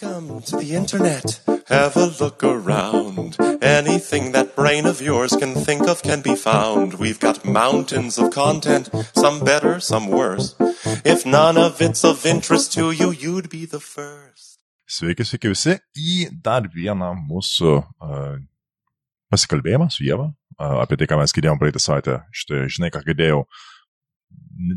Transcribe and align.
Welcome 0.00 0.42
to 0.42 0.56
the 0.56 0.74
internet. 0.74 1.40
Have 1.66 1.96
a 1.96 2.06
look 2.20 2.44
around. 2.44 3.36
Anything 3.60 4.30
that 4.32 4.54
brain 4.54 4.86
of 4.86 5.00
yours 5.00 5.34
can 5.34 5.54
think 5.54 5.88
of 5.88 6.02
can 6.02 6.20
be 6.20 6.36
found. 6.36 6.94
We've 6.94 7.18
got 7.18 7.44
mountains 7.44 8.16
of 8.18 8.30
content, 8.30 8.90
some 9.14 9.40
better, 9.40 9.80
some 9.80 10.06
worse. 10.08 10.54
If 11.04 11.26
none 11.26 11.56
of 11.56 11.80
it's 11.80 12.04
of 12.04 12.24
interest 12.24 12.72
to 12.74 12.92
you, 12.92 13.10
you'd 13.10 13.50
be 13.50 13.64
the 13.64 13.80
first. 13.80 14.60
Sveiki, 14.86 15.24
sveiki 15.26 15.50
visi 15.50 15.74
į 15.98 16.28
dar 16.44 16.68
vieną 16.70 17.10
mūsų 17.18 17.72
uh, 17.78 18.36
pasikalbėjimą 19.32 19.88
su 19.90 20.06
Jėva 20.06 20.28
uh, 20.28 20.78
apie 20.84 21.00
tai, 21.00 21.08
ką 21.10 21.18
mes 21.18 21.34
girdėjom 21.34 21.58
praeitą 21.58 21.82
savaitę. 21.82 22.20
Štai, 22.30 22.68
žinai, 22.70 22.92
ką 22.94 23.02
girdėjau, 23.08 23.42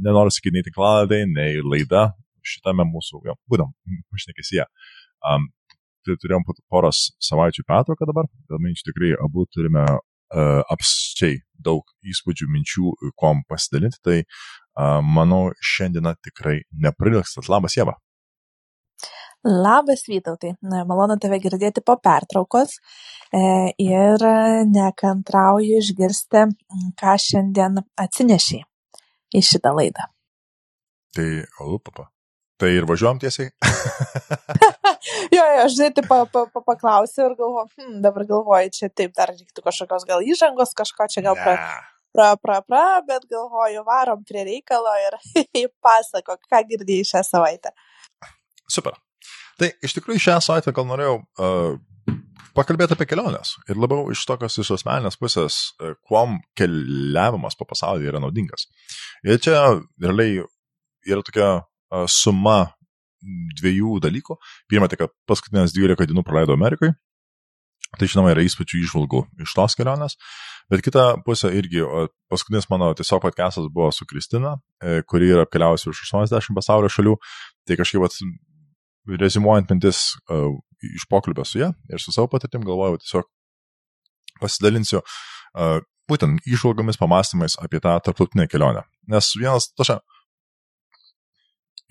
nenoriu 0.02 0.34
sakyti 0.34 0.58
nei 0.58 0.66
tinklaladai, 0.66 1.24
nei 1.30 1.62
laida 1.62 2.10
šitame 2.42 2.88
mūsų, 2.90 3.22
jau, 3.30 3.38
būtent, 3.52 3.78
pašnekėsie. 4.10 4.66
Um, 5.28 5.50
tai 6.06 6.18
turėjom 6.18 6.46
poros 6.72 7.12
savaičių 7.22 7.66
pertrauką 7.68 8.08
dabar, 8.10 8.30
bet 8.50 8.58
man 8.58 8.74
iš 8.74 8.86
tikrai 8.88 9.12
abu 9.22 9.46
turime 9.54 9.84
uh, 9.86 10.62
apsčiai 10.74 11.42
daug 11.62 11.86
įspūdžių, 12.02 12.48
minčių, 12.50 12.94
kom 13.22 13.44
pasidalinti, 13.50 14.02
tai 14.02 14.22
uh, 14.24 15.02
manau 15.06 15.52
šiandieną 15.74 16.16
tikrai 16.26 16.62
neprilgstat. 16.74 17.52
Labas, 17.54 17.78
Jėva. 17.78 18.00
Labas 19.42 20.04
Vytautai, 20.06 20.52
malonu 20.62 21.16
tave 21.18 21.40
girdėti 21.42 21.82
po 21.82 21.96
pertraukos 21.98 22.76
e, 23.34 23.40
ir 23.82 24.22
nekantrauju 24.70 25.80
išgirsti, 25.82 26.44
ką 27.02 27.16
šiandien 27.24 27.82
atsinešiai 28.04 28.62
į 29.34 29.42
šitą 29.48 29.74
laidą. 29.74 30.06
Tai, 31.18 31.28
o, 31.66 31.80
papa. 31.82 32.12
Tai 32.62 32.70
ir 32.70 32.86
važiuojam 32.86 33.18
tiesiai. 33.24 33.50
jo, 35.36 35.42
jo, 35.42 35.62
aš 35.66 35.76
žinai, 35.78 35.92
tai 35.96 36.04
pa, 36.08 36.24
pa, 36.30 36.46
pa, 36.54 36.62
paklausiu 36.66 37.26
ir 37.28 37.38
galvoju, 37.40 37.70
hmm, 37.78 38.02
dabar 38.06 38.26
galvoju, 38.30 38.74
čia 38.78 38.90
taip 38.90 39.16
dar 39.18 39.32
reiktų 39.34 39.64
kažkokios 39.66 40.06
gal 40.10 40.26
įžangos, 40.26 40.74
kažko 40.78 41.08
čia 41.12 41.24
gal 41.26 41.38
pra, 41.40 41.56
pra, 42.14 42.28
pra, 42.42 42.60
pra, 42.66 42.84
bet 43.08 43.26
galvoju, 43.32 43.86
varom 43.88 44.26
prie 44.28 44.46
reikalo 44.48 44.94
ir 45.06 45.18
pasako, 45.86 46.38
ką 46.52 46.64
girdėjai 46.74 47.08
šią 47.14 47.24
savaitę. 47.28 47.74
Super. 48.70 48.98
Tai 49.60 49.72
iš 49.84 49.98
tikrųjų 49.98 50.26
šią 50.28 50.38
savaitę 50.42 50.74
gal 50.76 50.88
norėjau 50.90 51.18
uh, 51.22 51.74
pakalbėti 52.58 52.96
apie 52.96 53.08
keliones 53.10 53.56
ir 53.70 53.80
labiau 53.80 54.08
iš 54.14 54.24
tokios 54.30 54.58
iš 54.62 54.74
asmeninės 54.78 55.20
pusės, 55.22 55.60
uh, 55.82 55.98
kuom 56.08 56.40
keliavimas 56.58 57.58
po 57.60 57.68
pasaulį 57.70 58.14
yra 58.14 58.22
naudingas. 58.24 58.70
Ir 59.26 59.42
čia 59.44 59.58
realiai 60.02 60.44
yra 61.10 61.26
tokia 61.26 61.52
suma 62.08 62.72
dviejų 63.60 64.00
dalykų. 64.04 64.38
Pirma, 64.72 64.90
tai 64.92 65.00
kad 65.02 65.14
paskutinės 65.30 65.76
12 65.76 66.10
dienų 66.12 66.26
praleido 66.28 66.58
Amerikai. 66.58 66.94
Tai 68.00 68.08
žinoma 68.08 68.32
yra 68.32 68.44
įspūdžių 68.46 68.86
išvalgų 68.86 69.26
iš 69.44 69.54
tos 69.58 69.76
kelionės. 69.76 70.16
Bet 70.72 70.84
kita 70.86 71.18
pusė 71.26 71.50
irgi, 71.60 71.82
paskutinis 72.32 72.70
mano 72.72 72.94
tiesiog 72.96 73.20
podcastas 73.26 73.68
buvo 73.74 73.90
su 73.92 74.08
Kristina, 74.08 74.56
e, 74.80 75.02
kuri 75.04 75.34
yra 75.34 75.44
apkeliavusi 75.44 75.90
už 75.92 76.06
80 76.08 76.56
pasaulio 76.56 76.92
šalių. 76.94 77.18
Tai 77.68 77.78
kažkaip 77.82 78.06
vat, 78.06 78.16
rezimuojant 79.20 79.72
mintis 79.74 80.12
uh, 80.30 80.54
iš 80.96 81.06
pokalbio 81.10 81.46
su 81.46 81.60
ją 81.60 81.72
ir 81.90 82.02
su 82.02 82.14
savo 82.14 82.30
patirtim 82.32 82.64
galvojau 82.66 83.00
tiesiog 83.02 83.28
pasidalinsiu 84.42 85.02
uh, 85.02 85.82
būtent 86.10 86.48
išvalgomis, 86.50 87.00
pamastymais 87.00 87.58
apie 87.62 87.82
tą 87.84 87.96
tarptautinę 88.04 88.48
kelionę. 88.52 88.84
Nes 89.12 89.32
vienas, 89.38 89.70
tašia, 89.78 90.00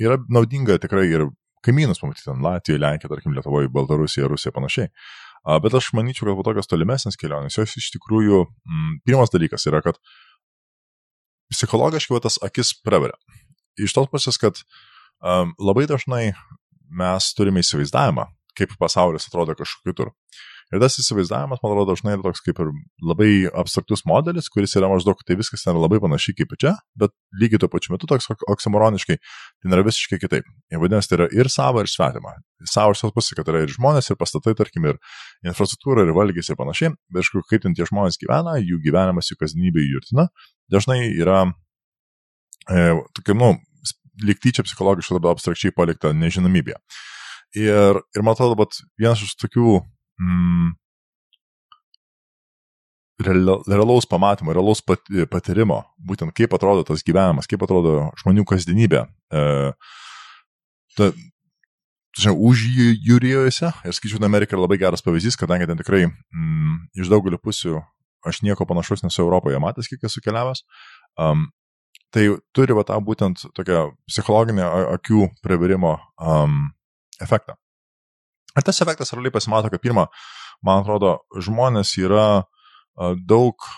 yra 0.01 0.19
naudinga 0.33 0.79
tikrai 0.83 1.07
ir 1.11 1.27
kaimynus 1.65 2.01
pamatyti, 2.01 2.29
ten 2.29 2.41
Latvija, 2.45 2.81
Lenkija, 2.81 3.11
tarkim, 3.13 3.35
Lietuvoje, 3.37 3.69
Baltarusija, 3.73 4.29
Rusija 4.31 4.53
panašiai. 4.57 4.89
Bet 5.65 5.75
aš 5.77 5.91
manyčiau, 5.97 6.29
kad 6.29 6.39
po 6.39 6.45
tokios 6.45 6.69
tolimesnės 6.69 7.17
kelionės, 7.21 7.57
jos 7.57 7.77
iš 7.81 7.91
tikrųjų, 7.97 8.43
m, 8.45 8.73
mm, 8.73 8.97
pirmas 9.09 9.33
dalykas 9.33 9.65
yra, 9.69 9.81
kad 9.85 10.01
psichologiškai 11.53 12.21
tas 12.25 12.37
akis 12.45 12.75
praveria. 12.85 13.17
Iš 13.81 13.95
tos 13.97 14.11
pusės, 14.13 14.37
kad 14.41 14.61
um, 14.61 15.55
labai 15.61 15.87
dažnai 15.89 16.25
mes 16.91 17.31
turime 17.37 17.65
įsivaizdavimą, 17.65 18.27
kaip 18.59 18.77
pasaulis 18.81 19.29
atrodo 19.31 19.57
kažkur 19.59 19.93
kitur. 19.93 20.13
Ir 20.71 20.79
tas 20.79 20.95
įsivaizdavimas, 21.03 21.59
man 21.65 21.73
atrodo, 21.73 21.91
dažnai 21.91 22.13
yra 22.15 22.29
toks 22.29 22.45
kaip 22.47 22.61
ir 22.63 22.69
labai 23.03 23.31
abstraktus 23.59 24.05
modelis, 24.07 24.47
kuris 24.55 24.77
yra 24.79 24.87
maždaug, 24.93 25.19
tai 25.27 25.35
viskas 25.39 25.65
ten 25.67 25.75
labai 25.75 25.99
panašiai 26.03 26.37
kaip 26.39 26.55
čia, 26.63 26.77
bet 27.01 27.11
lygiai 27.43 27.59
tuo 27.63 27.69
pačiu 27.73 27.97
metu 27.97 28.07
toks 28.11 28.31
oksimoroniškai, 28.31 29.17
tai 29.19 29.73
yra 29.75 29.83
visiškai 29.89 30.21
kitaip. 30.23 30.47
Ir 30.71 30.83
vadinasi, 30.83 31.11
tai 31.11 31.19
yra 31.19 31.29
ir 31.35 31.51
savo, 31.51 31.83
ir 31.83 31.91
svetima. 31.91 32.37
Savo 32.71 32.95
iš 32.95 33.03
tos 33.03 33.17
pusės, 33.17 33.35
kad 33.41 33.51
yra 33.51 33.65
ir 33.67 33.75
žmonės, 33.75 34.13
ir 34.13 34.21
pastatai, 34.21 34.55
tarkim, 34.63 34.87
ir 34.93 35.01
infrastruktūra, 35.43 36.07
ir 36.07 36.15
valgys, 36.15 36.53
ir 36.53 36.61
panašiai, 36.61 36.95
bet 37.11 37.25
aišku, 37.25 37.43
kaip 37.51 37.67
ten 37.67 37.75
tie 37.75 37.91
žmonės 37.91 38.21
gyvena, 38.23 38.55
jų 38.63 38.79
gyvenimas, 38.87 39.33
jų 39.33 39.41
kasdienybė, 39.43 39.83
jų 39.89 40.05
rutina, 40.05 40.31
dažnai 40.71 41.03
yra, 41.19 41.49
e, 42.71 42.91
tokia, 43.19 43.35
nu, 43.43 43.57
liktyčia 44.23 44.63
psichologiškai 44.63 45.19
labiau 45.19 45.35
abstrakčiai 45.35 45.75
palikta 45.75 46.15
nežinomybė. 46.15 46.77
Ir, 47.59 47.99
ir 48.15 48.23
man 48.23 48.37
atrodo, 48.37 48.69
vienas 49.01 49.25
iš 49.25 49.35
tokių 49.41 49.81
mm, 50.21 50.71
realaus 53.21 54.07
pamatymo, 54.09 54.55
realaus 54.57 54.81
pat, 54.85 55.03
patyrimo, 55.33 55.83
būtent 55.99 56.33
kaip 56.37 56.55
atrodo 56.57 56.85
tas 56.89 57.05
gyvenimas, 57.07 57.49
kaip 57.51 57.63
atrodo 57.67 58.11
žmonių 58.23 58.47
kasdienybė. 58.49 59.05
E, 59.33 59.43
ta, 60.97 61.11
žinau, 62.19 62.37
už 62.51 62.65
jūrijoje, 63.07 63.73
ir 63.85 63.97
skaičiu, 63.97 64.21
Amerika 64.25 64.57
yra 64.57 64.65
labai 64.65 64.81
geras 64.81 65.05
pavyzdys, 65.05 65.39
kadangi 65.41 65.69
ten 65.71 65.81
tikrai 65.81 66.07
mm, 66.09 66.77
iš 67.01 67.13
daugelio 67.13 67.41
pusių 67.41 67.81
aš 68.27 68.43
nieko 68.45 68.67
panašaus 68.69 69.05
nesu 69.05 69.23
Europoje 69.25 69.61
matęs, 69.63 69.89
kiek 69.89 70.05
esu 70.05 70.21
keliavęs. 70.25 70.65
Um, 71.21 71.49
tai 72.13 72.27
turi 72.57 72.77
va 72.77 72.85
tą 72.85 72.99
būtent 73.05 73.47
tokią 73.57 73.91
psichologinę 74.11 74.67
akių 74.97 75.29
pravirimo 75.45 75.97
um, 76.19 76.71
efektą. 77.23 77.57
Ir 78.59 78.67
tas 78.67 78.81
efektas 78.83 79.13
realiai 79.15 79.35
pasimato, 79.35 79.71
kad 79.71 79.83
pirmą, 79.83 80.09
man 80.67 80.83
atrodo, 80.83 81.19
žmonės 81.39 81.93
yra 82.03 82.47
daug 83.27 83.69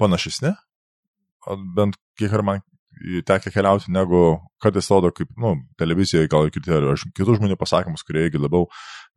panašesni, 0.00 0.54
bent 1.76 1.98
kiek 2.18 2.32
ir 2.32 2.44
man 2.46 2.62
tekia 3.26 3.50
keliauti, 3.52 3.90
negu 3.92 4.20
kartais 4.62 4.86
atrodo, 4.86 5.10
kaip, 5.14 5.30
nu, 5.40 5.54
televizijoje 5.80 6.30
gal 6.30 6.46
ir 6.46 6.54
kitų 6.54 7.36
žmonių 7.40 7.56
pasakymus, 7.58 8.04
kurie 8.06 8.28
irgi 8.28 8.40
labiau 8.40 8.68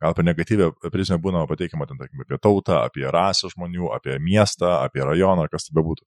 gal 0.02 0.16
per 0.18 0.26
negatyvę 0.26 0.72
prizmę 0.92 1.20
būna 1.22 1.44
pateikiama, 1.50 1.86
ten, 1.88 2.00
tarkim, 2.00 2.24
apie 2.24 2.40
tautą, 2.42 2.82
apie 2.82 3.06
rasę 3.14 3.52
žmonių, 3.54 3.92
apie 3.94 4.18
miestą, 4.22 4.74
apie 4.82 5.04
rajoną, 5.06 5.46
kas 5.52 5.68
tai 5.68 5.78
bebūtų. 5.78 6.04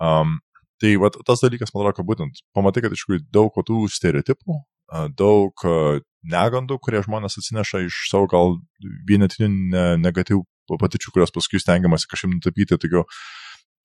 Um, 0.00 0.38
tai 0.80 0.94
va, 1.00 1.10
tas 1.10 1.42
dalykas, 1.44 1.72
man 1.72 1.82
atrodo, 1.82 1.96
kad 1.98 2.10
būtent 2.12 2.44
pamatai, 2.56 2.84
kad 2.84 2.94
iš 2.94 3.06
tikrųjų 3.06 3.24
daug 3.32 3.60
tų 3.70 3.80
stereotipų, 3.96 4.60
daug 5.16 5.64
negandų, 6.26 6.78
kurie 6.82 7.02
žmonės 7.04 7.38
atsineša 7.40 7.84
iš 7.86 8.00
savo 8.10 8.28
gal 8.30 8.58
vienetinių 9.08 9.48
ne, 9.50 9.84
negatyvų 10.02 10.44
patirčių, 10.80 11.14
kurios 11.14 11.32
paskui 11.34 11.60
stengiamasi 11.62 12.08
kažkaip 12.10 12.34
nutapyti 12.34 12.78
tokiu 12.78 13.04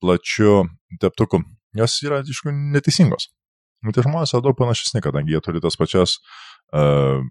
plačiu 0.02 0.66
teptuku, 1.02 1.40
jos 1.78 1.96
yra 2.04 2.20
iš 2.22 2.42
tikrųjų 2.42 2.56
neteisingos. 2.76 3.30
Nu, 3.84 3.92
tai 3.94 4.04
žmonės 4.06 4.34
yra 4.34 4.44
daug 4.44 4.56
panašesni, 4.58 5.02
kadangi 5.04 5.34
jie 5.34 5.40
turi 5.44 5.62
tas 5.64 5.76
pačias 5.78 6.18
uh, 6.76 7.22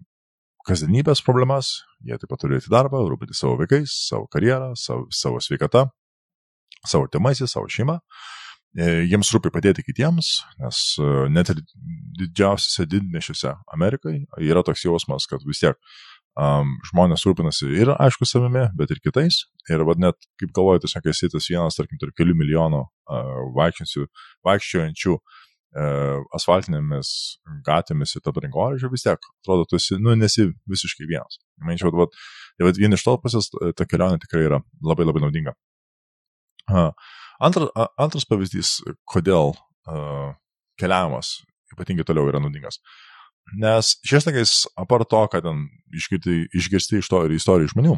kasdienybės 0.66 1.22
problemas, 1.26 1.80
jie 2.06 2.18
taip 2.18 2.30
pat 2.32 2.42
turi 2.42 2.58
eiti 2.58 2.72
darbą, 2.72 3.04
rūpinti 3.06 3.36
savo 3.38 3.56
vaikais, 3.60 3.94
savo 4.08 4.26
karjerą, 4.32 4.72
savo, 4.78 5.06
savo 5.14 5.42
sveikatą, 5.42 5.86
savo 6.86 7.10
tėmaisi, 7.12 7.48
savo 7.50 7.70
šeimą. 7.70 8.00
Uh, 8.00 8.45
jiems 8.76 9.30
rūpi 9.32 9.52
padėti 9.54 9.84
kitiems, 9.86 10.32
nes 10.60 10.80
uh, 11.00 11.24
net 11.32 11.48
ir 11.52 11.62
didžiausiose 12.20 12.84
didmešiuose 12.92 13.54
Amerikai 13.72 14.18
yra 14.44 14.64
toks 14.66 14.84
jausmas, 14.84 15.28
kad 15.30 15.44
vis 15.48 15.62
tiek 15.62 15.78
um, 16.36 16.76
žmonės 16.90 17.24
rūpinasi 17.26 17.70
ir, 17.80 17.92
aišku, 17.96 18.28
savimi, 18.28 18.66
bet 18.76 18.92
ir 18.92 19.00
kitais. 19.04 19.44
Ir 19.72 19.84
vad 19.88 20.00
net, 20.02 20.28
kaip 20.40 20.52
galvoju, 20.56 20.84
tiesiog 20.84 21.10
esi 21.12 21.32
tas 21.32 21.48
vienas, 21.50 21.78
tarkim, 21.78 22.00
tarp 22.02 22.14
kelių 22.18 22.36
milijonų 22.38 22.82
uh, 22.84 23.34
vaikščiojančių 24.46 25.16
uh, 25.16 26.20
asfaltinėmis 26.36 27.10
gatvėmis 27.66 28.16
į 28.18 28.24
tą 28.24 28.34
rinkoražį, 28.44 28.92
vis 28.92 29.06
tiek, 29.08 29.30
atrodo, 29.42 29.66
tu 29.70 29.80
esi, 29.80 29.96
nu, 30.00 30.14
nesi 30.18 30.50
visiškai 30.70 31.08
vienas. 31.08 31.40
Manyčiau, 31.64 31.94
kad 31.96 32.12
tai 32.60 32.76
vien 32.76 32.96
iš 32.96 33.04
to 33.08 33.16
pusės 33.24 33.48
ta 33.76 33.88
kelionė 33.88 34.20
tikrai 34.22 34.46
yra 34.50 34.60
labai 34.84 35.08
labai 35.08 35.24
naudinga. 35.24 35.56
Uh, 36.66 36.90
antra, 37.40 37.68
antras 38.00 38.26
pavyzdys, 38.28 38.78
kodėl 39.08 39.54
uh, 39.54 40.32
keliavimas 40.80 41.38
ypatingai 41.74 42.06
toliau 42.06 42.30
yra 42.30 42.40
naudingas. 42.42 42.80
Nes 43.60 43.94
šiais 44.06 44.26
laikais, 44.26 44.52
apart 44.78 45.08
to, 45.10 45.22
kad 45.30 45.46
ten 45.46 45.66
išgirsti, 45.94 46.46
išgirsti 46.56 47.00
iš 47.00 47.10
to 47.10 47.22
ir 47.26 47.36
istorijų 47.36 47.72
žmonių, 47.74 47.94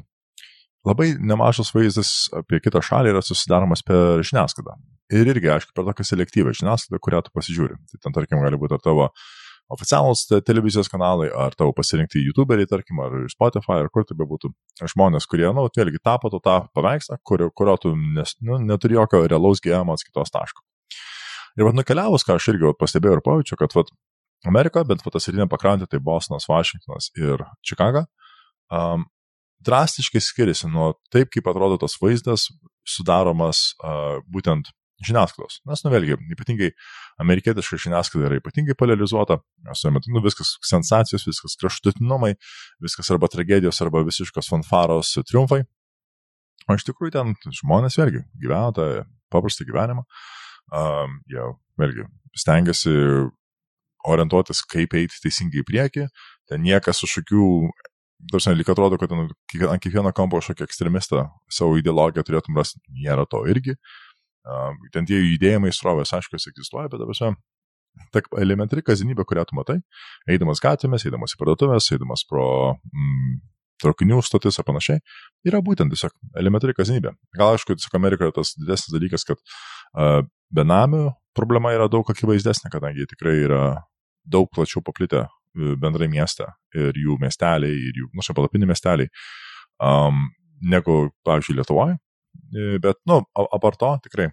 labai 0.89 1.11
nemažas 1.17 1.73
vaizdas 1.75 2.29
apie 2.37 2.61
kitą 2.65 2.83
šalį 2.85 3.15
yra 3.15 3.25
susidaromas 3.25 3.85
per 3.87 4.23
žiniasklaidą. 4.27 4.77
Ir 5.17 5.31
irgi, 5.33 5.49
aišku, 5.55 5.73
per 5.77 5.87
tokią 5.89 6.05
selektyvę 6.05 6.53
žiniasklaidą, 6.59 7.01
kurią 7.05 7.23
tu 7.25 7.33
pasižiūri. 7.37 7.79
Tai 7.89 8.01
ten, 8.05 8.17
tarkim, 8.17 8.43
gali 8.45 8.61
būti 8.61 8.77
ar 8.77 8.85
tavo 8.85 9.09
oficialūs 9.73 10.25
te- 10.29 10.41
televizijos 10.45 10.89
kanalai, 10.93 11.29
ar 11.35 11.55
tavo 11.59 11.75
pasirinkti 11.77 12.23
YouTuberiai, 12.25 12.69
tarkim, 12.71 13.01
ar 13.05 13.15
Spotify, 13.33 13.83
ar 13.83 13.91
kur 13.93 14.07
tai 14.09 14.17
bebūtų 14.19 14.51
žmonės, 14.95 15.29
kurie, 15.29 15.49
nu, 15.55 15.67
vėlgi 15.77 16.01
tapo 16.05 16.31
tą 16.33 16.59
paveikslą, 16.77 17.21
kurio, 17.27 17.51
kurio 17.55 17.77
tu 17.83 17.95
nes, 17.97 18.35
nu, 18.41 18.59
neturi 18.63 18.97
jokio 18.97 19.25
realaus 19.27 19.63
gyvenimo 19.65 19.97
atskaitos 19.97 20.33
taško. 20.35 20.65
Ir 21.59 21.67
vad 21.67 21.77
nukeliavus, 21.77 22.25
ką 22.25 22.39
aš 22.39 22.53
irgi 22.55 22.69
vat, 22.69 22.79
pastebėjau 22.81 23.19
ir 23.19 23.25
pajaučiu, 23.27 23.59
kad 23.61 23.75
vat, 23.77 23.93
Amerika, 24.47 24.85
bent 24.87 25.03
rytinė 25.03 25.49
pakrantė, 25.51 25.89
tai 25.91 25.99
Bostonas, 25.99 26.47
Vašingtonas 26.49 27.11
ir 27.19 27.43
Čikaga, 27.67 28.05
um, 28.71 29.09
drastiškai 29.67 30.23
skiriasi 30.23 30.71
nuo 30.71 30.93
taip, 31.13 31.33
kaip 31.35 31.49
atrodo 31.51 31.81
tas 31.83 31.97
vaizdas 31.99 32.47
sudaromas 32.87 33.73
uh, 33.83 34.23
būtent 34.31 34.71
žiniasklaidos. 35.05 35.61
Nes, 35.69 35.83
nu 35.85 35.93
vėlgi, 35.93 36.17
ypatingai 36.35 36.71
amerikietiška 37.23 37.79
žiniasklaida 37.85 38.29
yra 38.29 38.39
ypatingai 38.41 38.77
polarizuota, 38.79 39.39
tuo 39.69 39.93
metu 39.95 40.13
nu, 40.15 40.23
viskas 40.25 40.57
sensacijos, 40.67 41.27
viskas 41.29 41.55
kraštutinumai, 41.61 42.35
viskas 42.83 43.11
arba 43.15 43.31
tragedijos, 43.31 43.79
arba 43.85 44.03
visiškos 44.07 44.51
fanfaros 44.51 45.15
triumfai. 45.29 45.63
O 46.69 46.77
iš 46.77 46.85
tikrųjų 46.89 47.15
ten 47.15 47.35
žmonės 47.63 47.99
vėlgi 48.01 48.25
gyvena 48.43 48.73
tą 48.77 48.89
paprastą 49.33 49.67
gyvenimą, 49.69 50.05
um, 50.75 51.21
jie 51.31 51.45
vėlgi 51.81 52.09
stengiasi 52.39 52.95
orientuotis, 54.09 54.65
kaip 54.69 54.97
eiti 54.99 55.23
teisingai 55.23 55.63
į 55.63 55.69
priekį, 55.69 56.09
ten 56.51 56.67
niekas 56.67 57.03
su 57.03 57.11
šokių 57.19 57.53
Dažnai 58.19 58.57
lyg 58.59 58.67
atrodo, 58.67 58.97
kad 58.99 59.13
ant 59.15 59.31
kiekvieno 59.79 60.11
kampo 60.11 60.41
kažkokį 60.41 60.65
ekstremistą 60.65 61.21
savo 61.55 61.77
ideologiją 61.79 62.25
turėtum 62.27 62.57
rasti. 62.59 62.81
Nėra 62.91 63.29
to 63.31 63.45
irgi. 63.47 63.77
Uh, 63.77 64.08
ten 64.95 65.09
tie 65.09 65.21
judėjimai 65.21 65.73
srovės, 65.75 66.15
aišku, 66.17 66.39
jos 66.39 66.51
egzistuoja, 66.51 66.89
bet 66.93 67.03
dabar 67.03 67.37
tak 68.15 68.29
elementari 68.39 68.83
kasdienybė, 68.87 69.25
kurią 69.29 69.45
tu 69.49 69.57
matai, 69.59 69.79
eidamas 70.31 70.63
gatvėmis, 70.63 71.05
eidamas 71.09 71.35
į 71.35 71.41
parduotuvės, 71.41 71.89
eidamas 71.95 72.25
pro 72.29 72.45
mm, 72.77 73.39
traukinių 73.83 74.21
stotis 74.25 74.59
ar 74.61 74.67
panašiai, 74.69 75.03
yra 75.47 75.61
būtent 75.65 75.93
tiesiog 75.95 76.15
elementari 76.39 76.77
kasdienybė. 76.79 77.15
Gal 77.39 77.57
aišku, 77.57 77.77
tiesiog 77.79 77.99
Amerikoje 77.99 78.35
tas 78.39 78.55
didesnis 78.59 78.95
dalykas, 78.95 79.27
kad 79.29 79.39
uh, 79.43 80.23
benamių 80.55 81.09
problema 81.39 81.75
yra 81.75 81.89
daug 81.91 82.09
akivaizdesnė, 82.11 82.71
kadangi 82.73 83.07
tikrai 83.11 83.37
yra 83.45 83.63
daug 84.29 84.49
plačiau 84.53 84.83
paplitę 84.85 85.23
e, 85.25 85.77
bendrai 85.81 86.09
mieste 86.11 86.45
ir 86.77 86.97
jų 86.99 87.15
miesteliai, 87.23 87.77
ir 87.89 88.01
jų, 88.03 88.09
nu, 88.13 88.25
šiaip 88.25 88.37
palapinių 88.37 88.69
miesteliai, 88.69 89.09
um, 89.85 90.27
negu, 90.61 90.99
pavyzdžiui, 91.25 91.57
Lietuvoje. 91.61 91.97
Bet, 92.83 92.99
nu, 93.09 93.23
apart 93.39 93.79
to, 93.81 93.95
tikrai, 94.05 94.29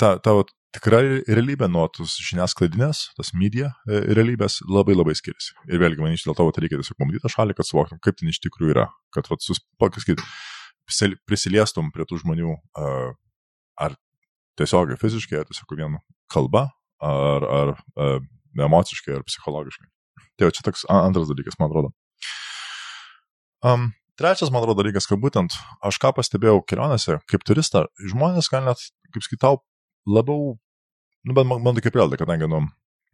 ta, 0.00 0.16
ta 0.22 0.34
vat 0.38 0.52
tikra 0.74 1.00
realybė 1.26 1.66
nuo 1.70 1.86
tos 1.90 2.14
žiniasklaidinės, 2.22 3.02
tas 3.18 3.32
media 3.34 3.72
e, 3.88 4.00
realybės 4.14 4.60
labai 4.70 4.94
labai 4.94 5.16
skiriasi. 5.18 5.56
Ir 5.70 5.82
vėlgi, 5.82 6.02
man 6.04 6.14
iš 6.14 6.26
dėl 6.28 6.36
to 6.38 6.46
reikia 6.62 6.78
tiesiog 6.78 6.98
pamatyti 7.00 7.24
tą 7.24 7.32
šalį, 7.34 7.56
kad 7.58 7.68
suvoktum, 7.68 8.00
kaip 8.04 8.18
ten 8.20 8.30
iš 8.30 8.38
tikrųjų 8.44 8.74
yra. 8.76 8.86
Kad, 9.14 9.30
vat, 9.32 9.42
sus, 9.42 9.62
pasakyt, 9.82 10.22
prisil- 10.86 11.18
prisiliestum 11.26 11.90
prie 11.94 12.06
tų 12.06 12.20
žmonių, 12.22 12.54
ar 13.80 13.96
tiesiog 14.60 14.94
fiziškai, 15.00 15.42
ar 15.42 15.48
tiesiog 15.50 15.74
vien 15.78 15.98
kalba, 16.30 16.68
ar, 17.02 17.46
ar 17.48 17.72
uh, 17.96 18.18
emociškai, 18.60 19.16
ar 19.18 19.24
psichologiškai. 19.26 19.88
Tai 20.36 20.46
jau 20.46 20.54
čia 20.54 20.66
toks 20.66 20.84
antras 20.92 21.30
dalykas, 21.30 21.58
man 21.58 21.70
atrodo. 21.70 21.92
Um, 23.66 23.90
trečias, 24.20 24.52
man 24.52 24.62
atrodo, 24.62 24.82
dalykas, 24.82 25.08
kad 25.08 25.20
būtent 25.22 25.56
aš 25.86 25.98
ką 26.02 26.12
pastebėjau 26.18 26.60
kelionėse, 26.68 27.18
kaip 27.30 27.46
turistą, 27.48 27.86
žmonės 28.12 28.50
gal 28.52 28.66
net, 28.68 28.84
kaip 29.14 29.26
skaitau, 29.26 29.62
labiau, 30.08 30.54
nu, 31.24 31.36
bet 31.36 31.48
man, 31.48 31.64
man 31.64 31.78
tokia 31.78 31.92
prielaida, 31.94 32.20
kadangi, 32.20 32.48
nu, 32.50 32.62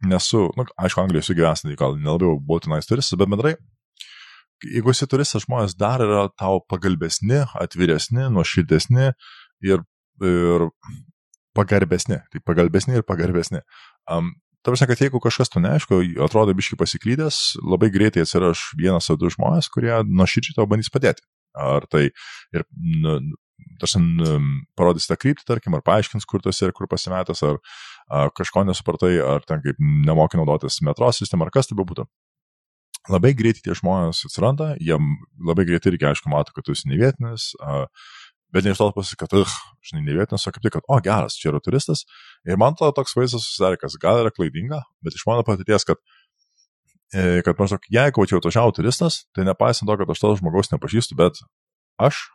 nesu, 0.07 0.47
nu, 0.57 0.67
aišku, 0.77 1.01
Anglijoje 1.03 1.25
esu 1.25 1.37
gyvenęs, 1.39 1.65
tai 1.65 1.79
gal 1.79 1.97
nelabai 1.97 2.35
buvau 2.35 2.61
tenais 2.63 2.89
turistas, 2.89 3.17
bet 3.19 3.31
bendrai, 3.31 3.55
jeigu 4.65 4.91
esi 4.93 5.07
turistas, 5.09 5.45
žmonės 5.45 5.77
dar 5.77 6.03
yra 6.03 6.27
tau 6.37 6.61
pagalbesni, 6.69 7.43
atviresni, 7.61 8.27
nuoširdesni 8.33 9.11
ir, 9.65 9.83
ir 10.25 10.67
pagarbesni. 11.57 12.21
Tai 12.31 12.43
pagalbesni 12.45 12.97
ir 12.97 13.05
pagarbesni. 13.07 13.61
Um, 14.11 14.33
Ta 14.67 14.73
prasme, 14.73 14.89
kad 14.89 14.99
jeigu 14.99 15.21
kažkas 15.23 15.47
tu 15.47 15.61
neaišku, 15.63 15.97
atrodo 16.25 16.51
biškai 16.51 16.75
pasiklydęs, 16.81 17.35
labai 17.63 17.87
greitai 17.87 18.25
atsiras 18.25 18.65
vienas 18.75 19.07
ar 19.07 19.15
du 19.15 19.29
žmonės, 19.31 19.69
kurie 19.71 19.93
nuoširdžiai 20.03 20.57
tau 20.57 20.65
bandys 20.67 20.91
padėti. 20.91 21.23
Ar 21.55 21.85
tai 21.87 22.09
ir 22.51 22.65
nu, 22.75 23.13
tarsi 23.79 24.01
um, 24.01 24.49
parodys 24.75 25.07
tą 25.07 25.15
kryptį, 25.21 25.45
tarkim, 25.47 25.77
ar 25.77 25.85
paaiškins, 25.87 26.27
kur 26.27 26.43
tu 26.43 26.51
esi 26.51 26.67
ir 26.67 26.75
kur 26.75 26.91
pasimetęs, 26.91 27.45
ar 27.47 27.61
a, 27.61 28.27
kažko 28.35 28.65
nesupratai, 28.67 29.13
ar 29.23 29.47
ten 29.47 29.63
kaip 29.63 29.79
nemoki 29.79 30.35
naudotis 30.35 30.81
metro 30.83 31.13
sistemą, 31.15 31.47
ar 31.47 31.55
kas 31.55 31.71
tai 31.71 31.79
bebūtų. 31.79 32.03
Labai 33.07 33.31
greitai 33.39 33.63
tie 33.63 33.79
žmonės 33.79 34.25
atsiranda, 34.27 34.73
jie 34.83 34.99
labai 35.47 35.63
greitai 35.69 35.93
irgi 35.93 36.09
aišku 36.11 36.27
mato, 36.33 36.51
kad 36.51 36.67
tu 36.67 36.75
esi 36.75 36.91
nevietinis, 36.91 37.53
a, 37.63 37.85
bet 38.53 38.65
ne 38.65 38.73
iš 38.73 38.79
to 38.81 38.89
pasakyti, 38.95 39.19
kad, 39.23 39.33
uh, 39.39 39.55
žinai, 39.85 40.05
nevietinis, 40.05 40.47
o 40.47 40.53
kaip 40.53 40.63
tik, 40.63 40.75
kad, 40.77 40.85
o 40.87 40.99
geras, 41.03 41.35
čia 41.39 41.51
yra 41.51 41.61
turistas. 41.63 42.05
Ir 42.47 42.59
man 42.61 42.77
to 42.79 42.89
toks 42.95 43.15
vaizdas 43.17 43.45
susidarė, 43.47 43.79
kas 43.81 43.97
gal 44.01 44.21
yra 44.21 44.31
klaidinga, 44.33 44.81
bet 45.03 45.17
iš 45.17 45.25
mano 45.29 45.45
patirties, 45.47 45.85
kad 45.87 45.99
e, 47.13 47.41
kad 47.45 47.59
maždaug, 47.59 47.85
jeigu 47.91 48.27
čia 48.29 48.39
atvažiavo 48.39 48.73
turistas, 48.75 49.25
tai 49.35 49.47
nepaisant 49.47 49.89
to, 49.89 49.99
kad 49.99 50.11
aš 50.13 50.23
to 50.23 50.33
žmogaus 50.41 50.71
nepažįstu, 50.73 51.17
bet 51.19 51.39
aš 51.99 52.25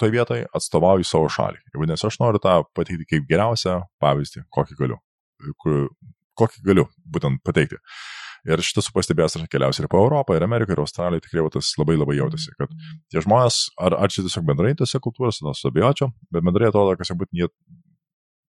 toje 0.00 0.14
vietoje 0.14 0.46
atstovauju 0.56 1.06
savo 1.06 1.28
šalį. 1.32 1.60
Ir 1.70 1.82
vadinasi, 1.82 2.06
aš 2.08 2.18
noriu 2.22 2.40
tą 2.42 2.60
pateikti 2.76 3.08
kaip 3.10 3.28
geriausią 3.28 3.82
pavyzdį, 4.02 4.46
kokį 4.54 4.78
galiu. 4.78 4.98
Kur, 5.60 5.90
kokį 6.40 6.64
galiu 6.64 6.86
būtent 7.04 7.42
pateikti. 7.44 7.80
Ir 8.48 8.62
šitas 8.64 8.88
pastebėjęs 8.94 9.36
aš 9.36 9.48
keliausiu 9.52 9.84
ir 9.84 9.90
po 9.92 10.00
Europą, 10.00 10.36
ir 10.36 10.44
Ameriką, 10.46 10.72
ir 10.72 10.82
Australiją, 10.84 11.24
tikrai 11.24 11.44
tas 11.52 11.72
labai 11.80 11.98
labai 11.98 12.16
jautėsi, 12.16 12.54
kad 12.60 12.72
tie 13.12 13.20
žmonės, 13.24 13.66
ar, 13.80 13.98
ar 14.00 14.12
čia 14.12 14.24
tiesiog 14.24 14.46
bendrai 14.48 14.72
tose 14.78 15.00
kultūrose, 15.02 15.44
nors 15.44 15.60
abejočiau, 15.68 16.08
bet 16.32 16.46
bendrai 16.46 16.70
atrodo, 16.70 16.96
kad 16.96 17.12
būtent 17.20 17.42
jie 17.42 17.50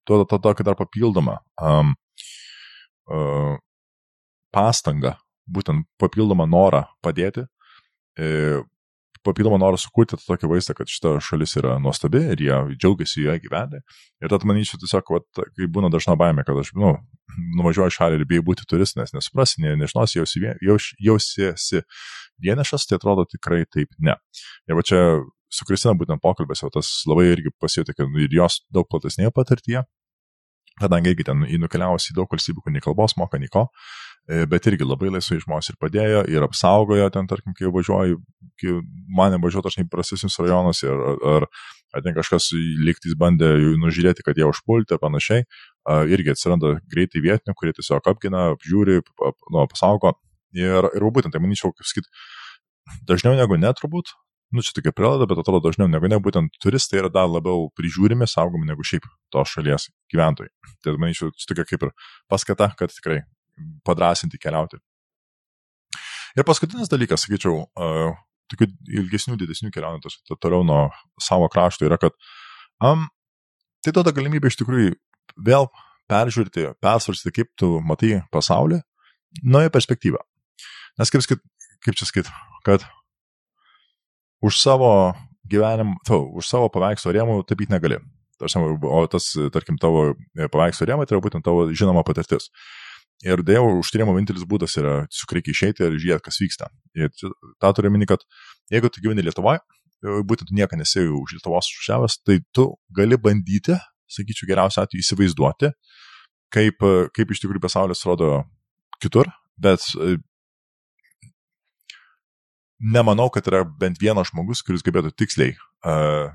duoda 0.10 0.28
tą 0.30 0.42
tokį 0.44 0.68
dar 0.68 0.78
papildomą 0.78 1.40
um, 1.62 1.96
uh, 3.10 3.58
pastangą, 4.54 5.16
būtent 5.50 5.88
papildomą 6.02 6.46
norą 6.50 6.84
padėti, 7.04 7.48
e, 8.20 8.62
papildomą 9.26 9.60
norą 9.62 9.78
sukurti 9.80 10.18
tą 10.18 10.24
tokį 10.26 10.50
vaizdą, 10.52 10.76
kad 10.78 10.90
šita 10.90 11.16
šalis 11.24 11.54
yra 11.60 11.76
nuostabi 11.82 12.22
ir 12.34 12.42
jie 12.42 12.58
džiaugiasi 12.76 13.26
joje 13.26 13.42
gyventi. 13.44 13.82
Ir 14.22 14.32
tad 14.34 14.46
manyčiau 14.50 14.80
tiesiog, 14.82 15.12
vat, 15.16 15.44
kai 15.58 15.68
būna 15.70 15.92
dažna 15.94 16.16
baime, 16.20 16.46
kad 16.48 16.58
aš, 16.62 16.74
nu, 16.80 16.96
nuvažiuoju 17.60 17.96
šalį 17.98 18.20
ir 18.20 18.26
bijau 18.30 18.46
būti 18.52 18.66
turistas, 18.70 18.98
nes 19.00 19.16
nesuprasi, 19.18 19.62
ne, 19.64 19.76
nežinosi, 19.80 20.20
jausi, 20.20 20.44
jaus- 20.66 20.92
jausiesi 21.00 21.84
vienišas, 22.42 22.88
tai 22.90 23.00
atrodo 23.00 23.28
tikrai 23.30 23.64
taip 23.70 23.94
ne. 24.00 24.18
Ir 24.70 24.80
va 24.80 24.86
čia 24.86 25.02
su 25.52 25.68
Kristina 25.68 25.96
būtent 26.00 26.22
pokalbės 26.24 26.64
jau 26.64 26.72
tas 26.74 26.90
labai 27.10 27.30
irgi 27.34 27.54
pasijutė, 27.62 27.96
kad 27.98 28.22
ir 28.24 28.36
jos 28.36 28.62
daug 28.74 28.88
platesnėje 28.90 29.34
patirtyje, 29.36 29.84
kadangi 30.82 31.12
irgi 31.14 31.28
ten 31.28 31.46
į 31.46 31.60
nukeliavusi 31.62 32.14
į 32.14 32.18
daug 32.22 32.32
valstybių, 32.32 32.64
kur 32.64 32.74
nei 32.74 32.84
kalbos 32.84 33.18
moka, 33.20 33.40
nei 33.42 33.52
ko, 33.52 33.68
bet 34.52 34.68
irgi 34.70 34.88
labai 34.88 35.12
laisvai 35.12 35.40
žmonės 35.42 35.72
ir 35.74 35.78
padėjo, 35.82 36.24
ir 36.32 36.46
apsaugojo 36.46 37.10
ten, 37.14 37.28
tarkim, 37.28 37.56
kai 37.58 37.72
važiuoju, 37.74 38.20
kai 38.62 38.78
mane 39.18 39.40
važiuoju 39.42 39.66
dažnai 39.68 39.88
prastesnius 39.92 40.40
rajonus, 40.40 40.84
ir, 40.86 41.04
ar, 41.34 41.48
ar 41.92 42.06
ten 42.06 42.16
kažkas 42.16 42.52
lygtis 42.56 43.18
bandė 43.20 43.52
nužiūrėti, 43.82 44.24
kad 44.28 44.40
jie 44.40 44.48
užpulti 44.48 45.00
panašiai, 45.02 45.46
irgi 46.14 46.36
atsiranda 46.36 46.78
greitai 46.92 47.24
vietinių, 47.26 47.58
kurie 47.58 47.76
tiesiog 47.78 48.08
apgina, 48.14 48.52
apžiūri, 48.56 49.02
ap- 49.02 49.52
nu, 49.52 49.64
apsaugo. 49.66 50.16
Ir, 50.56 50.88
ir 50.96 51.08
būtent, 51.16 51.32
tai 51.32 51.40
manyčiau, 51.44 51.72
kaip 51.76 51.88
sakyt, 51.88 52.10
dažniau 53.08 53.38
negu 53.40 53.56
ne 53.60 53.72
turbūt, 53.76 54.12
nu 54.52 54.64
čia 54.64 54.76
tokia 54.76 54.92
prielaida, 54.96 55.28
bet 55.30 55.40
atrodo 55.40 55.64
dažniau 55.64 55.88
negu 55.88 56.10
ne, 56.12 56.20
būtent 56.20 56.58
turistai 56.64 57.00
yra 57.00 57.12
dar 57.12 57.30
labiau 57.32 57.70
prižiūrimi, 57.80 58.28
saugomi 58.28 58.68
negu 58.68 58.84
šiaip 58.84 59.08
tos 59.32 59.54
šalies 59.56 59.88
gyventojai. 60.12 60.52
Tai 60.84 60.98
manyčiau, 61.00 61.32
čia 61.40 61.54
tokia 61.54 61.68
kaip 61.70 61.88
ir 61.88 61.94
paskata, 62.32 62.74
kad 62.76 62.92
tikrai 62.92 63.22
padrasinti 63.88 64.40
keliauti. 64.42 64.80
Ir 66.38 66.48
paskutinis 66.48 66.92
dalykas, 66.92 67.26
sakyčiau, 67.26 67.66
tokių 68.52 68.68
ilgesnių, 69.02 69.38
didesnių 69.40 69.72
kelionių, 69.76 70.12
toliau 70.40 70.64
nuo 70.68 70.82
savo 71.22 71.50
krašto 71.52 71.88
yra, 71.88 71.98
kad 72.00 72.16
um, 72.84 73.08
tai 73.84 73.94
duoda 73.96 74.14
galimybę 74.16 74.52
iš 74.52 74.60
tikrųjų 74.62 74.94
vėl 75.44 75.68
peržiūrėti, 76.12 76.72
persvarstyti, 76.84 77.36
kaip 77.40 77.52
tu 77.60 77.74
matai 77.84 78.22
pasaulį, 78.34 78.82
naują 79.44 79.72
perspektyvą. 79.74 80.24
Nes 81.00 81.12
kaip, 81.12 81.24
sakyt, 81.24 81.44
kaip 81.86 82.00
čia 82.00 82.08
sakyt, 82.08 82.32
kad 82.68 82.84
už 84.44 84.58
savo 84.60 84.92
gyvenim, 85.52 85.96
tau, 86.08 86.26
už 86.38 86.48
savo 86.48 86.72
paveikslo 86.74 87.14
rėmų 87.16 87.42
tapyti 87.48 87.74
negali. 87.74 88.00
Tarsi, 88.42 88.58
O 88.58 89.02
tas, 89.06 89.28
tarkim, 89.54 89.78
tavo 89.78 90.14
paveikslo 90.36 90.88
rėmai 90.90 91.06
tai 91.06 91.16
yra 91.16 91.24
būtent 91.24 91.46
tavo 91.46 91.68
žinoma 91.70 92.04
patirtis. 92.08 92.50
Ir 93.22 93.44
dėl 93.46 93.68
užtyrimo 93.78 94.16
vienintelis 94.16 94.48
būdas 94.50 94.74
yra 94.82 95.04
tiesiog 95.06 95.36
reikia 95.38 95.54
išeiti 95.54 95.86
ir 95.86 95.98
žiūrėti, 96.00 96.26
kas 96.26 96.40
vyksta. 96.42 96.70
Ir 96.98 97.12
tą 97.14 97.70
turiu 97.78 97.92
minį, 97.94 98.08
kad 98.10 98.26
jeigu 98.74 98.90
tu 98.90 99.04
gyveni 99.04 99.26
Lietuvoje, 99.26 99.62
būtent 100.02 100.50
tu 100.50 100.58
nieko 100.58 100.80
nesi 100.80 101.04
už 101.06 101.36
Lietuvos 101.38 101.70
išvažiavęs, 101.70 102.18
tai 102.26 102.40
tu 102.56 102.72
gali 102.98 103.20
bandyti, 103.22 103.78
sakyčiau, 104.10 104.50
geriausiu 104.50 104.82
atveju 104.82 105.06
įsivaizduoti, 105.06 105.70
kaip, 106.52 106.82
kaip 107.14 107.32
iš 107.32 107.44
tikrųjų 107.44 107.62
pasaulis 107.64 108.02
rodo 108.10 108.42
kitur, 109.02 109.30
bet 109.62 109.86
nemanau, 112.82 113.30
kad 113.30 113.46
yra 113.52 113.62
bent 113.64 114.02
vienas 114.02 114.32
žmogus, 114.32 114.64
kuris 114.66 114.82
gebėtų 114.86 115.14
tiksliai 115.14 115.54
uh, 115.54 116.34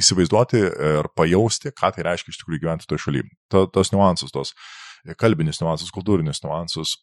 įsivaizduoti 0.00 0.62
ir 0.62 1.08
pajausti, 1.16 1.74
ką 1.76 1.92
tai 1.92 2.06
reiškia 2.08 2.32
iš 2.32 2.40
tikrųjų 2.40 2.64
gyventi 2.64 2.88
toje 2.88 3.04
šalyje. 3.04 3.28
Ta, 3.52 3.66
tos 3.68 3.92
niuansus, 3.92 4.32
tos 4.32 4.54
kalbinis 5.18 5.60
niuansus, 5.62 5.92
kultūrinis 5.94 6.42
niuansus, 6.44 6.96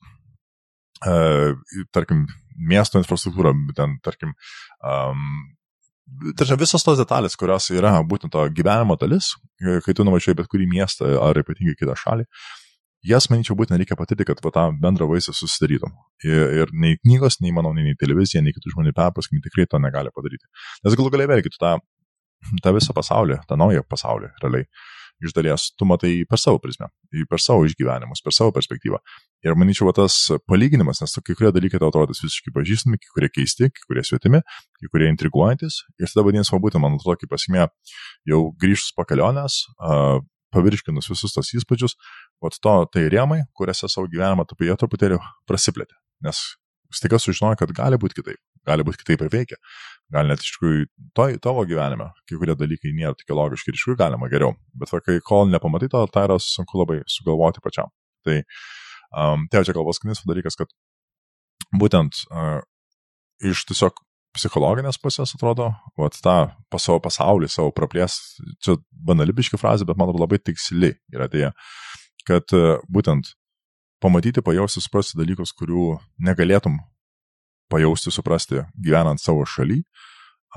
uh, 1.08 1.56
tarkim, 1.96 2.28
miesto 2.60 3.02
infrastruktūra, 3.02 3.56
ten, 3.78 3.98
tarkim, 4.06 4.36
um, 4.84 5.32
Tačiau 6.40 6.58
visos 6.58 6.82
tos 6.82 6.98
detalės, 6.98 7.36
kurios 7.38 7.68
yra 7.70 7.92
būtent 8.02 8.34
to 8.34 8.42
gyvenimo 8.58 8.96
dalis, 8.98 9.28
kai 9.86 9.94
tu 9.94 10.02
nuvažiuoji 10.08 10.40
bet 10.40 10.48
kurį 10.50 10.66
miestą 10.72 11.12
ar 11.22 11.38
ypatingai 11.38 11.76
kitą 11.78 11.94
šalį, 12.02 12.26
jas, 13.06 13.30
manyčiau, 13.32 13.56
būtent 13.60 13.80
reikia 13.80 13.98
patirti, 14.00 14.26
kad 14.28 14.42
va, 14.44 14.52
tą 14.56 14.66
bendrą 14.82 15.08
vaizdą 15.10 15.34
susidarytum. 15.36 15.94
Ir, 16.26 16.42
ir 16.62 16.74
nei 16.74 16.98
knygos, 17.00 17.40
nei, 17.44 17.54
manau, 17.56 17.72
nei, 17.76 17.86
nei 17.88 18.00
televizija, 18.00 18.42
nei 18.44 18.56
kitų 18.56 18.74
žmonių 18.74 18.94
perpaskimi 18.98 19.44
tikrai 19.46 19.68
to 19.72 19.80
negali 19.82 20.12
padaryti. 20.16 20.50
Nes 20.86 20.98
galų 21.00 21.14
galiai 21.16 21.32
vėlgi 21.32 21.54
tu 21.54 21.62
tą, 21.62 21.76
tą 22.66 22.76
visą 22.76 22.96
pasaulį, 22.98 23.40
tą 23.48 23.60
naują 23.60 23.86
pasaulį, 23.88 24.34
realiai, 24.44 24.68
iš 25.24 25.36
dalies 25.36 25.70
tu 25.78 25.88
matai 25.90 26.12
per 26.30 26.40
savo 26.42 26.60
prizmę, 26.64 26.90
per 27.30 27.42
savo 27.44 27.66
išgyvenimus, 27.68 28.24
per 28.26 28.36
savo 28.36 28.54
perspektyvą. 28.56 29.00
Ir 29.46 29.58
manyčiau, 29.60 29.90
va, 29.90 29.96
tas 29.98 30.16
palyginimas, 30.50 31.02
nes 31.04 31.20
kai 31.20 31.36
kurie 31.36 31.52
dalykai 31.56 31.82
tau 31.82 31.92
atrodys 31.92 32.24
visiškai 32.24 32.54
pažįstami, 32.56 33.00
kai 33.02 33.14
kurie 33.18 33.32
keisti, 33.34 33.70
kai 33.76 33.88
kurie 33.90 34.06
svetimi, 34.08 34.42
kai 34.80 34.92
kurie 34.94 35.12
intriguojantis. 35.12 35.84
Ir 36.00 36.12
tada 36.12 36.26
vadinasi, 36.28 36.56
va 36.56 36.62
būtent, 36.64 36.84
man 36.84 37.00
atrodo, 37.00 37.20
kaip 37.22 37.34
pasimė, 37.36 37.68
jau 38.30 38.42
grįžus 38.62 38.94
po 38.96 39.08
kelionės, 39.10 39.66
uh, 39.80 40.20
pavirškinus 40.56 41.10
visus 41.12 41.36
tos 41.36 41.52
įspūdžius, 41.58 41.96
o 42.42 42.50
to 42.50 42.76
tai 42.94 43.06
rėmai, 43.14 43.44
kuriuose 43.58 43.90
savo 43.92 44.10
gyvenimą 44.10 44.48
tu 44.50 44.58
jie 44.66 44.76
truputėlį 44.76 45.20
prasiplėtė. 45.50 45.98
Nes 46.26 46.42
staiga 46.94 47.20
sužinojo, 47.22 47.60
kad 47.60 47.74
gali 47.76 48.00
būti 48.02 48.20
kitaip, 48.20 48.40
gali 48.66 48.86
būti 48.86 49.04
kitaip 49.04 49.26
ir 49.26 49.32
veikia. 49.34 49.60
Gal 50.14 50.30
net 50.30 50.42
iš 50.42 50.56
tikrųjų 50.56 50.86
to, 51.18 51.26
tavo 51.44 51.64
gyvenime 51.70 52.10
kai 52.26 52.40
kurie 52.42 52.56
dalykai 52.58 52.94
nėra 52.98 53.14
tokie 53.18 53.36
logiški 53.38 53.70
ir 53.70 53.78
iš 53.78 53.86
tikrųjų 53.86 54.00
galima 54.00 54.30
geriau. 54.32 54.56
Bet 54.74 54.94
va, 54.94 55.02
kai 55.06 55.20
kol 55.26 55.50
nepamatai 55.52 55.92
to, 55.94 56.02
tai 56.14 56.26
yra 56.26 56.40
sunku 56.42 56.82
labai 56.82 57.02
sugalvoti 57.10 57.62
pačiam. 57.62 57.94
Tai, 58.26 58.40
um, 59.14 59.46
tai 59.52 59.64
čia 59.68 59.76
gal 59.78 59.86
paskutinis 59.86 60.26
dalykas, 60.26 60.58
kad 60.60 60.74
būtent 61.78 62.24
uh, 62.34 62.62
iš 63.46 63.68
tiesiog 63.70 64.02
psichologinės 64.36 65.00
pusės, 65.02 65.34
atrodo, 65.36 65.72
vat 66.00 66.18
tą 66.24 66.36
pas 66.70 66.86
savo 66.86 67.02
pasaulį, 67.04 67.50
savo 67.50 67.74
praplės, 67.76 68.20
čia 68.64 68.78
banalibiški 68.92 69.58
frazė, 69.60 69.88
bet 69.90 69.98
man 70.00 70.14
labai 70.14 70.40
tiksli 70.42 70.94
yra 71.14 71.28
tai, 71.32 71.50
kad 72.28 72.54
e, 72.54 72.78
būtent 72.94 73.34
pamatyti, 74.04 74.44
pajausti, 74.46 74.84
suprasti 74.86 75.18
dalykus, 75.20 75.54
kurių 75.58 75.98
negalėtum 76.26 76.78
pajausti, 77.72 78.14
suprasti 78.14 78.64
gyvenant 78.76 79.22
savo 79.22 79.46
šaly, 79.48 79.82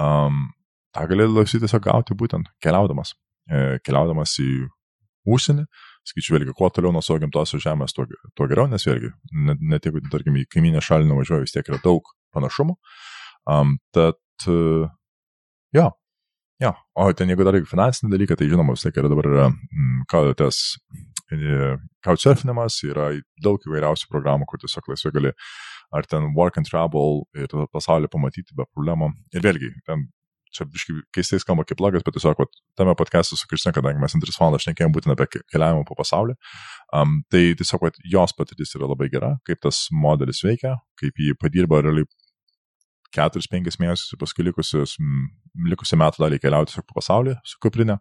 um, 0.01 0.49
tą 0.93 1.07
gali 1.11 1.29
laisvai 1.29 1.63
tiesiog 1.63 1.85
gauti 1.87 2.17
būtent 2.19 2.51
keliaudamas, 2.63 3.15
e, 3.49 3.79
keliaudamas 3.85 4.35
į 4.43 4.51
užsienį, 5.33 5.65
skaičiu 6.09 6.37
vėlgi, 6.37 6.55
kuo 6.59 6.69
toliau 6.75 6.93
nuo 6.95 7.03
savo 7.05 7.21
gimtosios 7.23 7.63
žemės, 7.63 7.95
tuo, 7.97 8.07
tuo 8.37 8.49
geriau, 8.51 8.69
nes 8.71 8.85
vėlgi, 8.87 9.13
net, 9.49 9.63
net 9.73 9.89
jeigu, 9.89 10.03
tarkim, 10.13 10.37
į 10.41 10.49
kaiminę 10.51 10.83
šalį 10.85 11.09
nuvažiuoju, 11.09 11.47
vis 11.47 11.55
tiek 11.55 11.69
yra 11.71 11.81
daug 11.85 12.11
panašumų. 12.35 12.77
Um, 13.53 13.77
tad, 13.95 14.19
uh, 14.51 14.91
jo, 15.75 15.87
jo, 16.63 16.73
o 16.99 17.09
ten 17.17 17.33
jeigu 17.33 17.47
dar 17.47 17.59
finansinį 17.69 18.13
dalyką, 18.17 18.39
tai 18.39 18.51
žinoma, 18.51 18.77
vis 18.77 18.85
tiek 18.87 18.99
yra 19.01 19.11
dabar 19.13 19.31
yra 19.31 19.49
mm, 19.51 20.35
tas 20.39 20.61
e, 21.33 21.77
couchsurfinimas, 22.05 22.81
yra 22.87 23.11
daug 23.43 23.63
įvairiausių 23.67 24.11
programų, 24.11 24.49
kur 24.51 24.63
tiesiog 24.63 24.93
laisvai 24.93 25.15
gali 25.17 25.33
ar 25.93 26.09
ten 26.09 26.33
work 26.37 26.59
and 26.61 26.69
travel 26.69 27.25
ir 27.37 27.53
pasaulį 27.73 28.11
pamatyti 28.13 28.57
be 28.57 28.67
problemų. 28.73 29.13
Ir 29.37 29.45
vėlgi, 29.45 29.73
ten 29.89 30.09
čia 30.53 30.67
biškai 30.69 30.99
keistai 31.17 31.41
skamba 31.41 31.65
kaip 31.69 31.79
blogas, 31.81 32.05
bet 32.05 32.17
tiesiog 32.17 32.41
vat, 32.43 32.59
tame 32.79 32.95
podcast'e 32.99 33.39
su 33.39 33.49
Kristina, 33.49 33.73
kadangi 33.77 34.03
mes 34.03 34.15
antris 34.17 34.39
valandas 34.41 34.67
šnekėjom 34.67 34.93
būtent 34.95 35.15
apie 35.15 35.41
keliavimą 35.53 35.87
po 35.89 35.97
pasaulį, 35.99 36.37
um, 36.99 37.21
tai 37.33 37.45
tiesiog 37.59 37.87
vat, 37.87 37.97
jos 38.15 38.37
patirtis 38.37 38.77
yra 38.77 38.91
labai 38.91 39.09
gera, 39.13 39.33
kaip 39.49 39.63
tas 39.65 39.87
modelis 40.05 40.43
veikia, 40.45 40.77
kaip 41.01 41.23
jį 41.25 41.37
padirba 41.41 41.81
realiai 41.85 42.09
4-5 43.17 43.81
mėnesius, 43.81 44.13
paskui 44.21 44.45
likusius, 44.47 44.97
likusią 45.69 45.99
metų 46.01 46.25
dalį 46.25 46.41
keliauti 46.43 46.73
tiesiog 46.73 46.89
po 46.89 47.01
pasaulį 47.01 47.37
su 47.49 47.61
kuprinė. 47.63 47.99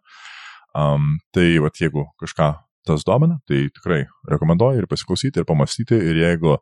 Um, 0.76 1.18
tai 1.36 1.58
vat, 1.60 1.76
jeigu 1.80 2.06
kažką 2.20 2.54
tas 2.88 3.04
domina, 3.06 3.38
tai 3.46 3.66
tikrai 3.70 4.02
rekomenduoju 4.30 4.82
ir 4.82 4.88
pasiklausyti, 4.90 5.42
ir 5.42 5.48
pamastyti, 5.48 5.98
ir 6.00 6.18
jeigu 6.18 6.56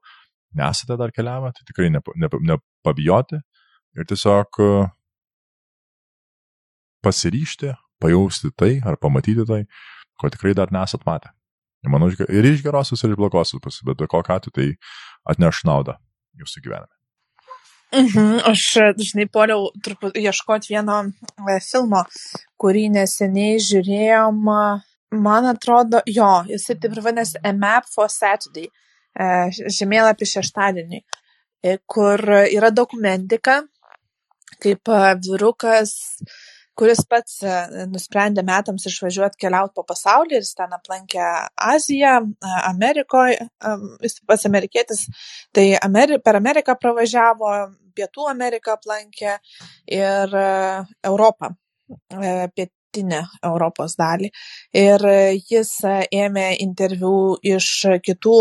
nesate 0.57 0.97
dar 0.99 1.12
keliavę, 1.14 1.52
tai 1.57 1.66
tikrai 1.69 1.90
nepabijoti 1.92 3.38
ne, 3.38 3.42
ne 3.42 4.00
ir 4.00 4.07
tiesiog 4.11 4.61
pasiryšti, 7.04 7.75
pajausti 8.00 8.52
tai 8.57 8.78
ar 8.85 8.99
pamatyti 9.00 9.47
tai, 9.49 9.64
ko 10.21 10.30
tikrai 10.33 10.54
dar 10.57 10.73
nesat 10.73 11.04
matę. 11.09 11.33
Ir 11.80 11.92
manau, 11.92 12.11
ir 12.12 12.45
iš 12.45 12.62
gerosios, 12.64 13.00
ir 13.04 13.14
iš 13.14 13.21
blogosios 13.21 13.62
pusės, 13.64 13.85
bet 13.88 14.00
be 14.00 14.09
kokio 14.11 14.37
atveju 14.37 14.57
tai 14.57 14.66
atneš 15.33 15.62
naudą 15.69 15.97
jūsų 16.40 16.64
gyvenime. 16.66 16.92
Mhm, 17.90 18.42
aš 18.47 18.64
dažnai 18.99 19.26
poliau 19.33 19.71
truputį 19.83 20.23
ieškoti 20.28 20.76
vieno 20.76 21.00
e, 21.09 21.57
filmo, 21.64 22.04
kurį 22.61 22.85
neseniai 22.95 23.57
žiūrėjom. 23.64 24.45
Man 25.25 25.49
atrodo, 25.50 25.99
jo, 26.07 26.28
jisai 26.47 26.76
taip 26.78 26.92
ir 26.95 27.02
vadinasi 27.02 27.40
A 27.42 27.50
Map 27.57 27.88
for 27.90 28.12
Saturday, 28.12 28.69
e, 28.69 28.89
žemėlapį 29.79 30.29
šeštadienį, 30.35 31.02
e, 31.64 31.76
kur 31.87 32.21
yra 32.45 32.71
dokumentika, 32.71 33.62
kaip 34.61 34.88
vyrukas 35.26 35.97
kuris 36.81 37.02
pats 37.09 37.40
e, 37.45 37.55
nusprendė 37.93 38.45
metams 38.47 38.87
išvažiuoti 38.88 39.40
keliauti 39.45 39.76
po 39.76 39.85
pasaulį 39.88 40.38
ir 40.38 40.45
jis 40.45 40.57
ten 40.57 40.73
aplankė 40.76 41.26
Aziją, 41.75 42.14
e, 42.25 42.55
Amerikoje, 42.71 43.49
jis 44.07 44.19
pats 44.29 44.49
amerikietis, 44.49 45.05
tai 45.57 45.67
Ameri 45.81 46.21
per 46.25 46.40
Ameriką 46.40 46.79
pravažiavo, 46.81 47.52
Pietų 47.97 48.29
Ameriką 48.31 48.79
aplankė 48.79 49.37
ir 49.93 50.37
e, 50.40 50.50
Europą, 51.11 51.50
pietinę 52.55 53.25
Europos 53.45 53.97
dalį. 53.99 54.31
Ir 54.79 55.05
jis 55.50 55.73
ėmė 56.14 56.47
interviu 56.62 57.35
iš 57.43 57.71
kitų 58.07 58.37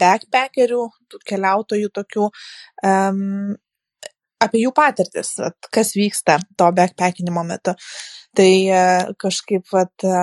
backpackerių, 0.00 0.84
keliautojų 1.28 1.90
tokių 2.00 2.28
um, 2.86 3.56
apie 4.40 4.64
jų 4.64 4.72
patirtis, 4.76 5.34
kas 5.72 5.92
vyksta 5.96 6.38
to 6.58 6.70
backpackinimo 6.76 7.44
metu. 7.46 7.74
Tai 8.36 8.46
e, 8.46 8.82
kažkaip 9.18 9.66
vat, 9.74 10.04
e, 10.06 10.18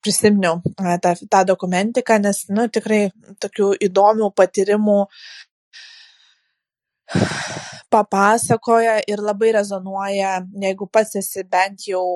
prisiminiau 0.00 0.62
e, 0.64 0.94
tą, 1.04 1.12
tą 1.28 1.42
dokumentiką, 1.50 2.16
nes 2.24 2.46
nu, 2.48 2.64
tikrai 2.72 3.02
tokių 3.44 3.74
įdomių 3.88 4.30
patyrimų 4.32 4.96
papasakoja 7.92 9.02
ir 9.04 9.20
labai 9.20 9.52
rezonuoja, 9.58 10.38
jeigu 10.64 10.88
pats 10.88 11.20
esi 11.20 11.44
bent 11.44 11.84
jau 11.90 12.06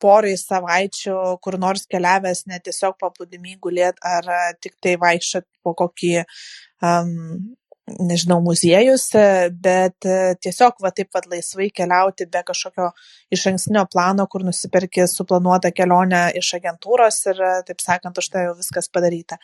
porai 0.00 0.34
savaičių 0.40 1.16
kur 1.44 1.58
nors 1.60 1.86
keliavęs, 1.90 2.46
ne 2.50 2.60
tiesiog 2.64 2.98
paplūdimį 3.02 3.58
gulėt 3.62 4.02
ar 4.06 4.28
tik 4.62 4.76
tai 4.82 4.96
vaikščiot 5.00 5.46
po 5.62 5.74
kokį 5.78 6.14
um, 6.22 7.56
nežinau, 7.96 8.38
muziejuose, 8.44 9.24
bet 9.64 10.06
e, 10.06 10.34
tiesiog 10.42 10.78
va 10.82 10.90
taip 10.94 11.14
va 11.14 11.22
laisvai 11.30 11.68
keliauti 11.74 12.26
be 12.30 12.42
kažkokio 12.46 12.90
iš 13.34 13.46
ankstinio 13.52 13.84
plano, 13.92 14.26
kur 14.30 14.44
nusipirki 14.46 15.06
suplanuotą 15.10 15.72
kelionę 15.76 16.22
iš 16.38 16.52
agentūros 16.58 17.20
ir, 17.32 17.40
e, 17.40 17.54
taip 17.68 17.82
sakant, 17.84 18.18
už 18.18 18.30
tai 18.34 18.46
jau 18.48 18.54
viskas 18.58 18.90
padaryta. 18.92 19.38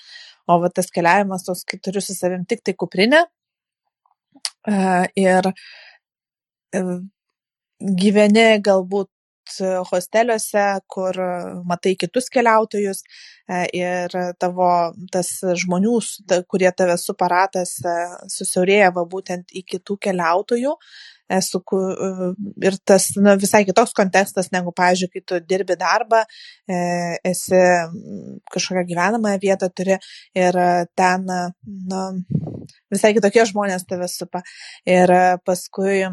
O 0.49 0.59
va 0.63 0.71
tas 0.73 0.91
keliavimas, 0.93 1.47
tos, 1.47 1.65
kai 1.69 1.81
turiu 1.81 2.05
su 2.05 2.17
savim 2.17 2.45
tik 2.49 2.65
tai 2.67 2.77
kuprinę 2.77 3.25
e, 4.69 4.77
ir 5.21 5.53
gyveni 8.05 8.49
galbūt 8.65 9.09
hosteliuose, 9.91 10.65
kur 10.89 11.19
matai 11.69 11.95
kitus 12.01 12.31
keliautojus 12.33 13.03
e, 13.49 13.65
ir 13.81 14.15
tavo 14.41 14.69
tas 15.13 15.31
žmonių, 15.65 15.97
kurie 16.49 16.71
tave 16.77 16.97
suparatas, 17.01 17.77
e, 17.85 17.97
susiaurėja 18.33 18.93
va 18.97 19.05
būtent 19.05 19.53
į 19.53 19.65
kitų 19.75 19.99
keliautojų 20.09 20.75
esu, 21.33 21.61
ir 22.63 22.77
tas 22.85 23.09
na, 23.17 23.35
visai 23.41 23.65
kitoks 23.65 23.95
kontekstas, 23.97 24.51
negu, 24.53 24.73
pavyzdžiui, 24.77 25.11
kai 25.13 25.23
tu 25.25 25.41
dirbi 25.49 25.77
darbą, 25.81 26.23
e, 26.69 26.79
esi 27.25 27.61
kažkokią 28.53 28.85
gyvenamąją 28.91 29.41
vietą 29.43 29.71
turi 29.73 29.97
ir 30.37 30.59
ten 30.97 31.25
na, 31.25 32.05
visai 32.93 33.15
kitokie 33.17 33.45
žmonės 33.49 33.87
tave 33.89 34.09
supa. 34.11 34.45
Ir 34.89 35.11
paskui 35.47 36.05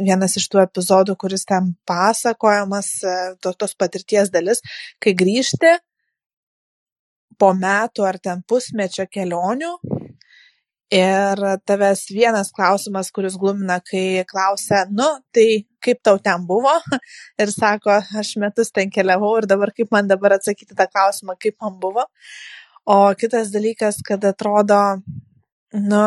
vienas 0.00 0.36
iš 0.40 0.48
tų 0.52 0.64
epizodų, 0.64 1.16
kuris 1.20 1.46
ten 1.48 1.74
pasakojamas, 1.88 2.92
to, 3.42 3.54
tos 3.54 3.76
patirties 3.78 4.32
dalis, 4.32 4.64
kai 5.02 5.16
grįžti, 5.16 5.76
po 7.42 7.50
metų 7.58 8.06
ar 8.06 8.20
ten 8.22 8.42
pusmečio 8.48 9.08
kelionių 9.10 9.72
ir 10.92 11.40
tavęs 11.66 12.04
vienas 12.12 12.52
klausimas, 12.52 13.10
kuris 13.14 13.38
glumina, 13.40 13.78
kai 13.80 14.24
klausia, 14.28 14.84
nu, 14.92 15.08
tai 15.32 15.64
kaip 15.82 16.02
tau 16.04 16.18
ten 16.20 16.44
buvo 16.46 16.74
ir 17.42 17.52
sako, 17.52 17.96
aš 18.20 18.34
metus 18.42 18.72
ten 18.74 18.92
keliavau 18.92 19.32
ir 19.40 19.48
dabar 19.48 19.72
kaip 19.72 19.92
man 19.94 20.10
dabar 20.10 20.36
atsakyti 20.36 20.76
tą 20.76 20.86
klausimą, 20.92 21.38
kaip 21.40 21.56
man 21.64 21.78
buvo. 21.80 22.04
O 22.84 22.98
kitas 23.18 23.52
dalykas, 23.54 24.02
kad 24.04 24.24
atrodo, 24.26 24.80
nu, 25.72 26.06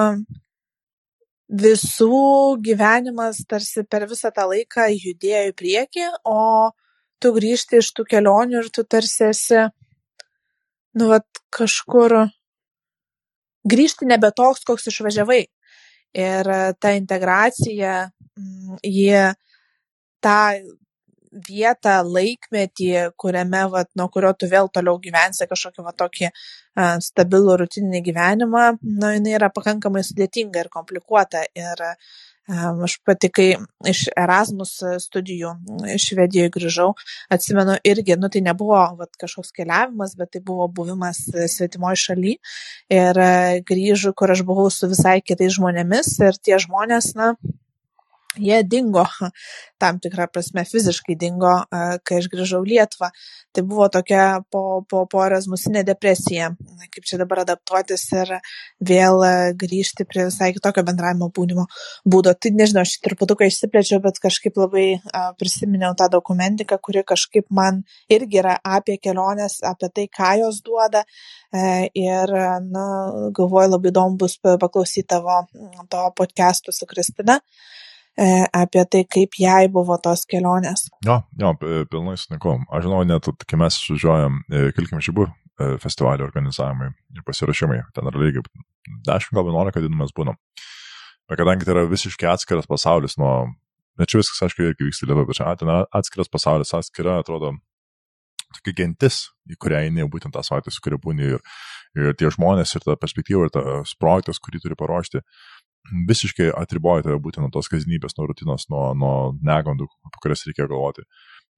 visų 1.50 2.58
gyvenimas 2.66 3.42
tarsi 3.50 3.86
per 3.90 4.06
visą 4.10 4.32
tą 4.36 4.48
laiką 4.52 4.90
judėjo 4.92 5.44
į 5.50 5.56
priekį, 5.58 6.08
o 6.30 6.72
tu 7.22 7.32
grįžti 7.34 7.82
iš 7.82 7.94
tų 7.96 8.06
kelionių 8.12 8.62
ir 8.62 8.70
tu 8.76 8.84
tarsi 8.84 9.30
esi, 9.32 9.66
nu, 11.00 11.10
vat, 11.14 11.26
kažkur 11.56 12.26
grįžti 13.66 14.08
nebe 14.10 14.32
toks, 14.36 14.66
koks 14.68 14.90
išvažiavai. 14.92 15.44
Ir 16.16 16.50
ta 16.80 16.94
integracija, 16.96 17.96
mm, 18.40 18.80
jie 18.84 19.34
tą 20.24 20.40
vietą, 21.36 21.98
laikmetį, 22.08 22.92
kuriame, 23.20 23.66
vat, 23.74 23.90
nuo 24.00 24.08
kurio 24.14 24.32
tu 24.40 24.48
vėl 24.48 24.70
toliau 24.72 25.00
gyvensi 25.04 25.48
kažkokį 25.50 25.84
va, 25.84 25.92
tokį 25.92 26.30
uh, 26.30 26.96
stabilų 27.04 27.58
rutininį 27.64 28.02
gyvenimą, 28.06 28.64
nu, 28.86 29.12
jinai 29.18 29.36
yra 29.36 29.50
pakankamai 29.52 30.06
sudėtinga 30.08 30.64
ir 30.64 30.72
komplikuota. 30.72 31.44
Ir 31.58 31.84
Aš 32.46 33.00
pati, 33.02 33.32
kai 33.34 33.46
iš 33.90 34.04
Erasmus 34.14 34.76
studijų 35.02 35.56
Švedijoje 36.02 36.52
grįžau, 36.54 36.92
atsimenu 37.34 37.80
irgi, 37.82 38.14
nu 38.22 38.30
tai 38.30 38.44
nebuvo 38.46 38.78
vat, 39.00 39.10
kažkoks 39.18 39.50
keliavimas, 39.56 40.14
bet 40.20 40.36
tai 40.36 40.44
buvo 40.46 40.68
buvimas 40.70 41.24
svetimoje 41.26 42.04
šalyje. 42.04 42.38
Ir 42.94 43.22
grįžu, 43.66 44.14
kur 44.14 44.36
aš 44.36 44.46
buvau 44.46 44.70
su 44.70 44.92
visai 44.92 45.22
kitais 45.26 45.58
žmonėmis 45.58 46.14
ir 46.22 46.38
tie 46.38 46.62
žmonės, 46.62 47.16
na, 47.18 47.34
jie 48.38 48.62
dingo, 48.68 49.06
tam 49.82 50.00
tikrą 50.04 50.28
prasme 50.32 50.66
fiziškai 50.68 51.18
dingo, 51.20 51.54
kai 51.70 52.20
aš 52.22 52.30
grįžau 52.32 52.64
į 52.66 52.74
Lietuvą. 52.74 53.10
Tai 53.56 53.64
buvo 53.68 53.88
tokia 53.92 54.42
po, 54.52 54.84
po, 54.90 55.06
po 55.12 55.24
erasmusinė 55.24 55.86
depresija, 55.88 56.50
kaip 56.92 57.08
čia 57.08 57.20
dabar 57.22 57.44
adaptuotis 57.46 58.04
ir 58.16 58.34
vėl 58.84 59.24
grįžti 59.60 60.08
prie 60.10 60.26
visai 60.28 60.52
kitokio 60.56 60.84
bendravimo 60.88 61.30
būdymo 61.36 61.68
būdo. 62.08 62.34
Tai 62.36 62.52
nežinau, 62.56 62.84
aš 62.84 62.98
truputuką 63.06 63.48
išsiplėčiau, 63.48 64.02
bet 64.04 64.20
kažkaip 64.24 64.60
labai 64.60 64.86
prisiminiau 65.40 65.96
tą 65.96 66.10
dokumentiką, 66.18 66.80
kuri 66.84 67.06
kažkaip 67.08 67.48
man 67.56 67.84
irgi 68.12 68.42
yra 68.44 68.58
apie 68.64 68.98
keliones, 69.02 69.62
apie 69.64 69.92
tai, 69.96 70.08
ką 70.12 70.36
jos 70.44 70.62
duoda. 70.66 71.06
E, 71.56 71.90
ir, 71.96 72.32
na, 72.68 72.86
galvoju, 73.36 73.72
labai 73.76 73.92
įdomu 73.94 74.20
bus 74.20 74.38
paklausyti 74.44 75.08
tavo 75.16 75.44
to 75.92 76.04
podcast'o 76.18 76.76
su 76.76 76.88
Kristina. 76.90 77.40
E, 78.16 78.46
apie 78.56 78.84
tai, 78.88 79.02
kaip 79.12 79.36
jai 79.36 79.66
buvo 79.72 79.98
tos 80.00 80.24
kelionės. 80.32 80.86
Jo, 81.04 81.18
jo, 81.40 81.52
pilnai 81.92 82.16
sutinku. 82.20 82.54
Aš 82.72 82.86
žinau, 82.88 83.02
net 83.08 83.28
kai 83.44 83.60
mes 83.60 83.76
išvažiuojam 83.82 84.38
Kilkim 84.78 85.02
Šibų 85.04 85.26
e, 85.28 85.74
festivalio 85.84 86.24
organizavimai 86.30 86.94
ir 86.94 87.26
pasirašymai, 87.28 87.82
ten 87.98 88.08
yra 88.12 88.22
lygiai 88.24 88.46
10 89.10 89.36
gal 89.36 89.52
11 89.52 89.84
dienų 89.84 90.00
mes 90.00 90.16
būnam. 90.16 90.40
Bet 91.28 91.42
kadangi 91.42 91.68
tai 91.68 91.76
yra 91.76 91.86
visiškai 91.92 92.30
atskiras 92.32 92.70
pasaulis 92.70 93.18
nuo, 93.20 93.34
net 94.00 94.12
čia 94.12 94.22
viskas, 94.22 94.44
aišku, 94.46 94.64
irgi 94.64 94.88
vyksta 94.88 95.10
Lietuvoje, 95.10 95.32
bet 95.32 95.40
čia 95.42 95.56
ten 95.60 95.72
atskiras 95.74 96.32
pasaulis, 96.32 96.74
atskira, 96.78 97.18
atrodo, 97.20 97.52
tokia 98.56 98.76
gentis, 98.80 99.26
į 99.50 99.58
kurią 99.62 99.82
eini 99.88 100.06
būtent 100.12 100.36
tą 100.36 100.44
savaitę, 100.46 100.72
su 100.72 100.84
kuria 100.86 101.00
būni 101.02 101.34
ir, 101.34 101.44
ir 101.98 102.16
tie 102.20 102.30
žmonės, 102.32 102.76
ir 102.78 102.86
ta 102.86 102.96
perspektyva, 103.00 103.48
ir 103.48 103.54
tas 103.56 103.96
projektas, 104.00 104.40
kurį 104.44 104.62
turi 104.64 104.78
paruošti, 104.80 105.24
visiškai 106.10 106.50
atriboja 106.58 107.06
tave 107.06 107.20
būtent 107.22 107.46
nuo 107.46 107.54
tos 107.54 107.70
kasdienybės, 107.72 108.18
nuo 108.18 108.28
rutinos, 108.30 108.68
nuo, 108.72 108.90
nuo 108.98 109.16
negandų, 109.46 109.88
apie 110.08 110.22
kurias 110.24 110.46
reikia 110.48 110.68
galvoti. 110.72 111.06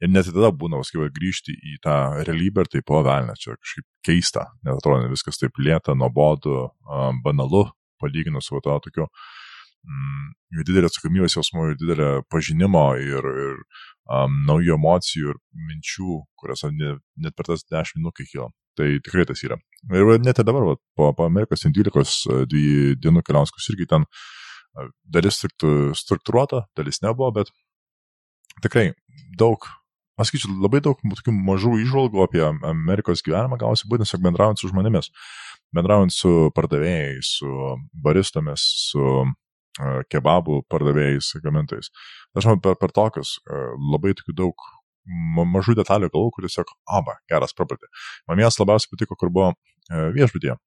Ir 0.03 0.11
net 0.13 0.27
tada 0.29 0.51
būna, 0.53 0.83
kaip 0.85 1.13
grįžti 1.15 1.55
į 1.55 1.79
tą 1.81 1.97
realybę 2.27 2.65
ir 2.65 2.69
tai 2.69 2.83
pavelnė, 2.85 3.33
čia 3.41 3.55
kažkaip 3.55 3.85
keista, 4.05 4.45
net 4.65 4.77
atrodo 4.77 5.09
viskas 5.09 5.41
taip 5.41 5.57
lieta, 5.57 5.95
nuobodu, 5.97 6.67
banalu, 7.25 7.65
palyginus 8.01 8.49
su 8.49 8.61
to 8.61 8.77
tokiu 8.85 9.07
mm, 9.07 10.27
didelė 10.67 10.91
atsakomybės 10.91 11.37
jausmų 11.39 11.71
ir 11.71 11.79
didelė 11.81 12.09
pažinimo 12.29 12.85
ir, 13.01 13.25
ir 13.47 13.57
um, 13.57 14.37
naujų 14.49 14.77
emocijų 14.77 15.33
ir 15.33 15.41
minčių, 15.71 16.21
kurios 16.37 16.65
net, 16.69 17.01
net 17.17 17.37
per 17.37 17.49
tas 17.49 17.65
10 17.65 17.97
minučių 17.97 18.29
kilo. 18.31 18.51
Tai 18.77 18.87
tikrai 19.01 19.25
tas 19.25 19.41
yra. 19.41 19.57
Ir 19.89 20.19
net 20.21 20.37
ir 20.37 20.45
dabar, 20.45 20.65
va, 20.67 20.75
po, 20.97 21.09
po 21.17 21.25
Amerikos 21.25 21.65
12 21.65 22.45
dienų 23.01 23.23
keliaus, 23.25 23.53
kus 23.53 23.71
irgi 23.73 23.87
ten 23.89 24.05
dalis 25.09 25.41
struktūruota, 25.41 26.67
dalis 26.77 27.01
nebuvo, 27.01 27.31
bet 27.39 27.51
tikrai 28.61 28.91
daug, 29.39 29.65
aš 30.21 30.31
skaičiu, 30.31 30.53
labai 30.61 30.81
daug 30.85 31.01
tokių 31.01 31.33
mažų 31.33 31.73
išvalgų 31.85 32.23
apie 32.25 32.43
Amerikos 32.45 33.25
gyvenimą 33.25 33.59
gausi 33.61 33.89
būtent 33.89 34.09
tiesiog 34.09 34.25
bendraujant 34.27 34.61
su 34.61 34.69
žmonėmis, 34.71 35.09
bendraujant 35.75 36.13
su 36.13 36.33
pardavėjais, 36.57 37.33
su 37.39 37.51
baristomis, 38.05 38.65
su 38.91 39.25
kebabų 40.11 40.63
pardavėjais, 40.71 41.35
gamintojais. 41.43 41.91
Aš 42.37 42.49
manau, 42.49 42.61
per, 42.65 42.77
per 42.81 42.93
tokius 42.93 43.37
labai 43.93 44.15
tokių 44.17 44.37
daug 44.37 44.69
mažų 45.07 45.77
detalių 45.79 46.11
galvų, 46.13 46.33
kuris 46.35 46.55
tiesiog, 46.55 46.73
aba, 46.99 47.17
geras 47.31 47.55
property. 47.57 47.89
Man 48.27 48.41
vienas 48.41 48.59
labiausiai 48.59 48.91
patiko, 48.93 49.17
kur 49.19 49.31
buvo 49.33 49.53
e, 49.53 50.09
viešbutyje. 50.15 50.57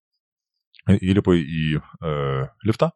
Įlipo 0.97 1.37
į 1.37 1.65
e, 1.77 2.13
liftą. 2.67 2.91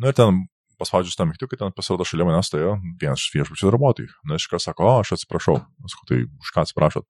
Na 0.00 0.12
ir 0.12 0.18
ten 0.18 0.44
paspaudžius 0.82 1.18
tą 1.18 1.26
mygtuką, 1.28 1.58
ten 1.58 1.74
pasirodo 1.76 2.06
šalia 2.08 2.26
manęs 2.26 2.48
stovėjo 2.50 2.76
vienas 3.00 3.22
iš 3.22 3.34
viešbučio 3.36 3.70
darbuotojų. 3.70 4.10
Na, 4.28 4.38
iš 4.40 4.48
kas 4.50 4.66
sako, 4.68 4.88
o, 4.88 5.02
aš 5.02 5.14
atsiprašau. 5.18 5.58
Aš 5.60 5.94
sakau, 5.94 6.08
tai 6.10 6.22
už 6.26 6.54
ką 6.54 6.64
atsiprašot? 6.66 7.06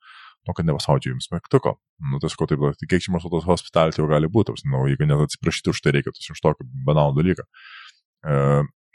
Nu, 0.49 0.55
kad 0.59 0.67
nepaspaudžiu 0.67 1.13
jums 1.13 1.31
mygtuko. 1.33 1.77
Nu, 2.03 2.19
tai 2.23 2.33
sakau, 2.33 2.49
taip, 2.51 2.65
tai 2.81 2.89
kiek 2.91 3.05
čia 3.05 3.15
mūsų 3.15 3.31
tos 3.33 3.47
hospitality 3.47 4.03
jau 4.03 4.09
gali 4.11 4.31
būti. 4.33 4.57
Nu, 4.67 4.85
jeigu 4.91 5.07
net 5.07 5.23
atsiprašyti 5.29 5.71
už 5.73 5.83
tai 5.85 5.95
reikia, 5.97 6.15
tai 6.17 6.35
už 6.35 6.43
tokį 6.43 6.67
banalų 6.89 7.21
dalyką. 7.21 7.47
E, 8.27 8.39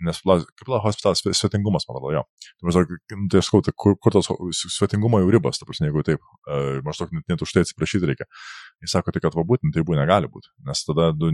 nes 0.05 0.19
kaip 0.21 0.69
la 0.69 0.79
hospitalas 0.83 1.23
svetingumas, 1.25 1.87
man 1.89 1.97
atrodo, 1.97 2.13
jo. 2.17 2.23
Tai 2.59 2.69
maždaug, 2.69 2.93
nu, 3.13 3.27
tai 3.33 3.41
aš 3.41 3.49
sakau, 3.49 3.63
tai 3.65 3.73
kur, 3.73 3.95
kur 4.01 4.15
tos 4.15 4.29
svetingumo 4.75 5.21
jau 5.23 5.29
ribos, 5.33 5.59
ta 5.59 5.67
prasme, 5.67 5.89
jeigu 5.89 6.03
taip, 6.05 6.23
uh, 6.47 6.77
maždaug 6.85 7.13
net, 7.15 7.25
net 7.31 7.43
už 7.43 7.55
tai 7.55 7.63
atsiprašyti 7.65 8.09
reikia. 8.11 8.27
Jis 8.85 8.93
sako, 8.97 9.13
tai 9.15 9.23
kad 9.23 9.37
va 9.37 9.45
būtent 9.47 9.73
tai 9.73 9.85
būtų 9.87 10.01
negali 10.01 10.29
būti, 10.31 10.51
nes 10.67 10.83
tada, 10.85 11.09
du, 11.17 11.31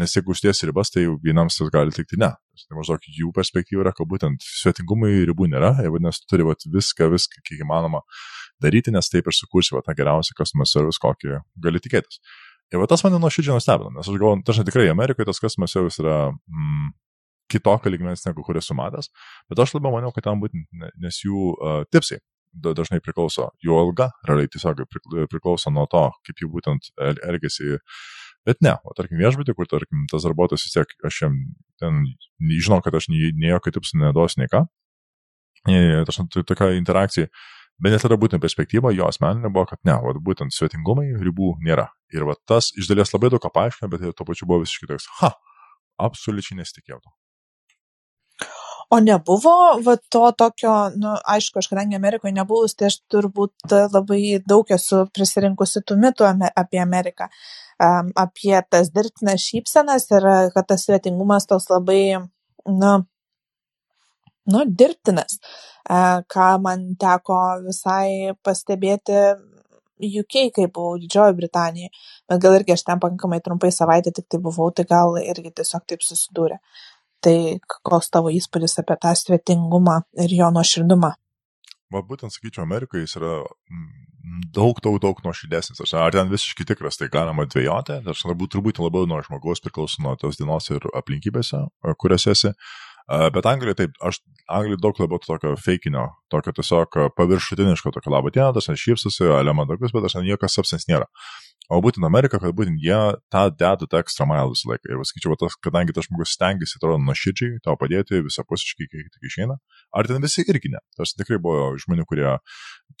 nes 0.00 0.16
jeigu 0.16 0.32
užtiesi 0.34 0.68
ribas, 0.70 0.90
tai 0.94 1.04
vienam 1.24 1.50
tas 1.52 1.72
gali 1.72 1.94
tikti 1.94 2.18
ne. 2.20 2.32
Tai 2.66 2.78
maždaug 2.78 3.04
jų 3.18 3.30
perspektyva 3.36 3.84
yra, 3.84 3.92
kad 3.96 4.08
būtent 4.08 4.42
svetingumui 4.44 5.26
ribų 5.28 5.50
nėra, 5.52 5.74
ir 5.84 5.92
vadinasi, 5.94 6.24
tu 6.24 6.34
turi 6.34 6.48
va, 6.48 6.56
viską, 6.56 7.10
viską, 7.12 7.44
kiek 7.46 7.62
įmanoma 7.64 8.02
daryti, 8.62 8.92
nes 8.94 9.12
taip 9.12 9.28
ir 9.28 9.36
sukursi 9.36 9.76
va, 9.76 9.84
tą 9.84 9.94
geriausią 9.96 10.36
customer 10.38 10.68
service, 10.68 11.00
kokį 11.02 11.40
gali 11.62 11.82
tikėtis. 11.84 12.20
Ir 12.72 12.82
va 12.82 12.88
tas 12.90 13.04
mane 13.06 13.20
nuoširdžiai 13.22 13.60
nustebino, 13.60 13.92
nes 13.94 14.08
aš 14.08 14.16
galvoju, 14.16 14.42
dažnai 14.46 14.66
tikrai 14.66 14.88
Amerikoje 14.90 15.28
tas 15.28 15.38
customer 15.42 15.70
service 15.70 16.02
yra 16.02 16.16
mm, 16.32 16.88
kitokio 17.52 17.92
lygmens 17.92 18.24
negu 18.26 18.44
kur 18.46 18.58
esu 18.58 18.74
matęs, 18.78 19.10
bet 19.50 19.60
aš 19.62 19.76
labiau 19.76 19.94
maniau, 19.94 20.14
kad 20.14 20.26
ten 20.26 20.40
būtent, 20.42 20.66
nes 21.02 21.20
jų 21.24 21.52
uh, 21.54 21.84
tipsai 21.92 22.20
dažnai 22.56 23.00
priklauso, 23.04 23.50
jų 23.64 23.76
alga 23.76 24.10
realiai 24.28 24.48
tiesiog 24.48 24.84
priklauso 25.30 25.72
nuo 25.72 25.86
to, 25.90 26.06
kaip 26.26 26.40
jų 26.40 26.50
būtent 26.54 26.88
elgesi. 27.28 27.76
Bet 28.46 28.62
ne, 28.62 28.76
o 28.86 28.94
tarkim 28.96 29.18
viešbutį, 29.18 29.56
kur 29.58 29.68
tarkim 29.68 30.06
tas 30.10 30.24
darbuotojas 30.24 30.64
vis 30.68 30.76
tiek, 30.76 30.92
aš 31.04 31.22
jam 31.24 31.36
ten 31.82 32.04
žinau, 32.62 32.78
kad 32.84 32.94
aš 32.94 33.10
nei, 33.10 33.32
jokio 33.50 33.74
tipsų 33.74 34.00
neduosiu, 34.04 34.42
nei 34.42 34.52
ką. 34.52 34.62
Tas 35.66 36.20
tai 36.32 36.44
tokia 36.46 36.70
interakcija. 36.78 37.30
Bet 37.82 37.92
net 37.92 38.06
tada 38.06 38.16
būtent 38.16 38.40
perspektyva 38.40 38.92
jo 38.94 39.04
asmeninė 39.10 39.50
buvo, 39.52 39.66
kad 39.68 39.82
ne, 39.84 39.98
va, 40.00 40.14
būtent 40.30 40.54
svetingumai 40.54 41.10
ribų 41.20 41.56
nėra. 41.66 41.90
Ir 42.14 42.24
va, 42.24 42.38
tas 42.48 42.70
iš 42.78 42.88
dalies 42.88 43.12
labai 43.12 43.28
daug 43.34 43.42
ką 43.42 43.50
paaiškina, 43.52 43.90
bet 43.92 44.06
tuo 44.16 44.24
pačiu 44.30 44.48
buvo 44.48 44.62
visiškai 44.62 44.88
toks, 44.94 45.10
ha, 45.18 45.34
absoliučiai 46.08 46.62
nesitikėjau 46.62 47.02
to. 47.02 47.15
O 48.90 49.00
nebuvo 49.02 49.52
va 49.82 49.96
to 50.14 50.28
tokio, 50.38 50.72
nu, 50.94 51.16
aišku, 51.34 51.58
aš 51.58 51.66
kadangi 51.72 51.98
Amerikoje 51.98 52.32
nebuvus, 52.36 52.76
tai 52.78 52.86
aš 52.86 53.00
turbūt 53.10 53.74
labai 53.94 54.38
daug 54.46 54.70
esu 54.76 55.00
prisirinkusi 55.14 55.82
tų 55.82 55.96
mitų 56.04 56.28
apie 56.62 56.78
Ameriką, 56.82 57.26
um, 57.82 58.12
apie 58.14 58.54
tas 58.70 58.92
dirbtinas 58.94 59.42
šypsenas 59.42 60.06
ir 60.14 60.28
kad 60.54 60.70
tas 60.70 60.86
svetingumas 60.86 61.50
toks 61.50 61.66
labai, 61.72 62.00
nu, 62.70 62.92
nu, 64.54 64.64
dirbtinas, 64.82 65.40
uh, 65.90 66.22
ką 66.30 66.48
man 66.62 66.92
teko 67.02 67.42
visai 67.66 68.36
pastebėti 68.46 69.18
UK, 69.98 70.52
kai 70.54 70.66
buvau 70.68 70.98
Didžiojo 71.00 71.34
Britanijoje, 71.36 71.90
bet 72.28 72.40
gal 72.42 72.54
irgi 72.58 72.74
aš 72.74 72.84
ten 72.84 73.00
pakankamai 73.00 73.40
trumpai 73.42 73.70
savaitę 73.72 74.12
tik 74.12 74.28
tai 74.28 74.38
buvau, 74.44 74.70
tai 74.70 74.84
gal 74.84 75.16
irgi 75.22 75.54
tiesiog 75.56 75.86
taip 75.88 76.04
susidūrė. 76.04 76.60
Tai 77.26 77.36
koks 77.66 78.12
tavo 78.14 78.30
įspūdis 78.30 78.78
apie 78.82 78.94
tą 79.02 79.14
svetingumą 79.18 80.00
ir 80.22 80.34
jo 80.38 80.50
nuoširdumą? 80.54 81.16
va 81.92 82.02
būtent 82.02 82.34
sakyčiau, 82.34 82.64
Amerikai 82.64 83.04
jis 83.04 83.16
yra 83.20 83.38
daug, 84.54 84.80
daug, 84.82 84.98
daug 85.02 85.20
nuoširdesnis. 85.24 85.94
Ar 85.94 86.14
ten 86.14 86.30
visiškai 86.32 86.66
tikras, 86.72 86.98
tai 86.98 87.10
galima 87.12 87.46
dvėjoti, 87.48 88.00
aš 88.10 88.24
turbūt, 88.24 88.52
turbūt 88.56 88.82
labiau 88.82 89.08
nuo 89.08 89.20
žmogaus 89.24 89.62
priklauso 89.64 90.02
nuo 90.04 90.16
tos 90.20 90.40
dienos 90.40 90.70
ir 90.74 90.86
aplinkybėse, 90.98 91.62
kuriuose 92.00 92.34
esi. 92.34 92.54
Bet 93.06 93.46
Anglija, 93.46 93.76
taip, 93.78 93.92
aš 94.02 94.18
Anglija 94.50 94.80
daug 94.82 94.98
labiau 94.98 95.20
tokio 95.22 95.52
feikinio, 95.62 96.08
tokio 96.32 96.50
tiesiog 96.56 96.96
paviršutiniško, 97.14 97.92
tokio 97.94 98.10
labo 98.10 98.32
dieną, 98.34 98.50
tas 98.56 98.66
aš 98.72 98.82
šypsosi, 98.82 99.28
elementarus, 99.30 99.94
bet 99.94 100.08
aš 100.08 100.16
niekas 100.26 100.58
substance 100.58 100.90
nėra. 100.90 101.06
O 101.70 101.80
būtent 101.82 102.06
Amerika, 102.06 102.38
kad 102.38 102.54
būtent 102.54 102.78
jie 102.82 102.98
tą 103.30 103.44
dedų 103.50 103.88
tą 103.90 103.98
ekstra 104.02 104.26
mailą 104.30 104.52
visą 104.52 104.70
laiką. 104.70 104.90
Ir 104.90 105.06
sakyčiau, 105.08 105.34
tas, 105.38 105.54
kadangi 105.62 105.94
tas 105.94 106.06
žmogus 106.06 106.34
stengiasi, 106.36 106.76
atrodo, 106.78 107.00
nuoširdžiai 107.02 107.58
tau 107.64 107.74
padėti 107.80 108.22
visapusiškai, 108.26 108.86
kiek 108.92 109.08
tik 109.10 109.26
išeina. 109.30 109.56
Ar 109.90 110.06
ten 110.06 110.22
visi 110.22 110.44
irgi 110.46 110.70
ne? 110.70 110.82
Tas 110.98 111.14
tikrai 111.18 111.40
buvo 111.42 111.72
žmonių, 111.82 112.06
kurie 112.06 112.28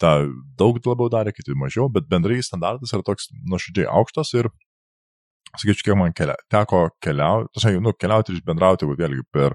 tą 0.02 0.12
daug 0.58 0.80
labiau 0.82 1.10
darė, 1.14 1.34
kiti 1.34 1.54
mažiau, 1.54 1.86
bet 1.94 2.10
bendrai 2.10 2.40
standartas 2.42 2.94
yra 2.94 3.06
toks 3.06 3.30
nuoširdžiai 3.46 3.86
aukštas 4.00 4.34
ir, 4.34 4.50
sakyčiau, 5.54 5.92
kiek 5.92 5.98
man 6.02 6.14
kelia, 6.18 6.34
teko 6.50 6.88
keliauti, 7.02 7.76
nu, 7.78 7.94
keliauti 7.94 8.34
ir 8.34 8.42
bendrauti, 8.50 8.90
vėlgi 8.98 9.22
per 9.30 9.54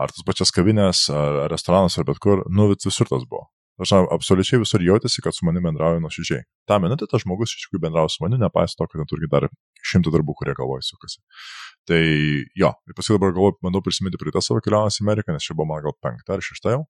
ar 0.00 0.12
tas 0.12 0.24
pačias 0.26 0.52
kavinės, 0.54 1.06
ar 1.12 1.46
restoranas, 1.52 1.98
ar 1.98 2.06
bet 2.08 2.20
kur, 2.22 2.44
nu, 2.52 2.68
visur 2.72 3.08
tas 3.08 3.24
buvo. 3.28 3.48
Aš 3.76 3.92
absoliučiai 3.92 4.62
visur 4.62 4.80
jautėsi, 4.80 5.20
kad 5.20 5.36
su 5.36 5.44
manimi 5.44 5.66
bendrauja 5.68 6.00
nuoširdžiai. 6.00 6.46
Ta 6.68 6.78
minutė 6.80 7.04
tas 7.10 7.20
žmogus 7.26 7.52
iš 7.52 7.66
tikrųjų 7.66 7.82
bendrauja 7.82 8.12
su 8.14 8.22
manimi, 8.24 8.40
nepaisant 8.46 8.78
to, 8.80 8.86
kad 8.88 9.02
neturi 9.02 9.28
dar 9.28 9.48
šimtų 9.84 10.14
darbų, 10.14 10.36
kurie 10.38 10.54
galvoja 10.56 10.84
sukasi. 10.86 11.20
Tai 11.88 12.00
jo, 12.56 12.70
ir 12.72 12.96
paskui 12.96 13.18
dabar 13.18 13.34
galvoju, 13.36 13.58
bandau 13.66 13.82
prisiminti 13.84 14.20
prie 14.20 14.32
tą 14.32 14.40
savo 14.40 14.62
kelionės 14.64 14.96
į 14.96 15.04
Ameriką, 15.04 15.36
nes 15.36 15.44
čia 15.44 15.56
buvo 15.58 15.68
man 15.74 15.84
gal 15.84 15.96
penkta 16.00 16.38
ar 16.38 16.44
šešta 16.46 16.72
jau. 16.72 16.86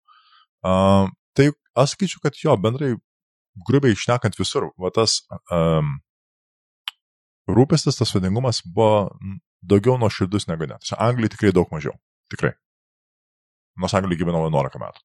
Uh, 0.62 1.10
tai 1.34 1.48
aš 1.74 1.96
sakyčiau, 1.96 2.22
kad 2.22 2.38
jo, 2.38 2.54
bendrai, 2.62 2.92
grubiai 3.66 3.96
išnekant 3.98 4.38
visur, 4.38 4.68
va 4.78 4.92
tas 4.94 5.18
um, 5.50 5.96
rūpestis, 7.50 7.98
tas 7.98 8.14
vadingumas 8.14 8.62
buvo 8.62 9.08
daugiau 9.66 9.98
nuoširdus 9.98 10.46
negu 10.46 10.70
net. 10.70 10.86
Anglijai 10.94 11.34
tikrai 11.34 11.52
daug 11.56 11.74
mažiau. 11.74 11.98
Tikrai. 12.30 12.54
Nors 13.80 13.94
Anglijai 13.98 14.22
gyvenau 14.22 14.46
11 14.48 14.82
metų 14.82 15.04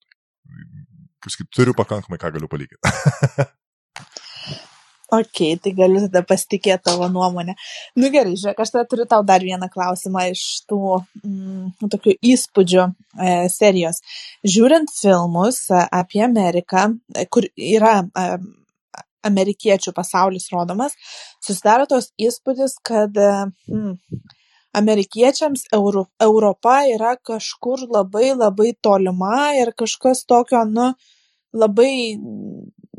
kažkaip 1.22 1.50
turiu 1.54 1.74
pakankamai, 1.78 2.20
ką 2.22 2.36
galiu 2.36 2.52
palyginti. 2.52 2.82
Ok, 5.12 5.40
tai 5.60 5.74
galiu 5.76 6.00
tada 6.06 6.22
pasitikėti 6.24 6.86
tavo 6.88 7.10
nuomonę. 7.12 7.52
Nu 8.00 8.08
gerai, 8.14 8.32
žiūrėk, 8.40 8.62
aš 8.64 8.70
tada 8.72 8.86
turiu 8.88 9.04
tau 9.12 9.26
dar 9.28 9.44
vieną 9.44 9.68
klausimą 9.74 10.22
iš 10.32 10.44
tų 10.72 10.78
mm, 11.02 11.90
tokių 11.92 12.14
įspūdžių 12.30 12.86
e, 12.86 13.34
serijos. 13.52 14.00
Žiūrint 14.48 14.94
filmus 14.96 15.66
e, 15.68 15.82
apie 16.00 16.24
Ameriką, 16.24 16.86
e, 17.12 17.26
kur 17.28 17.50
yra 17.52 17.98
e, 18.08 18.26
amerikiečių 19.28 19.92
pasaulis 20.00 20.48
rodomas, 20.56 20.96
susidaro 21.44 21.92
tos 21.92 22.14
įspūdis, 22.16 22.80
kad 22.80 23.12
mm, 23.12 23.98
amerikiečiams 24.74 25.66
Euro, 25.74 26.06
Europa 26.22 26.82
yra 26.88 27.16
kažkur 27.30 27.86
labai 27.90 28.32
labai 28.36 28.72
tolima 28.82 29.52
ir 29.60 29.74
kažkas 29.78 30.26
tokio, 30.26 30.64
nu, 30.66 30.92
labai 31.54 32.18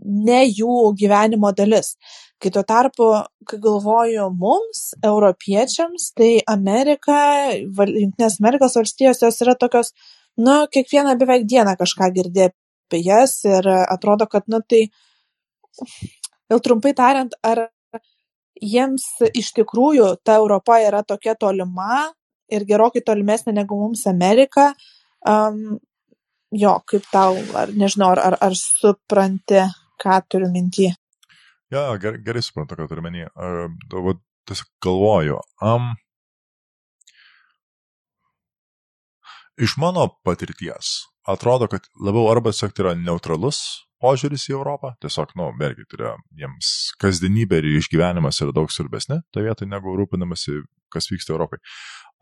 ne 0.02 0.40
jų 0.44 0.92
gyvenimo 0.98 1.52
dalis. 1.56 1.94
Kai 2.42 2.50
tuo 2.50 2.64
tarpu, 2.66 3.08
kai 3.46 3.58
galvoju 3.62 4.26
mums, 4.34 4.80
europiečiams, 5.06 6.10
tai 6.18 6.32
Amerika, 6.50 7.18
Junktinės 7.54 8.40
Amerikos 8.42 8.74
valstijos, 8.76 9.22
jos 9.22 9.38
yra 9.44 9.54
tokios, 9.54 9.92
nu, 10.36 10.64
kiekvieną 10.74 11.14
beveik 11.20 11.46
dieną 11.46 11.76
kažką 11.78 12.10
girdė 12.16 12.50
apie 12.50 13.04
jas 13.06 13.38
ir 13.46 13.68
atrodo, 13.70 14.26
kad, 14.26 14.48
nu, 14.50 14.60
tai, 14.68 14.88
jau 16.50 16.58
trumpai 16.60 16.92
tariant, 16.98 17.38
ar 17.46 17.68
jiems 18.62 19.04
iš 19.34 19.52
tikrųjų 19.58 20.08
ta 20.24 20.38
Europa 20.40 20.78
yra 20.82 21.02
tokia 21.06 21.34
tolima 21.38 22.06
ir 22.52 22.66
gerokai 22.68 23.02
tolimesnė 23.04 23.54
negu 23.56 23.78
mums 23.80 24.04
Amerika, 24.10 24.70
um, 25.28 25.78
jo, 26.52 26.74
kaip 26.88 27.06
tau, 27.12 27.38
ar 27.58 27.72
nežinau, 27.74 28.12
ar, 28.14 28.22
ar, 28.30 28.38
ar 28.48 28.58
supranti, 28.58 29.64
ką 30.02 30.18
turiu 30.28 30.50
minti. 30.52 30.90
Ja, 31.72 31.88
gerai, 32.00 32.20
gerai 32.24 32.42
suprantu, 32.44 32.76
ką 32.78 32.88
turiu 32.90 33.04
minti. 33.06 33.26
Tiesiog 34.42 34.68
galvoju. 34.82 35.36
Um, 35.62 35.92
iš 39.54 39.76
mano 39.78 40.08
patirties 40.26 40.96
atrodo, 41.22 41.68
kad 41.70 41.86
labiau 42.02 42.26
arba 42.32 42.50
tai 42.52 42.70
yra 42.82 42.94
neutralus 42.98 43.62
požiūris 44.02 44.48
į 44.50 44.56
Europą, 44.58 44.92
tiesiog, 45.02 45.32
nu, 45.38 45.48
vėlgi, 45.60 45.86
tai 45.88 45.98
yra 46.00 46.12
jiems 46.42 46.92
kasdienybė 47.02 47.62
ir 47.62 47.70
išgyvenimas 47.78 48.42
yra 48.44 48.54
daug 48.56 48.70
svarbesni 48.74 49.22
toje 49.32 49.48
vietoje, 49.48 49.70
negu 49.70 49.96
rūpinamasi, 49.98 50.60
kas 50.92 51.10
vyksta 51.12 51.36
Europai. 51.36 51.62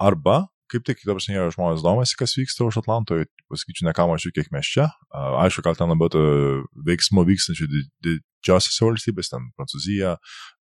Arba 0.00 0.44
kaip 0.70 0.86
tik, 0.86 1.02
ta 1.02 1.14
prasme, 1.16 1.40
žmonės 1.54 1.82
domasi, 1.84 2.16
kas 2.18 2.36
vyksta 2.38 2.66
už 2.66 2.80
Atlanto, 2.82 3.18
pasakyčiau, 3.50 3.88
ne 3.88 3.94
ką 3.96 4.06
mažiau, 4.10 4.32
kiek 4.34 4.50
mes 4.54 4.68
čia. 4.70 4.86
Aišku, 5.10 5.64
gal 5.66 5.78
ten 5.78 5.90
labiau 5.90 6.62
veiksmų 6.86 7.24
vykstančių 7.30 7.66
didžiosiose 8.06 8.86
valstybėse, 8.86 9.32
ten 9.34 9.48
Prancūzija, 9.58 10.14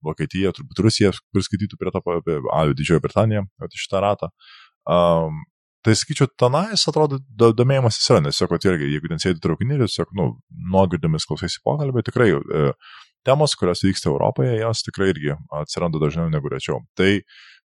Vokietija, 0.06 0.54
turbūt 0.58 0.82
Rusija, 0.86 1.14
kur 1.14 1.46
skaitytų 1.46 1.80
prie 1.80 1.94
to, 1.94 2.02
apie 2.18 2.40
Didžiojo 2.80 3.04
Britaniją, 3.06 3.46
šitą 3.76 4.02
ratą. 4.06 4.32
Um, 4.90 5.44
Tai 5.86 5.94
sakyčiau, 5.96 6.28
tenais 6.36 6.82
atrodo 6.92 7.22
domėjimasis 7.56 8.10
yra, 8.12 8.20
nes 8.26 8.36
tiesiog, 8.36 8.56
irgi, 8.68 8.90
jeigu 8.92 9.12
ten 9.12 9.22
sėdi 9.24 9.40
traukinį 9.44 9.78
ir 9.78 9.84
tiesiog, 9.86 10.10
nu, 10.20 10.26
nuogirdomis 10.74 11.28
klausaisi 11.30 11.62
pokalbį, 11.64 12.04
tikrai 12.10 12.34
e, 12.36 12.64
temos, 13.28 13.56
kurios 13.60 13.86
vyksta 13.86 14.10
Europoje, 14.12 14.58
jos 14.60 14.84
tikrai 14.84 15.14
irgi 15.14 15.38
atsiranda 15.56 16.02
dažniau 16.02 16.28
negu 16.34 16.52
rečiau. 16.52 16.82
Tai, 17.00 17.14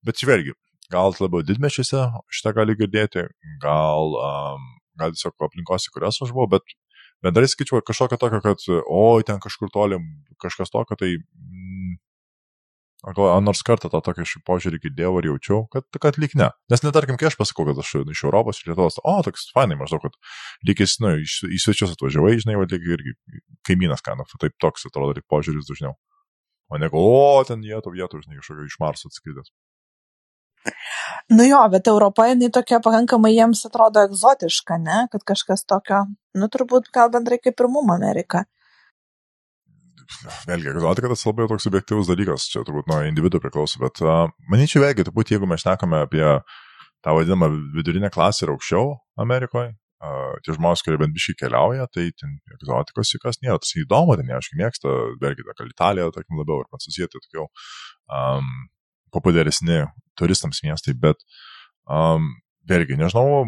bet 0.04 0.20
čia 0.20 0.28
vėlgi, 0.28 0.52
gal 0.92 1.16
labiau 1.16 1.40
didmešiuose 1.48 2.04
šitą 2.36 2.52
gali 2.60 2.76
girdėti, 2.76 3.24
gal, 3.64 4.16
um, 4.20 4.68
gal 5.00 5.16
tiesiog 5.16 5.48
aplinkose, 5.48 5.92
kurias 5.94 6.20
aš 6.20 6.34
buvau, 6.36 6.50
bet 6.58 6.76
bendrai 7.24 7.48
skaičiu 7.48 7.80
kažkokio 7.80 8.20
tokio, 8.20 8.42
kad, 8.44 8.68
oi, 8.92 9.24
ten 9.24 9.40
kažkur 9.40 9.72
tolim 9.72 10.04
kažkas 10.42 10.74
tokio, 10.74 11.00
tai 11.00 11.14
mm, 11.16 11.96
Gal 13.02 13.40
nors 13.42 13.64
kartą 13.66 13.88
tą 13.90 13.98
tokį 14.06 14.24
požiūrį 14.46 14.78
girdėjau 14.84 15.16
ir 15.18 15.26
jaučiau, 15.32 15.64
kad, 15.72 15.86
kad 16.04 16.18
lyg 16.22 16.36
ne. 16.38 16.52
Nes 16.70 16.84
netarkim, 16.84 17.16
kai 17.18 17.26
aš 17.32 17.36
pasakau, 17.40 17.64
kad 17.66 17.80
aš 17.82 17.96
iš 17.98 18.22
Europos, 18.28 18.60
iš 18.60 18.68
Lietuvos, 18.70 19.00
o, 19.02 19.16
toks 19.26 19.48
fainai 19.56 19.74
maždaug, 19.80 20.04
kad 20.06 20.14
lygis, 20.68 20.94
nu, 21.02 21.16
į, 21.18 21.26
į 21.26 21.58
svečius 21.64 21.96
atvažiavai, 21.96 22.36
žinai, 22.44 22.54
va, 22.60 22.68
lyg 22.70 22.86
irgi 22.94 23.16
kaimynas, 23.66 24.04
ką, 24.06 24.14
nu, 24.20 24.28
taip 24.38 24.54
toks 24.62 24.86
atrodo, 24.86 25.16
tik 25.18 25.26
požiūris 25.34 25.66
dažniau. 25.66 25.96
O 26.70 26.78
ne, 26.78 26.92
o, 26.94 27.42
ten 27.48 27.66
jie 27.66 27.82
to 27.82 27.90
vietų, 27.90 28.22
žinai, 28.22 28.38
kažkokio 28.38 28.70
iš 28.70 28.78
Marso 28.78 29.10
atskridęs. 29.10 29.50
Nu 31.34 31.42
jo, 31.42 31.58
bet 31.74 31.90
Europa, 31.90 32.28
jinai 32.30 32.50
tokia 32.54 32.78
pakankamai 32.84 33.34
jiems 33.34 33.64
atrodo 33.66 34.06
egzotiška, 34.06 34.78
ne? 34.78 35.04
Kad 35.10 35.26
kažkas 35.26 35.66
tokio, 35.66 36.04
nu 36.38 36.48
turbūt 36.54 36.90
gal 36.94 37.10
bendrai 37.10 37.42
kaip 37.42 37.58
ir 37.58 37.70
mum 37.72 37.90
Amerika. 37.94 38.44
Vėlgi, 40.48 40.70
egzotika 40.72 41.10
tas 41.12 41.22
labai 41.26 41.46
toks 41.50 41.66
subjektivus 41.66 42.10
dalykas, 42.10 42.48
čia 42.52 42.64
turbūt 42.66 42.88
nuo 42.90 43.00
individuo 43.06 43.40
priklauso, 43.42 43.80
bet 43.82 44.02
uh, 44.04 44.26
manyčiau 44.52 44.84
vėlgi, 44.84 45.06
turbūt 45.08 45.34
jeigu 45.34 45.48
mes 45.50 45.62
šnekame 45.64 46.02
apie 46.06 46.24
tą 47.02 47.14
vadinamą 47.16 47.48
vidurinę 47.76 48.10
klasę 48.14 48.46
ir 48.46 48.52
aukščiau 48.54 48.92
Amerikoje, 49.24 49.72
uh, 50.04 50.34
tie 50.46 50.56
žmonės, 50.56 50.84
kurie 50.86 51.00
bent 51.02 51.16
biškai 51.16 51.38
keliauja, 51.44 51.88
tai 51.94 52.10
ten 52.18 52.36
egzotikos 52.56 53.14
jokios 53.16 53.40
nėra, 53.42 53.58
tas 53.62 53.74
įdomu, 53.78 54.18
ten 54.18 54.30
jie 54.30 54.38
aiškiai 54.38 54.60
mėgsta, 54.62 54.94
vėlgi, 55.22 55.48
ta 55.48 55.66
Italija, 55.68 56.10
tarkim, 56.14 56.38
labiau, 56.42 56.62
ir 56.62 56.70
Prancūzija, 56.70 57.10
tai 57.10 57.22
tokiau 57.26 57.48
um, 57.48 58.52
populiaresni 59.14 59.82
turistams 60.18 60.62
miestai, 60.64 60.94
bet 60.98 61.20
um, 61.90 62.30
vėlgi, 62.68 62.98
nežinau, 63.00 63.46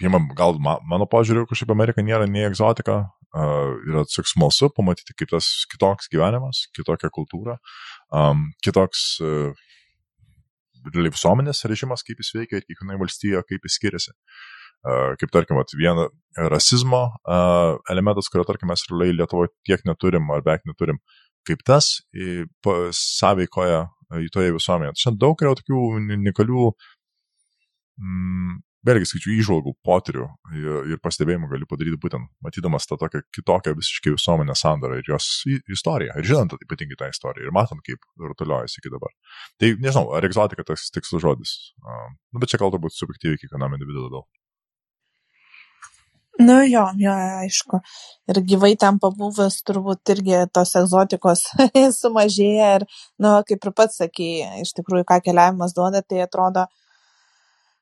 pirmą, 0.00 0.20
gal 0.36 0.56
mano 0.60 1.06
požiūriu, 1.10 1.46
kažkaip 1.48 1.72
Amerika 1.72 2.04
nėra 2.04 2.26
nei 2.28 2.46
egzotika, 2.48 3.04
yra 3.36 4.04
tiesiog 4.06 4.28
smalsu 4.30 4.70
pamatyti, 4.76 5.14
kaip 5.18 5.32
tas 5.34 5.48
kitoks 5.72 6.10
gyvenimas, 6.12 6.66
kitokia 6.76 7.10
kultūra, 7.12 7.58
um, 8.14 8.48
kitoks 8.64 9.06
uh, 9.24 9.66
visuomenės 10.86 11.64
režimas, 11.70 12.04
kaip 12.06 12.20
jis 12.22 12.32
veikia 12.36 12.60
ir 12.60 12.66
kiekvienoje 12.66 13.02
valstijoje, 13.02 13.42
kaip 13.50 13.66
jis 13.66 13.78
skiriasi. 13.80 14.14
Uh, 14.86 15.16
kaip 15.18 15.32
tarkim, 15.34 15.58
vat, 15.58 15.72
viena 15.74 16.06
rasizmo 16.52 17.02
uh, 17.26 17.78
elementas, 17.90 18.28
kurio, 18.30 18.44
tarkim, 18.46 18.70
mes 18.70 18.84
realiai 18.90 19.16
Lietuvoje 19.16 19.50
tiek 19.66 19.82
neturim 19.88 20.30
ar 20.30 20.44
beveik 20.46 20.68
neturim, 20.68 21.00
kaip 21.46 21.64
tas 21.66 21.96
sąveikoja 22.94 23.86
į 24.22 24.28
toje 24.34 24.54
visuomenėje. 24.54 25.00
Šiandien 25.00 25.22
daug 25.24 25.42
yra 25.42 25.56
tokių 25.58 25.80
unikalių, 25.98 26.68
mm, 27.98 28.60
vėlgi, 28.86 29.08
skaičiu, 29.10 29.32
įžvalgų, 29.40 29.74
potyrių 29.86 30.26
ir, 30.54 30.78
ir 30.94 31.02
pastebėjimų 31.02 31.50
galiu 31.50 31.68
padaryti 31.70 32.00
būtent 32.02 32.30
matydamas 32.44 32.88
tą 32.88 32.98
tokią 33.00 33.22
kitokią 33.34 33.74
visiškai 33.78 34.14
visuomenę 34.14 34.56
sandarą 34.58 35.00
ir 35.00 35.10
jos 35.10 35.28
istoriją. 35.72 36.16
Ir 36.20 36.30
žinant 36.30 36.56
ypatingai 36.56 36.98
tą 37.02 37.10
istoriją 37.12 37.48
ir 37.48 37.54
matant, 37.56 37.82
kaip 37.86 38.02
rutuliojasi 38.22 38.80
iki 38.82 38.94
dabar. 38.94 39.12
Tai 39.60 39.74
nežinau, 39.82 40.08
ar 40.16 40.26
egzotika 40.28 40.66
tas 40.66 40.88
tikslus 40.94 41.24
žodis. 41.26 41.58
Uh, 41.82 42.08
nu, 42.32 42.42
bet 42.42 42.52
čia 42.52 42.62
gal 42.62 42.74
turbūt 42.74 42.96
subjektyviai 42.96 43.42
kiekvienam 43.42 43.78
individui 43.78 44.06
labiau. 44.06 44.26
Nu 46.38 46.56
jo, 46.68 46.84
jo, 47.00 47.12
aišku. 47.42 47.78
Ir 48.28 48.40
gyvai 48.44 48.74
ten 48.80 48.98
pabuvęs 49.00 49.62
turbūt 49.64 50.12
irgi 50.12 50.42
tos 50.52 50.74
egzotikos 50.76 51.46
sumažėja 52.00 52.72
ir, 52.80 52.84
nu, 53.24 53.38
kaip 53.48 53.64
ir 53.64 53.72
pats 53.76 54.02
sakėjai, 54.02 54.60
iš 54.66 54.74
tikrųjų, 54.76 55.06
ką 55.08 55.22
keliavimas 55.24 55.72
duoda, 55.76 56.02
tai 56.04 56.20
atrodo, 56.26 56.66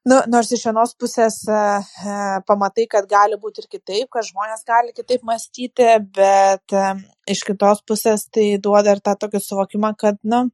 nu, 0.08 0.18
nors 0.30 0.50
iš 0.52 0.66
vienos 0.68 0.92
pusės 1.00 1.38
e, 1.48 1.60
e, 2.04 2.16
pamatai, 2.48 2.84
kad 2.90 3.06
gali 3.08 3.38
būti 3.40 3.62
ir 3.62 3.70
kitaip, 3.72 4.10
kad 4.12 4.26
žmonės 4.26 4.66
gali 4.68 4.92
kitaip 4.96 5.24
mąstyti, 5.26 5.88
bet 6.16 6.76
e, 6.76 6.84
iš 7.32 7.44
kitos 7.48 7.80
pusės 7.88 8.26
tai 8.32 8.54
duoda 8.60 8.94
ir 8.94 9.02
tą 9.04 9.16
tokį 9.24 9.40
suvokimą, 9.44 9.94
kad, 10.00 10.20
nu, 10.28 10.44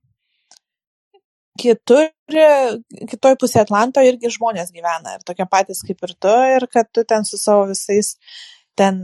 kitur, 1.61 2.07
kitoj 3.11 3.37
pusėje 3.41 3.67
Atlanto 3.67 4.03
irgi 4.07 4.31
žmonės 4.33 4.71
gyvena 4.73 5.19
ir 5.19 5.27
tokie 5.27 5.45
patys 5.51 5.83
kaip 5.85 6.07
ir 6.07 6.15
tu 6.17 6.33
ir 6.55 6.65
kad 6.73 6.89
tu 6.95 7.05
ten 7.05 7.27
su 7.29 7.37
savo 7.37 7.67
visais 7.69 8.15
ten 8.79 9.03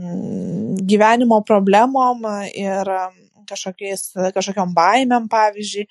gyvenimo 0.89 1.43
problemom 1.45 2.23
ir 2.55 2.89
kažkokiais, 3.47 4.09
kažkokiam 4.35 4.73
baimėm, 4.75 5.27
pavyzdžiui, 5.31 5.85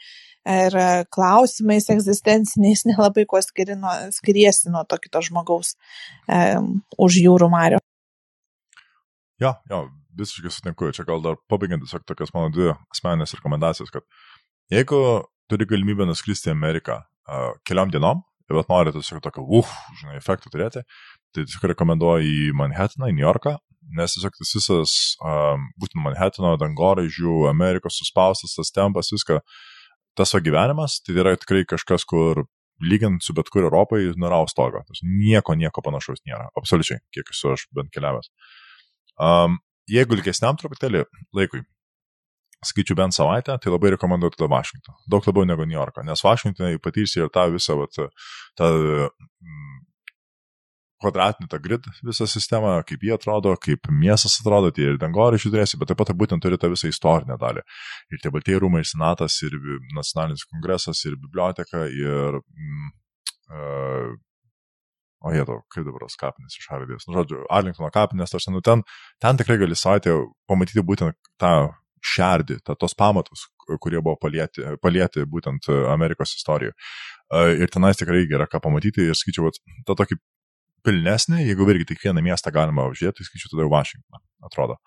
ir 0.46 0.76
klausimais 1.12 1.88
egzistenciniais 1.92 2.84
nelabai 2.90 3.26
kuo 3.28 3.42
skiri 3.42 3.76
nuo, 3.80 3.92
skiriesi 4.14 4.72
nuo 4.72 4.84
to 4.88 4.98
kito 5.02 5.22
žmogaus 5.26 5.74
e, 6.30 6.56
už 7.02 7.20
jūrų 7.24 7.50
mario. 7.52 7.82
Jo, 9.42 9.52
jo, 9.70 9.82
visiškai 10.16 10.52
sutinku. 10.52 10.92
Čia 10.96 11.04
gal 11.08 11.20
dar 11.24 11.36
pabaigiant 11.50 11.84
tiesiog 11.84 12.06
tokias 12.08 12.32
mano 12.34 12.52
dvi 12.54 12.70
asmeninės 12.94 13.36
rekomendacijos, 13.36 13.92
kad 13.92 14.06
jeigu 14.72 15.00
turi 15.50 15.68
galimybę 15.68 16.06
nuskristi 16.08 16.50
į 16.50 16.56
Ameriką 16.56 17.02
uh, 17.02 17.52
keliom 17.68 17.92
dienom, 17.92 18.24
bet 18.48 18.70
nori 18.70 18.94
tiesiog 18.94 19.20
tokio, 19.24 19.44
uf, 19.58 19.70
žinai, 20.00 20.16
efektų 20.20 20.52
turėti, 20.54 20.82
tai 21.34 21.44
tiesiog 21.44 21.68
rekomenduoju 21.74 22.26
į 22.26 22.56
Manhattaną, 22.56 23.10
į 23.10 23.18
New 23.18 23.26
Yorką, 23.26 23.56
nes 23.98 24.16
tiesiog 24.16 24.34
tas 24.38 24.52
visas, 24.56 24.96
um, 25.20 25.68
būtent 25.82 26.02
Manhattano 26.02 26.54
dangoraižių, 26.60 27.46
Amerikos 27.50 28.00
suspaustas, 28.00 28.56
tas 28.56 28.72
tempas, 28.74 29.12
viską, 29.14 29.40
tas 30.16 30.34
va 30.34 30.42
gyvenimas, 30.44 31.00
tai 31.04 31.16
yra 31.20 31.36
tikrai 31.38 31.64
kažkas, 31.68 32.06
kur 32.08 32.46
lyginant 32.82 33.24
su 33.24 33.34
bet 33.36 33.48
kur 33.52 33.64
Europai, 33.64 34.02
nėra 34.20 34.42
stogo. 34.50 34.82
Nieko, 35.02 35.56
nieko 35.56 35.84
panašaus 35.84 36.20
nėra. 36.28 36.50
Absoliučiai, 36.58 37.00
kiek 37.14 37.32
esu 37.32 37.54
aš 37.54 37.68
bent 37.76 37.92
keliavęs. 37.94 38.28
Um, 39.16 39.60
jeigu 39.88 40.18
ilgesniam 40.18 40.58
truputėlį 40.60 41.06
laikui, 41.36 41.62
skaičiu 42.66 42.96
bent 42.98 43.16
savaitę, 43.16 43.56
tai 43.62 43.72
labai 43.72 43.94
rekomenduoju 43.94 44.36
tada 44.36 44.50
Vašingtoną. 44.52 44.98
Daug 45.12 45.28
labiau 45.28 45.48
negu 45.48 45.66
New 45.68 45.78
Yorką, 45.78 46.04
nes 46.06 46.24
Vašingtonai 46.24 46.80
patyrsi 46.82 47.22
ir 47.22 47.32
tą 47.32 47.46
visą, 47.52 47.78
vat, 47.80 47.96
tą 48.58 48.70
mm, 48.74 49.80
kvadratinį 51.02 51.48
tą 51.52 51.60
grid, 51.62 51.88
visą 52.06 52.26
sistemą, 52.30 52.76
kaip 52.88 53.02
jie 53.04 53.14
atrodo, 53.16 53.52
kaip 53.60 53.88
miestas 53.92 54.38
atrodo, 54.40 54.72
tie 54.74 54.90
ir 54.92 55.00
dangoraižiai 55.00 55.52
turėsi, 55.52 55.78
bet 55.80 55.92
taip 55.92 56.00
pat 56.00 56.12
būtent 56.16 56.44
turi 56.44 56.58
tą 56.60 56.70
visą 56.72 56.90
istorinę 56.90 57.38
dalį. 57.40 57.64
Ir 58.14 58.22
tie 58.22 58.32
baltieji 58.34 58.62
rūmai, 58.62 58.84
ir 58.84 58.90
senatas, 58.90 59.36
ir 59.46 59.56
nacionalinis 59.96 60.46
kongresas, 60.52 61.04
ir 61.08 61.18
biblioteka, 61.20 61.88
ir... 61.92 62.40
Mm, 62.40 62.94
uh, 63.50 64.14
O 65.26 65.32
tau, 65.32 65.62
kaip 65.72 65.82
dabar 65.82 66.04
tos 66.04 66.14
kapinės 66.20 66.54
iš 66.54 66.68
Hardijos. 66.70 67.06
Nu, 67.08 67.16
žodžiu, 67.16 67.40
Arlingtono 67.50 67.88
kapinės, 67.90 68.34
aš 68.36 68.46
nu, 68.52 68.60
ten, 68.62 68.84
ten 69.18 69.38
tikrai 69.40 69.56
gali 69.58 69.74
savaitę 69.74 70.12
pamatyti 70.46 70.84
būtent 70.86 71.16
tą 71.40 71.72
šerdį, 72.04 72.60
ta, 72.62 72.76
tos 72.78 72.94
pamatus, 72.94 73.46
kurie 73.82 73.98
buvo 73.98 74.14
palieti, 74.22 74.62
palieti 74.82 75.24
būtent 75.26 75.66
e, 75.72 75.78
Amerikos 75.90 76.36
istorijoje. 76.38 76.76
Ir 77.58 77.72
tenais 77.74 77.98
tikrai 77.98 78.22
yra 78.28 78.46
ką 78.46 78.60
pamatyti 78.62 79.08
ir 79.08 79.18
skaičiau, 79.18 79.50
tą 79.88 79.96
tokį 79.98 80.20
pilnesnį, 80.86 81.42
jeigu 81.50 81.66
irgi 81.74 81.90
tik 81.92 82.06
vieną 82.06 82.22
miestą 82.24 82.52
galima 82.54 82.86
užžiūrėti, 82.90 83.20
tai 83.20 83.28
skaičiau 83.28 83.52
tada 83.52 83.68
Washingtoną, 83.72 84.22
atrodo. 84.48 84.78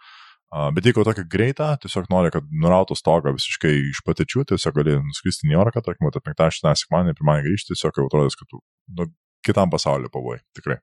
Bet 0.73 0.87
jeigu 0.87 1.03
tokį 1.05 1.27
greitą, 1.29 1.69
tiesiog 1.83 2.07
nori, 2.09 2.31
kad 2.33 2.45
nurautų 2.49 2.95
stogą 2.97 3.35
visiškai 3.35 3.73
iš 3.91 3.99
patirčių, 4.07 4.47
tiesiog 4.49 4.79
gali 4.79 4.95
nuskristi 4.97 5.45
į 5.45 5.51
New 5.51 5.59
Yorką, 5.59 5.83
tarkim, 5.85 6.09
tą 6.09 6.23
penktadienį, 6.25 6.73
sekmadienį, 6.81 7.17
pirmadienį 7.19 7.51
grįžti, 7.51 7.75
tiesiog 7.75 7.99
jau 8.01 8.07
atrodo, 8.09 8.31
kad 8.39 8.49
tu 8.49 8.61
nu, 8.97 9.05
kitam 9.45 9.69
pasauliu 9.69 10.09
pavojai, 10.09 10.41
tikrai. 10.57 10.79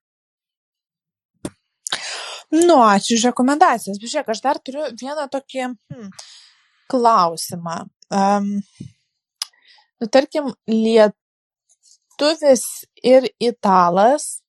Nu, 2.54 2.78
ačiū 2.78 3.18
už 3.18 3.24
rekomendacijas. 3.32 3.98
Žiūrėk, 3.98 4.30
aš 4.30 4.40
dar 4.44 4.56
turiu 4.62 4.86
vieną 4.94 5.26
tokį 5.32 5.60
hmm, 5.66 6.10
klausimą. 6.92 7.76
Um, 8.14 8.62
nu, 9.98 10.06
tarkim, 10.06 10.54
lietuvis 10.70 12.64
ir 13.02 13.26
italas. 13.42 14.45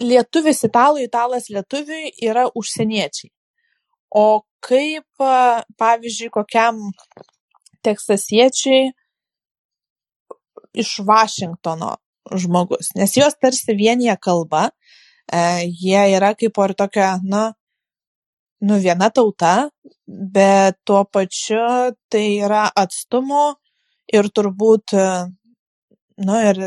Lietuvis 0.00 0.60
italui, 0.66 1.06
italas 1.08 1.48
lietuviui 1.48 2.12
yra 2.26 2.46
užsieniečiai. 2.54 3.30
O 4.16 4.44
kaip, 4.64 5.06
pavyzdžiui, 5.80 6.32
kokiam 6.34 6.82
teksasiečiui 7.86 8.90
iš 10.76 10.90
Vašingtono 11.06 11.94
žmogus, 12.36 12.92
nes 12.98 13.16
jos 13.16 13.38
tarsi 13.40 13.74
vienyje 13.78 14.16
kalba, 14.20 14.68
E, 15.26 15.66
jie 15.66 16.02
yra 16.14 16.34
kaip 16.38 16.58
ir 16.62 16.74
tokia, 16.78 17.16
na, 17.26 17.50
nu, 18.62 18.78
viena 18.82 19.10
tauta, 19.10 19.68
bet 20.06 20.78
tuo 20.86 21.02
pačiu 21.04 21.90
tai 22.10 22.26
yra 22.46 22.68
atstumo 22.70 23.56
ir 24.14 24.30
turbūt, 24.30 24.94
e, 24.94 25.08
nu, 26.24 26.36
ir, 26.50 26.60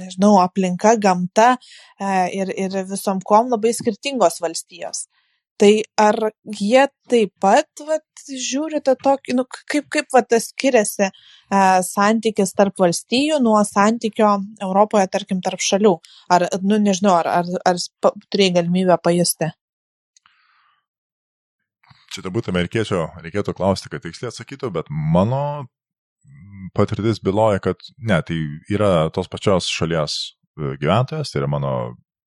nežinau, 0.00 0.36
aplinka, 0.42 0.96
gamta 1.02 1.54
e, 1.54 2.08
ir, 2.40 2.50
ir 2.56 2.80
visom 2.90 3.22
kom 3.24 3.52
labai 3.52 3.74
skirtingos 3.76 4.40
valstijos. 4.42 5.06
Tai 5.56 5.70
ar 5.96 6.18
jie 6.52 6.82
taip 7.08 7.30
pat 7.40 7.80
vat, 7.88 8.04
žiūri 8.28 8.82
tą 8.84 8.92
tokį, 9.00 9.36
nu, 9.38 9.46
kaip, 9.48 9.86
kaip 9.92 10.10
vat, 10.12 10.26
tas 10.28 10.50
skiriasi 10.50 11.06
e, 11.06 11.12
santykis 11.86 12.52
tarp 12.58 12.76
valstybių 12.82 13.38
nuo 13.40 13.62
santykio 13.64 14.34
Europoje, 14.66 15.06
tarkim, 15.14 15.40
tarp 15.44 15.62
šalių? 15.64 15.94
Ar, 16.36 16.44
nu, 16.60 16.76
nežinau, 16.82 17.14
ar, 17.22 17.30
ar, 17.38 17.54
ar 17.72 17.80
turėjai 18.28 18.58
galimybę 18.58 18.98
pajusti? 19.00 19.48
Čia 22.12 22.24
turbūt 22.24 22.50
amerikiečio 22.52 23.06
reikėtų 23.24 23.56
klausti, 23.56 23.88
kad 23.92 24.04
tiksliai 24.04 24.28
atsakytų, 24.28 24.74
bet 24.76 24.92
mano 24.92 25.66
patirtis 26.76 27.20
byloja, 27.24 27.62
kad 27.64 27.82
ne, 27.98 28.20
tai 28.26 28.38
yra 28.72 29.08
tos 29.14 29.30
pačios 29.32 29.68
šalies 29.72 30.16
e, 30.22 30.76
gyventojas, 30.80 31.32
tai 31.32 31.42
yra 31.42 31.50
mano 31.50 31.74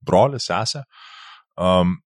brolis, 0.06 0.50
sesė. 0.50 0.86
Um, 1.60 2.00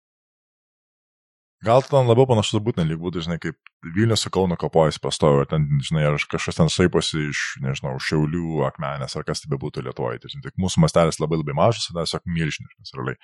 Gal 1.60 1.82
ten 1.84 2.06
labiau 2.08 2.24
panašus 2.24 2.62
būtent 2.64 2.88
lyg 2.88 2.96
būtų, 3.02 3.20
žinai, 3.26 3.36
kaip 3.36 3.56
Vilnius 3.92 4.22
su 4.24 4.30
Kauno 4.32 4.56
kapojasi 4.56 5.00
pastovi, 5.04 5.42
ar 5.42 5.48
ten, 5.50 5.66
žinai, 5.84 6.06
ar 6.08 6.14
kažkas 6.32 6.56
ten 6.56 6.70
saiposi 6.72 7.26
iš, 7.26 7.42
nežinau, 7.60 7.98
šiaulių, 8.00 8.62
akmenės, 8.64 9.12
ar 9.20 9.26
kas 9.28 9.42
tai 9.42 9.50
bebūtų 9.52 9.84
Lietuvoje. 9.84 10.22
Tai, 10.22 10.30
žinai, 10.32 10.46
tik 10.46 10.56
mūsų 10.64 10.80
mastelis 10.86 11.20
labai 11.20 11.36
labai 11.42 11.58
mažas, 11.58 11.84
tai 11.90 11.98
tiesiog 11.98 12.24
milžiniškas, 12.32 12.94
realiai. 12.96 13.20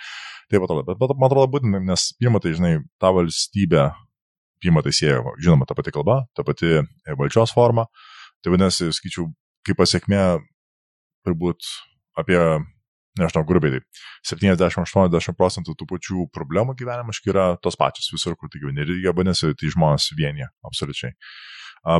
Taip 0.52 0.66
atrodo, 0.66 0.84
bet, 0.84 1.00
bet 1.00 1.16
man 1.16 1.30
atrodo 1.30 1.48
būtent, 1.54 1.80
nes 1.88 2.04
pirmą 2.20 2.42
tai, 2.44 2.52
žinai, 2.60 2.74
tą 3.00 3.14
valstybę, 3.16 3.86
pirmą 4.60 4.84
tai 4.84 4.92
sieja, 5.00 5.24
žinoma, 5.40 5.64
ta 5.64 5.78
pati 5.80 5.96
kalba, 5.96 6.18
ta 6.36 6.44
pati 6.44 6.74
e, 6.82 6.84
valdžios 7.16 7.56
forma. 7.56 7.88
Tai 8.46 8.52
vadinasi, 8.54 8.92
skaičiau, 8.94 9.24
kaip 9.66 9.74
pasiekmė, 9.80 10.20
turbūt 11.26 11.66
apie 12.14 12.38
nežinau, 13.18 13.42
grubiai 13.48 13.80
taip, 13.80 14.04
70-80 14.30 15.34
procentų 15.34 15.74
tų 15.74 15.88
pačių 15.90 16.28
problemų 16.30 16.76
gyvenimiškai 16.78 17.32
yra 17.32 17.46
tos 17.58 17.74
pačios 17.80 18.06
visur, 18.14 18.36
kur 18.38 18.52
tu 18.52 18.60
gyveni. 18.62 18.84
Ir 18.84 19.02
jie 19.02 19.10
vadinasi, 19.10 19.50
tai 19.58 19.72
žmonės 19.74 20.12
vienyje, 20.14 20.46
absoliučiai. 20.70 21.16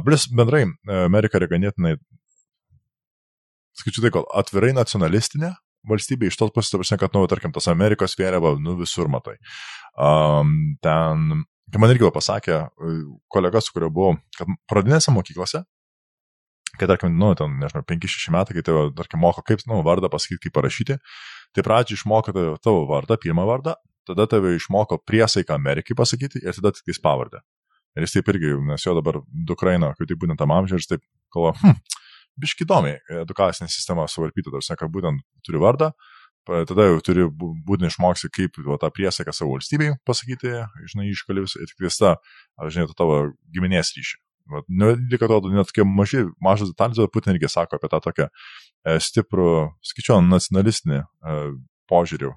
Plus 0.07 0.29
bendrai, 0.31 0.63
Amerika 1.03 1.41
yra 1.41 1.51
ganėtinai, 1.51 1.97
skaičiu 3.83 4.07
tai, 4.07 4.15
kol 4.15 4.31
atvirai 4.39 4.71
nacionalistinė 4.79 5.51
valstybė 5.91 6.31
iš 6.31 6.39
tos 6.39 6.55
pusės, 6.55 6.95
ta 6.95 7.03
kad, 7.03 7.11
nu, 7.19 7.27
tarkim, 7.27 7.51
tas 7.59 7.67
Amerikos 7.75 8.15
vėliava, 8.19 8.55
nu, 8.63 8.79
visur 8.79 9.11
matai. 9.11 9.35
Um, 9.99 10.77
ten, 10.79 11.43
kai 11.75 11.83
man 11.83 11.91
irgi 11.91 12.15
pasakė 12.15 12.69
kolega, 13.35 13.63
su 13.63 13.75
kuriuo 13.75 13.91
buvau, 13.99 14.21
kad 14.39 14.55
pradinėse 14.71 15.11
mokyklose 15.15 15.67
kai 16.79 16.89
tarkim, 16.91 17.17
nu, 17.19 17.33
ten, 17.39 17.59
nežinau, 17.63 17.85
5-6 17.89 18.33
metai, 18.35 18.57
kai 18.59 18.65
tave, 18.67 18.87
tarkim, 18.99 19.21
moko 19.23 19.45
kaip, 19.47 19.65
nu, 19.71 19.81
vardą 19.87 20.11
pasakyti, 20.13 20.47
kaip 20.47 20.57
parašyti, 20.57 20.99
tai 21.57 21.65
pradžiai 21.67 21.99
išmoko 21.99 22.35
tavo 22.63 22.87
vardą, 22.91 23.19
pirmą 23.21 23.47
vardą, 23.49 23.77
tada 24.07 24.27
tave 24.31 24.55
išmoko 24.57 25.01
priesaiką 25.09 25.57
Amerikai 25.57 25.97
pasakyti 25.99 26.43
ir 26.45 26.57
tada 26.59 26.73
tik 26.77 26.91
tais 26.91 27.03
pavardę. 27.03 27.43
Ir 27.97 28.05
jis 28.05 28.19
taip 28.19 28.29
irgi, 28.29 28.53
nes 28.69 28.85
jo 28.85 28.93
dabar 28.99 29.23
dukra 29.49 29.73
eina, 29.75 29.95
kai 29.97 30.09
tai 30.09 30.19
būtent 30.21 30.39
tam 30.41 30.53
amžiui, 30.53 30.77
ir 30.77 30.85
jis 30.85 30.93
taip 30.93 31.05
galvo, 31.33 31.55
hm, 31.63 31.79
biški 32.43 32.67
įdomiai, 32.67 33.01
edukacinė 33.23 33.71
sistema 33.73 34.05
suvarpyta, 34.11 34.53
tarsi, 34.53 34.77
kad 34.77 34.93
būtent 34.93 35.25
turi 35.47 35.63
vardą, 35.63 35.95
tada 36.47 36.91
jau 36.91 37.01
turi 37.05 37.25
būtent 37.27 37.89
išmoksi, 37.91 38.31
kaip 38.35 38.61
va, 38.69 38.79
tą 38.83 38.93
priesaiką 38.95 39.35
savo 39.35 39.57
valstybei 39.57 39.97
pasakyti, 40.07 40.53
žinai, 40.93 41.09
iškalius 41.15 41.57
ir 41.59 41.73
tik 41.73 41.87
tais 41.87 41.99
tą, 42.03 42.15
žinai, 42.69 42.87
tavo 42.99 43.19
giminės 43.55 43.95
ryšį. 43.97 44.21
Nu, 44.47 44.93
lyg 44.95 45.23
atrodo, 45.23 45.51
net 45.51 45.71
tokie 45.71 45.87
maži, 45.89 46.27
mažas 46.43 46.71
detalės, 46.71 47.01
bet 47.03 47.15
Putin 47.15 47.35
irgi 47.35 47.51
sako 47.51 47.81
apie 47.81 47.91
tą 47.91 48.01
tokią 48.05 48.27
e, 48.29 48.99
stiprų, 49.03 49.49
skaičiuojant, 49.91 50.31
nacionalistinį 50.31 51.01
e, 51.03 51.41
požiūrį 51.91 52.31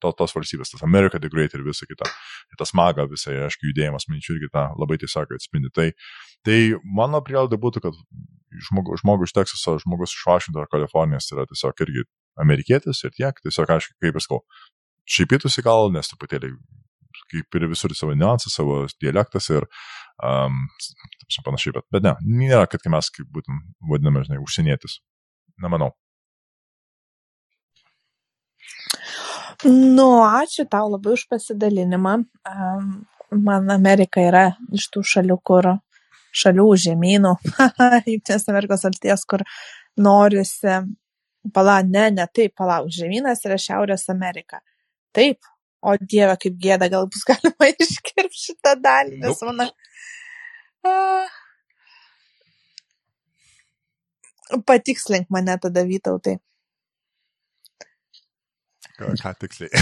to, 0.00 0.12
tos 0.16 0.34
valstybės, 0.36 0.72
tas 0.72 0.84
America 0.86 1.20
the 1.20 1.30
Great 1.32 1.54
ir 1.56 1.64
visa 1.66 1.86
kita. 1.88 2.08
Ir 2.52 2.60
tas 2.60 2.72
maga 2.76 3.06
visai, 3.10 3.36
aišku, 3.46 3.68
judėjimas, 3.70 4.08
minčių 4.10 4.36
irgi 4.36 4.50
tą 4.54 4.66
labai 4.80 4.98
tiesiog 5.02 5.34
atspindi. 5.36 5.72
Tai, 5.76 5.88
tai 6.46 6.58
mano 6.84 7.20
prielaida 7.24 7.60
būtų, 7.60 7.84
kad 7.84 7.98
žmogus, 8.68 9.04
žmogus 9.04 9.30
iš 9.30 9.36
Teksaso, 9.36 9.76
žmogus 9.84 10.16
iš 10.16 10.26
Vašingtono 10.28 10.64
ar 10.64 10.72
Kalifornijos 10.72 11.30
yra 11.34 11.46
tiesiog 11.50 11.84
irgi 11.86 12.06
amerikietis 12.40 13.04
ir 13.04 13.14
tiek, 13.16 13.42
tiesiog, 13.44 13.74
aišku, 13.76 13.96
kaip 14.02 14.16
ir 14.16 14.24
sakau, 14.24 14.40
šaipytųsi 15.10 15.64
gal, 15.66 15.90
nes 15.94 16.08
truputėlį 16.10 16.54
kaip 17.30 17.58
ir 17.58 17.68
visur 17.70 17.94
savo 17.96 18.16
niuansas, 18.18 18.54
savo 18.56 18.82
dialektas 19.02 19.50
ir 19.54 19.66
um, 20.24 20.66
panašiai, 21.46 21.76
bet, 21.78 21.86
bet 21.94 22.06
ne, 22.06 22.14
nėra, 22.42 22.66
kad 22.70 22.86
mes 22.92 23.10
kaip 23.14 23.30
būtent 23.34 23.64
vadiname, 23.90 24.24
žinai, 24.26 24.42
užsienietis. 24.42 25.00
Nemanau. 25.60 25.92
Nu, 29.64 30.08
ačiū 30.24 30.64
tau 30.72 30.88
labai 30.88 31.14
už 31.18 31.26
pasidalinimą. 31.28 32.14
Um, 32.48 32.92
man 33.30 33.68
Amerika 33.70 34.22
yra 34.24 34.46
iš 34.72 34.88
tų 34.94 35.02
šalių, 35.06 35.36
kur 35.44 35.68
šalių 36.32 36.66
žemynų, 36.86 37.34
Junktinės 38.10 38.48
Amerikos 38.48 38.86
valstijos, 38.86 39.26
kur 39.28 39.44
norisi, 40.00 40.80
pala, 41.54 41.80
ne, 41.86 42.08
ne 42.14 42.26
taip, 42.32 42.54
palauk, 42.58 42.90
žemynas 42.94 43.44
yra 43.46 43.58
Šiaurės 43.60 44.08
Amerika. 44.12 44.62
Taip, 45.16 45.44
o 45.82 45.96
dieve, 46.00 46.36
kaip 46.42 46.56
gėda, 46.60 46.88
gal 46.92 47.06
bus 47.10 47.24
galima 47.28 47.66
iškirpti 47.86 48.40
šitą 48.46 48.72
dalį, 48.84 49.16
nes 49.22 49.40
Nope. 49.40 49.50
mano. 49.50 49.64
Ah. 50.84 51.28
Patikslink 54.66 55.26
mane 55.30 55.54
tada, 55.62 55.84
Vytautai. 55.86 56.36
Ką, 58.98 59.12
ką 59.22 59.30
tiksliai? 59.40 59.70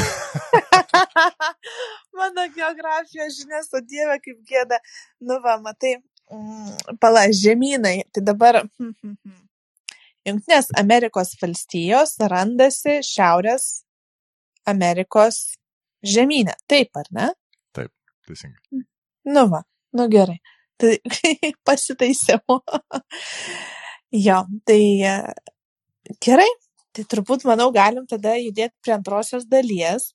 Mano 2.18 2.44
geografijos 2.54 3.32
žinias, 3.38 3.70
o 3.74 3.80
dieve, 3.82 4.18
kaip 4.22 4.38
gėda. 4.46 4.78
Nu, 5.24 5.34
va, 5.42 5.56
matai, 5.62 5.96
mm, 6.30 6.98
pala, 7.02 7.24
žemynai. 7.34 8.02
Tai 8.14 8.22
dabar. 8.28 8.54
Junktinės 10.28 10.68
Amerikos 10.76 11.32
valstijos 11.40 12.18
randasi 12.30 12.98
Šiaurės 13.06 13.64
Amerikos 14.68 15.57
žemynė. 16.04 16.54
Taip, 16.70 16.94
ar 16.98 17.10
ne? 17.14 17.28
Teisingai. 18.28 18.84
Nu, 19.24 19.46
va, 19.48 19.62
nu 19.96 20.08
gerai. 20.08 20.38
Tai 20.76 20.94
pasitaisiau. 21.66 22.60
jo, 24.26 24.38
tai 24.68 24.82
e, 25.02 25.14
gerai. 26.24 26.48
Tai 26.92 27.04
turbūt, 27.04 27.44
manau, 27.48 27.68
galim 27.74 28.06
tada 28.10 28.36
judėti 28.40 28.74
prie 28.82 28.94
antrosios 28.96 29.46
dalies. 29.48 30.12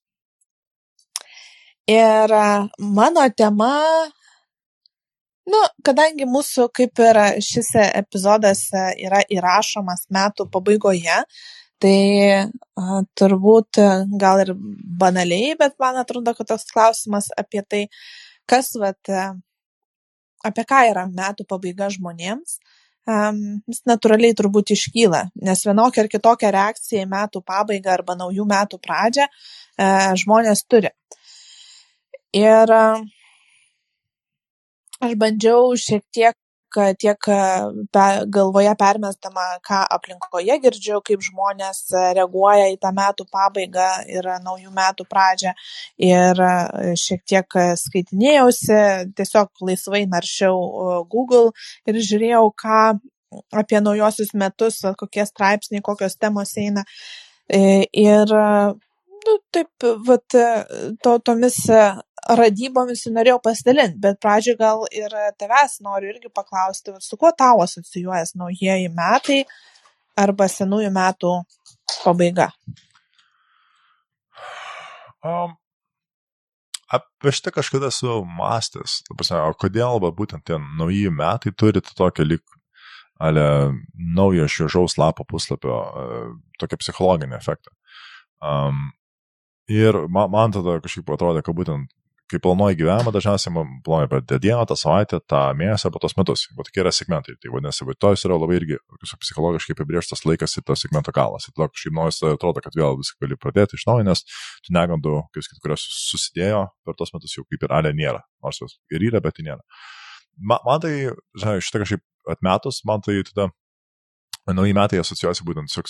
Ir 1.90 2.32
a, 2.34 2.68
mano 2.80 3.24
tema, 3.38 3.74
nu, 5.52 5.60
kadangi 5.86 6.28
mūsų 6.30 6.70
kaip 6.76 7.02
ir 7.04 7.20
šis 7.44 7.74
epizodas 7.84 8.66
a, 8.74 8.90
yra 8.96 9.22
įrašomas 9.32 10.08
metų 10.14 10.48
pabaigoje, 10.54 11.20
tai 11.84 11.98
a, 12.34 13.02
turbūt 13.20 13.82
a, 13.84 13.90
gal 14.20 14.44
ir 14.46 14.54
banaliai, 15.04 15.58
bet 15.60 15.76
man 15.84 16.00
atrodo, 16.02 16.36
kad 16.38 16.54
toks 16.54 16.70
klausimas 16.72 17.30
apie 17.40 17.64
tai, 17.68 17.84
kas, 18.50 18.74
vat, 18.80 19.02
a, 19.12 19.34
apie 20.48 20.66
ką 20.70 20.86
yra 20.92 21.08
metų 21.12 21.48
pabaiga 21.50 21.92
žmonėms, 21.94 22.58
jis 23.04 23.82
natūraliai 23.88 24.36
turbūt 24.36 24.72
iškyla, 24.76 25.26
nes 25.44 25.66
vienokia 25.68 26.04
ar 26.04 26.10
kitokia 26.12 26.52
reakcija 26.56 27.04
į 27.04 27.10
metų 27.12 27.42
pabaigą 27.44 27.92
arba 27.92 28.16
naujų 28.16 28.46
metų 28.48 28.80
pradžią 28.80 29.28
uh, 29.28 30.14
žmonės 30.16 30.64
turi. 30.64 30.94
Ir 32.34 32.72
uh, 32.72 33.04
aš 35.04 35.18
bandžiau 35.20 35.76
šiek 35.76 36.04
tiek 36.16 36.38
tiek 37.00 37.30
e, 37.30 37.40
pe, 37.94 38.06
galvoje 38.34 38.74
permestama, 38.80 39.46
ką 39.66 39.84
aplinkoje 39.98 40.58
girdžiu, 40.64 41.00
kaip 41.06 41.24
žmonės 41.26 41.82
e, 41.94 42.04
reaguoja 42.20 42.70
į 42.74 42.78
tą 42.84 42.94
metų 42.96 43.28
pabaigą 43.34 43.90
ir 44.12 44.30
naujų 44.46 44.74
metų 44.74 45.08
pradžią. 45.10 45.56
Ir 46.10 46.44
e, 46.44 46.94
šiek 47.00 47.24
tiek 47.30 47.60
e, 47.60 47.68
skaitinėjausi, 47.80 48.80
tiesiog 49.18 49.66
laisvai 49.70 50.06
naršiau 50.12 50.56
e, 50.60 51.02
Google 51.14 51.52
ir 51.90 52.00
žiūrėjau, 52.00 52.46
ką 52.60 52.80
apie 53.54 53.80
naujosius 53.82 54.34
metus, 54.38 54.82
va, 54.86 54.94
kokie 54.98 55.26
straipsniai, 55.26 55.84
kokios 55.86 56.18
temos 56.22 56.58
eina. 56.58 56.86
E, 56.86 57.84
Ir, 57.94 58.34
e, 58.34 58.74
nu, 59.26 59.38
taip, 59.52 59.86
vat, 60.08 60.34
e, 60.34 60.94
to, 61.04 61.18
tomis 61.20 61.58
e, 61.70 61.82
radybomis 62.30 63.06
ir 63.08 63.16
norėjau 63.16 63.40
pasidalinti, 63.44 64.00
bet 64.04 64.20
pradžioje 64.24 64.60
gal 64.60 64.86
ir 64.96 65.14
tavęs 65.40 65.80
noriu 65.86 66.14
irgi 66.14 66.32
paklausti, 66.34 66.94
vat 66.96 67.04
su 67.04 67.18
kuo 67.20 67.32
tau 67.38 67.64
asocijuojas 67.64 68.36
naujieji 68.40 68.92
metai 68.96 69.44
arba 70.20 70.48
senųjų 70.52 70.92
metų 70.94 71.34
pabaiga. 72.04 72.50
Um, 75.24 75.56
apie 76.92 77.32
šitą 77.32 77.54
kažkada 77.56 77.92
esu 77.94 78.22
mąstęs, 78.28 79.02
ta 79.08 79.16
prasme, 79.18 79.40
o 79.48 79.56
kodėl 79.60 80.02
va, 80.04 80.12
būtent 80.16 80.44
tie 80.48 80.60
nauji 80.80 81.12
metai 81.14 81.56
turi 81.56 81.84
tą 81.84 81.96
tokią 82.04 82.28
lik 82.28 82.44
ale 83.24 83.44
naujo 83.96 84.48
šviežaus 84.50 84.98
lapo 84.98 85.24
puslapio, 85.24 85.76
uh, 85.80 86.32
tokią 86.60 86.80
psichologinį 86.82 87.38
efektą. 87.38 87.72
Um, 88.44 88.90
ir 89.72 89.96
man, 90.12 90.32
man 90.34 90.56
tada 90.56 90.80
kažkaip 90.84 91.14
atrodė, 91.14 91.44
kad 91.46 91.56
būtent 91.56 91.92
kai 92.34 92.42
planuoji 92.44 92.78
gyvenimą, 92.82 93.14
dažniausiai 93.16 93.54
planuoji 93.86 94.10
per 94.12 94.24
tą 94.28 94.40
dieną, 94.42 94.66
tą 94.70 94.78
savaitę, 94.80 95.20
tą 95.30 95.42
mėnesį 95.60 95.88
arba 95.90 96.02
tos 96.04 96.16
metus. 96.18 96.46
Va 96.58 96.66
tokie 96.68 96.84
yra 96.84 96.92
segmentai. 96.96 97.36
Tai 97.42 97.54
vadinasi, 97.54 97.86
va, 97.88 97.96
tos 98.06 98.26
yra 98.28 98.38
labai 98.40 98.58
irgi 98.60 98.80
psichologiškai 99.14 99.78
apibrieštas 99.78 100.26
laikas 100.28 100.58
ir 100.58 100.66
to 100.68 100.78
segmento 100.80 101.14
galas. 101.16 101.48
Ir 101.48 101.56
tada 101.56 101.70
kažkaip 101.72 101.98
naujas 101.98 102.22
atrodo, 102.34 102.64
kad 102.66 102.78
vėl 102.78 103.00
viską 103.02 103.26
gali 103.26 103.40
pradėti 103.40 103.80
iš 103.80 103.88
naujo, 103.90 104.08
nes 104.10 104.26
tų 104.66 104.76
negandų, 104.78 105.18
kurios 105.64 105.88
susidėjo 106.10 106.66
per 106.84 106.98
tos 107.00 107.14
metus 107.16 107.38
jau 107.38 107.46
kaip 107.48 107.68
ir 107.68 107.76
alė 107.80 107.94
nėra. 107.98 108.24
Nors 108.44 108.62
jos 108.64 108.80
ir 108.94 109.10
yra, 109.12 109.24
bet 109.24 109.38
tai 109.40 109.48
nėra. 109.50 109.62
Man 110.42 110.82
tai, 110.82 110.96
žinai, 111.38 111.60
šitą 111.62 111.84
kažkaip 111.84 112.04
atmetus, 112.34 112.82
man 112.90 113.04
tai 113.06 113.22
tada 113.28 113.52
nauji 114.52 114.76
metai 114.76 115.00
asocijuojasi 115.00 115.46
būtent 115.48 115.72
su 115.72 115.84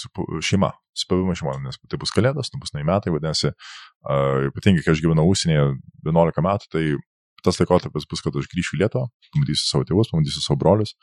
šeima, 0.46 0.70
su 0.94 1.08
pavimu 1.10 1.34
šeima, 1.38 1.56
nes 1.64 1.80
tai 1.90 1.98
bus 2.02 2.14
kalėdos, 2.14 2.52
tai 2.54 2.60
bus 2.62 2.76
nauji 2.76 2.86
metai, 2.86 3.14
vadinasi, 3.16 3.50
uh, 3.50 4.46
ypatingai, 4.52 4.84
kai 4.86 4.94
aš 4.94 5.02
gyvenau 5.02 5.26
užsienyje 5.32 5.72
11 6.06 6.46
metų, 6.46 6.70
tai 6.76 6.84
tas 7.44 7.60
laikotarpis 7.60 8.08
bus, 8.10 8.22
kad 8.24 8.38
aš 8.40 8.48
grįšiu 8.52 8.78
į 8.78 8.84
Lietuvą, 8.84 9.10
pamatysiu 9.34 9.68
savo 9.68 9.88
tėvus, 9.90 10.12
pamatysiu 10.14 10.44
savo 10.46 10.60
brolius, 10.62 10.94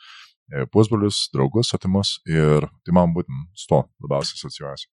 e, 0.49 0.65
pusbrolius, 0.73 1.27
draugus, 1.35 1.73
atimus 1.77 2.15
ir 2.29 2.65
tai 2.81 2.95
man 2.97 3.13
būtent 3.13 3.51
su 3.53 3.69
to 3.69 3.83
labiausiai 4.01 4.39
asocijuojasi. 4.39 4.89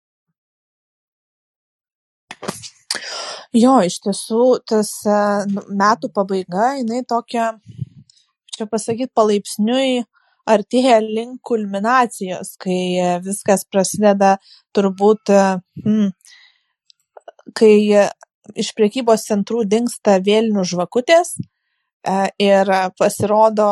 Jo, 3.55 3.77
iš 3.87 4.01
tiesų, 4.03 4.43
tas 4.67 4.91
e, 5.07 5.21
metų 5.71 6.11
pabaiga, 6.13 6.73
jinai 6.81 7.05
tokia, 7.07 7.53
čia 8.57 8.67
pasakyti, 8.67 9.13
palaipsniui 9.15 10.03
artėja 10.47 10.97
link 11.03 11.41
kulminacijos, 11.45 12.55
kai 12.61 12.79
e, 12.95 13.11
viskas 13.25 13.65
prasideda 13.69 14.37
turbūt, 14.75 15.31
e, 15.33 15.43
hmm, 15.83 16.11
kai 17.57 17.73
e, 17.91 18.07
iš 18.55 18.73
priekybos 18.77 19.27
centrų 19.27 19.65
dinksta 19.67 20.17
vėlinių 20.23 20.63
žvakutės 20.67 21.35
ir 22.39 22.69
pasirodo 22.95 23.65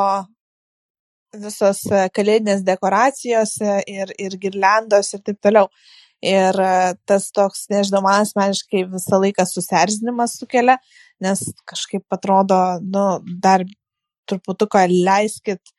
visos 1.39 1.79
kalėdinės 2.11 2.65
dekoracijos 2.67 3.53
ir, 3.87 4.11
ir 4.19 4.35
girliandos 4.41 5.13
ir 5.15 5.21
taip 5.23 5.39
toliau. 5.39 5.69
Ir 6.25 6.59
tas 7.07 7.29
toks, 7.31 7.69
nežinau, 7.71 8.01
man 8.03 8.25
asmeniškai 8.25 8.81
visą 8.91 9.21
laiką 9.21 9.45
susierzinimas 9.47 10.35
sukelia, 10.41 10.75
nes 11.23 11.45
kažkaip 11.71 12.03
atrodo, 12.17 12.59
nu, 12.83 13.05
dar 13.39 13.63
truputuką 14.27 14.83
leiskit 14.91 15.74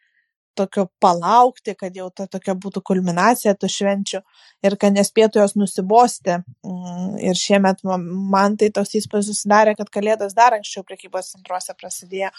tokio 0.57 0.87
palaukti, 1.03 1.74
kad 1.78 1.95
jau 1.97 2.09
ta 2.14 2.26
tokia 2.31 2.55
būtų 2.59 2.83
kulminacija 2.87 3.55
tų 3.55 3.68
švenčių 3.72 4.20
ir 4.66 4.76
kad 4.81 4.95
nespėtų 4.97 5.43
jos 5.43 5.57
nusibosti. 5.59 6.39
Mm, 6.66 7.16
Ir 7.26 7.35
šiemet 7.39 7.83
ma- 7.85 7.97
man 7.99 8.57
tai 8.61 8.68
toks 8.70 8.95
įspūdis 8.99 9.31
susidarė, 9.31 9.76
kad 9.76 9.91
kalėdos 9.91 10.35
dar 10.37 10.57
anksčiau 10.57 10.85
prekybos 10.85 11.33
centruose 11.35 11.74
prasidėjo. 11.81 12.31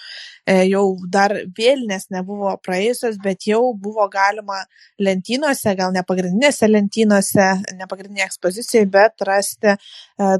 E, 0.45 0.57
Jau 0.67 0.83
dar 1.09 1.33
vėlinės 1.57 2.09
nebuvo 2.13 2.55
praėjusios, 2.65 3.17
bet 3.23 3.47
jau 3.47 3.73
buvo 3.73 4.07
galima 4.09 4.63
lentynose, 4.99 5.75
gal 5.77 5.93
ne 5.95 6.03
pagrindinėse 6.03 6.67
lentynose, 6.69 7.47
ne 7.73 7.87
pagrindinėje 7.87 8.29
ekspozicijoje, 8.31 8.89
bet 8.91 9.25
rasti 9.27 9.73
e, 9.73 9.77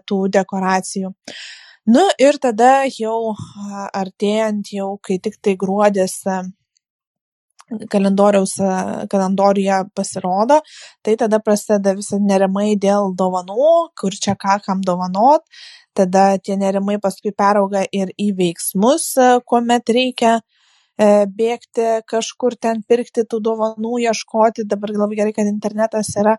tų 0.05 0.27
dekoracijų. 0.37 1.13
Nu 1.87 2.03
ir 2.19 2.35
tada 2.43 2.83
jau 2.91 3.33
artėjant 3.95 4.73
jau, 4.75 4.97
kai 4.99 5.19
tik 5.23 5.37
tai 5.39 5.53
gruodis 5.55 6.17
kalendoriaus 7.91 8.55
kalendoriuje 9.11 9.79
pasirodo, 9.95 10.61
tai 11.03 11.15
tada 11.19 11.39
prasideda 11.43 11.95
visi 11.97 12.19
nerimai 12.23 12.75
dėl 12.79 13.11
dovanų, 13.17 13.71
kur 13.99 14.15
čia 14.15 14.37
ką 14.39 14.59
kam 14.65 14.83
dovanot, 14.85 15.43
tada 15.97 16.37
tie 16.37 16.57
nerimai 16.59 16.99
paskui 17.03 17.33
perauga 17.35 17.83
ir 17.91 18.13
į 18.17 18.31
veiksmus, 18.37 19.09
kuomet 19.45 19.89
reikia 19.97 20.37
e, 20.37 21.25
bėgti 21.27 21.89
kažkur 22.07 22.55
ten 22.55 22.83
pirkti 22.87 23.25
tų 23.27 23.41
dovanų, 23.49 23.97
ieškoti, 24.07 24.67
dabar 24.69 24.95
labai 24.95 25.19
gerai, 25.19 25.35
kad 25.35 25.49
internetas 25.49 26.13
yra 26.21 26.37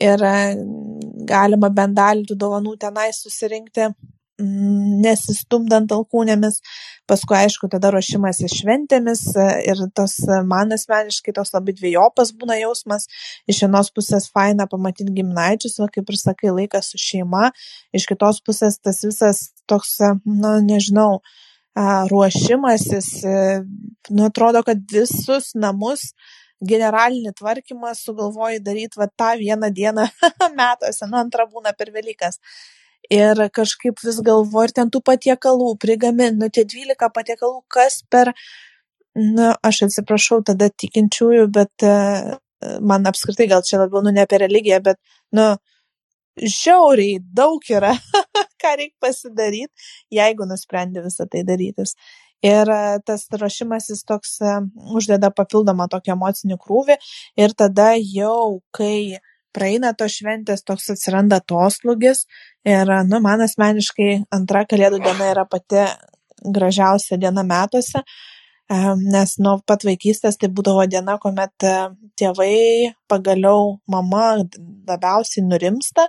ir 0.00 0.22
e, 0.22 0.38
galima 1.26 1.72
bent 1.74 1.98
dalį 1.98 2.28
tų 2.30 2.38
dovanų 2.44 2.76
tenai 2.86 3.10
susirinkti 3.16 3.90
nesistumdant 4.40 5.92
alkūnėmis. 5.94 6.60
Paskui, 7.10 7.36
aišku, 7.40 7.68
tada 7.72 7.90
ruošimas 7.94 8.40
į 8.46 8.50
šventėmis 8.52 9.22
e, 9.34 9.46
ir 9.70 9.82
tos 9.96 10.16
e, 10.26 10.40
man 10.46 10.74
asmeniškai 10.76 11.34
tos 11.36 11.52
labai 11.54 11.74
dviejopas 11.76 12.32
būna 12.38 12.60
jausmas. 12.60 13.08
Iš 13.50 13.64
vienos 13.66 13.92
pusės 13.94 14.30
faina 14.32 14.68
pamatyti 14.70 15.14
gimnaičius, 15.18 15.78
va, 15.82 15.90
kaip 15.92 16.10
ir 16.10 16.20
sakai, 16.20 16.52
laikas 16.54 16.92
su 16.92 17.00
šeima. 17.02 17.50
Iš 17.96 18.08
kitos 18.10 18.42
pusės 18.46 18.78
tas 18.82 19.02
visas 19.06 19.48
toks, 19.70 19.96
e, 20.04 20.14
na, 20.24 20.58
nežinau, 20.64 21.22
ruošimasis, 22.10 23.08
nu, 24.10 24.24
atrodo, 24.26 24.60
kad 24.66 24.80
visus 24.90 25.52
namus 25.54 26.08
generalinį 26.66 27.30
tvarkymą 27.38 27.94
sugalvoji 27.96 28.58
daryti 28.60 28.98
va 29.00 29.06
tą 29.06 29.30
vieną 29.38 29.70
dieną 29.72 30.08
metuose, 30.58 31.06
nu 31.08 31.20
antrą 31.22 31.46
būna 31.48 31.72
per 31.78 31.94
Velykas 31.94 32.42
ir 33.08 33.40
kažkaip 33.54 34.02
vis 34.04 34.20
galvoju 34.26 34.68
ir 34.68 34.74
ten 34.76 34.90
tų 34.92 35.02
patiekalų 35.06 35.72
prigamint 35.82 36.38
nu 36.40 36.50
tie 36.52 36.64
dvylika 36.64 37.10
patiekalų 37.14 37.62
kas 37.68 38.02
per 38.10 38.32
nu 39.16 39.50
aš 39.66 39.82
atsiprašau 39.88 40.42
tada 40.46 40.70
tikinčiųjų 40.82 41.48
bet 41.54 41.86
e, 41.86 41.96
man 42.80 43.08
apskritai 43.10 43.48
gal 43.50 43.64
čia 43.66 43.80
labiau 43.82 44.04
nu 44.04 44.12
ne 44.14 44.24
apie 44.26 44.38
religiją 44.44 44.80
bet 44.84 45.00
nu 45.32 45.54
žiauriai 46.40 47.18
daug 47.20 47.64
yra 47.70 47.94
ką 48.62 48.74
reik 48.78 48.94
pasidaryt 49.02 49.70
jeigu 50.14 50.46
nusprendi 50.46 51.02
visą 51.04 51.26
tai 51.30 51.44
darytis. 51.44 51.96
Ir 52.44 52.70
e, 52.72 53.00
tas 53.04 53.26
ruošimasis 53.32 54.04
toks 54.08 54.38
e, 54.40 54.54
uždeda 54.96 55.28
papildomą 55.36 55.90
tokį 55.92 56.14
emocinį 56.14 56.56
krūvį 56.62 56.96
ir 57.44 57.52
tada 57.52 57.90
jau 57.98 58.60
kai 58.76 59.18
praeina 59.56 59.92
tos 59.98 60.18
šventės 60.20 60.64
toks 60.66 60.90
atsiranda 60.94 61.40
atoslūgis 61.42 62.26
ir 62.68 62.92
nu 63.08 63.20
man 63.24 63.44
asmeniškai 63.46 64.10
antra 64.36 64.66
kalėdų 64.70 65.02
diena 65.04 65.30
yra 65.34 65.46
pati 65.48 65.86
gražiausia 66.40 67.18
diena 67.20 67.44
metuose 67.46 68.04
nes 68.70 69.34
nuo 69.42 69.58
pat 69.66 69.84
vaikystės 69.84 70.38
tai 70.38 70.48
būdavo 70.48 70.84
diena, 70.86 71.18
kuomet 71.18 71.64
e, 71.66 71.74
tėvai 72.18 72.92
pagaliau 73.10 73.80
mama 73.90 74.44
labiausiai 74.88 75.44
nurimsta, 75.44 76.06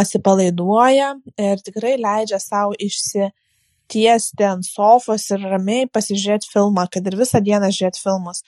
atsipalaiduoja 0.00 1.10
ir 1.36 1.60
tikrai 1.60 1.98
leidžia 2.00 2.38
savo 2.40 2.72
išsitiesti 2.80 4.46
ant 4.48 4.64
sofos 4.64 5.28
ir 5.30 5.44
ramiai 5.44 5.90
pasižiūrėti 5.92 6.48
filmą, 6.48 6.86
kad 6.88 7.06
ir 7.06 7.18
visą 7.20 7.42
dieną 7.44 7.68
žiūrėti 7.68 8.00
filmus. 8.00 8.40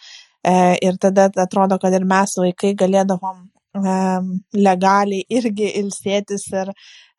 E, 0.44 0.78
ir 0.80 0.96
tada 0.96 1.28
atrodo, 1.44 1.76
kad 1.78 1.92
ir 1.92 2.08
mes 2.08 2.38
vaikai 2.40 2.72
galėdavom 2.72 3.50
legaliai 3.74 5.24
irgi 5.28 5.70
ilsėtis 5.80 6.46
ir 6.52 6.70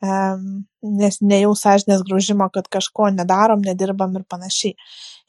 nes 0.01 1.17
nejau 1.21 1.55
sąžinės 1.57 2.03
graužimo, 2.07 2.47
kad 2.53 2.67
kažko 2.71 3.09
nedarom, 3.11 3.61
nedirbam 3.65 4.15
ir 4.15 4.23
panašiai. 4.29 4.75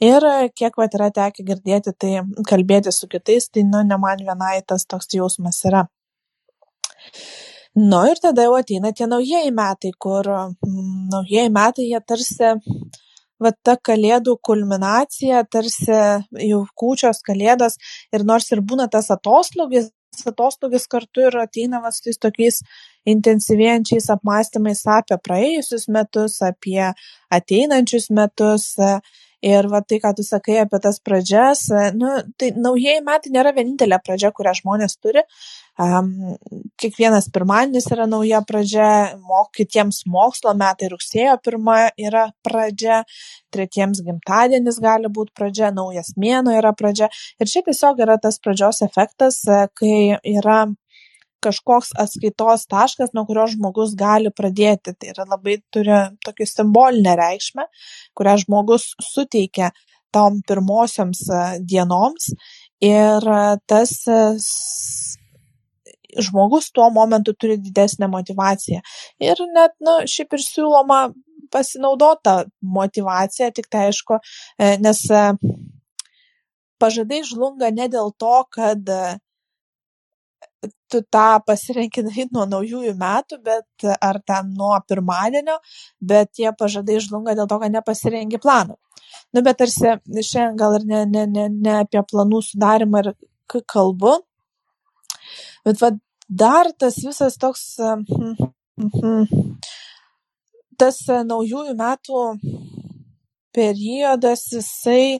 Ir 0.04 0.22
kiek 0.54 0.76
vat 0.76 0.94
yra 0.94 1.10
tekę 1.10 1.44
girdėti, 1.46 1.94
tai 1.96 2.20
kalbėti 2.46 2.92
su 2.92 3.08
kitais, 3.08 3.48
tai 3.48 3.64
nu, 3.64 3.82
ne 3.82 3.96
man 3.98 4.20
vienai 4.20 4.60
tas 4.66 4.84
toks 4.84 5.08
jausmas 5.14 5.62
yra. 5.64 5.86
Nu 7.76 8.04
ir 8.08 8.20
tada 8.20 8.46
jau 8.46 8.54
ateina 8.56 8.92
tie 8.92 9.06
naujieji 9.08 9.52
metai, 9.52 9.90
kur 10.00 10.24
mm, 10.24 11.08
naujieji 11.12 11.50
metai 11.52 11.88
jie 11.90 12.00
tarsi, 12.00 12.52
va 13.42 13.52
ta 13.52 13.76
kalėdų 13.76 14.38
kulminacija, 14.48 15.42
tarsi 15.52 15.98
jau 16.40 16.62
kūčios 16.80 17.20
kalėdos 17.26 17.76
ir 18.16 18.24
nors 18.24 18.48
ir 18.52 18.64
būna 18.64 18.88
tas 18.92 19.10
atoslūgis, 19.12 19.90
atostogas 20.26 20.86
kartu 20.86 21.26
ir 21.26 21.36
ateina 21.42 21.82
su 21.92 22.06
tais 22.06 22.18
tokiais 22.18 22.62
intensyvėjančiais 23.12 24.08
apmąstymais 24.14 24.82
apie 24.98 25.18
praėjusius 25.28 25.88
metus, 25.88 26.40
apie 26.42 26.92
ateinančius 27.30 28.10
metus. 28.10 28.72
Ir 29.44 29.68
va 29.68 29.82
tai, 29.84 29.98
ką 30.00 30.14
tu 30.16 30.24
sakai 30.24 30.56
apie 30.62 30.78
tas 30.80 30.96
pradžias, 31.04 31.66
nu, 31.94 32.08
tai 32.40 32.54
naujieji 32.56 33.02
metai 33.04 33.32
nėra 33.34 33.52
vienintelė 33.56 33.98
pradžia, 34.00 34.30
kurią 34.32 34.54
žmonės 34.62 34.96
turi. 34.96 35.22
Um, 35.76 36.38
kiekvienas 36.80 37.28
pirmadienis 37.34 37.90
yra 37.92 38.06
nauja 38.08 38.40
pradžia, 38.48 38.88
mok, 39.20 39.50
kitiems 39.58 40.06
mokslo 40.08 40.54
metai 40.56 40.88
rugsėjo 40.88 41.34
pirma 41.44 41.90
yra 42.00 42.30
pradžia, 42.46 43.02
tretiems 43.52 44.00
gimtadienis 44.06 44.80
gali 44.80 45.12
būti 45.12 45.36
pradžia, 45.36 45.68
naujas 45.76 46.14
mėno 46.16 46.56
yra 46.56 46.72
pradžia. 46.72 47.10
Ir 47.36 47.52
čia 47.52 47.60
tiesiog 47.68 48.00
yra 48.06 48.16
tas 48.16 48.40
pradžios 48.40 48.80
efektas, 48.88 49.42
kai 49.76 50.16
yra 50.24 50.62
kažkoks 51.44 51.92
atskaitos 52.00 52.66
taškas, 52.70 53.12
nuo 53.14 53.26
kurio 53.28 53.46
žmogus 53.50 53.94
gali 53.98 54.32
pradėti. 54.34 54.94
Tai 54.96 55.12
yra 55.12 55.26
labai 55.28 55.58
turi 55.74 55.98
tokį 56.26 56.48
simbolinę 56.50 57.16
reikšmę, 57.20 57.66
kurią 58.16 58.36
žmogus 58.44 58.90
suteikia 59.02 59.72
tom 60.16 60.40
pirmosioms 60.48 61.26
e, 61.28 61.42
dienoms. 61.60 62.32
Ir 62.84 63.28
e, 63.36 63.44
tas 63.68 63.92
e, 64.08 64.20
žmogus 66.26 66.70
tuo 66.72 66.88
momentu 66.90 67.34
turi 67.36 67.58
didesnę 67.60 68.08
motivaciją. 68.08 68.80
Ir 69.20 69.42
net, 69.52 69.76
nu, 69.84 69.98
šiaip 70.08 70.36
ir 70.36 70.44
siūloma 70.44 71.00
pasinaudota 71.52 72.46
motivacija, 72.76 73.52
tik 73.54 73.68
tai 73.70 73.84
aišku, 73.90 74.16
nes 74.82 75.02
pažadai 76.82 77.20
žlunga 77.28 77.70
ne 77.76 77.86
dėl 77.92 78.10
to, 78.18 78.38
kad 78.56 78.90
tu 80.90 81.02
tą 81.12 81.26
pasirenki 81.46 82.04
daryt 82.06 82.32
nuo 82.34 82.46
naujųjų 82.48 82.94
metų, 82.98 83.38
bet 83.44 83.86
ar 84.00 84.20
ten 84.26 84.52
nuo 84.56 84.74
pirmadienio, 84.88 85.58
bet 86.00 86.32
tie 86.38 86.52
pažadai 86.56 86.98
žlunga 87.02 87.36
dėl 87.36 87.48
to, 87.50 87.58
kad 87.62 87.74
nepasirengi 87.74 88.40
plano. 88.42 88.78
Nu, 89.34 89.42
bet 89.42 89.58
tarsi 89.60 89.96
šiandien 90.06 90.56
gal 90.58 90.78
ir 90.78 90.86
ne, 90.88 91.04
ne, 91.10 91.26
ne, 91.30 91.46
ne 91.50 91.76
apie 91.82 92.02
planų 92.10 92.42
sudarimą 92.46 93.02
ir 93.04 93.12
kalbu, 93.70 94.16
bet 95.66 95.80
va, 95.82 95.92
dar 96.28 96.70
tas 96.78 96.98
visas 97.04 97.38
toks, 97.40 97.66
tas 100.80 101.02
naujųjų 101.32 101.74
metų 101.78 102.24
periodas, 103.56 104.46
jisai 104.52 105.18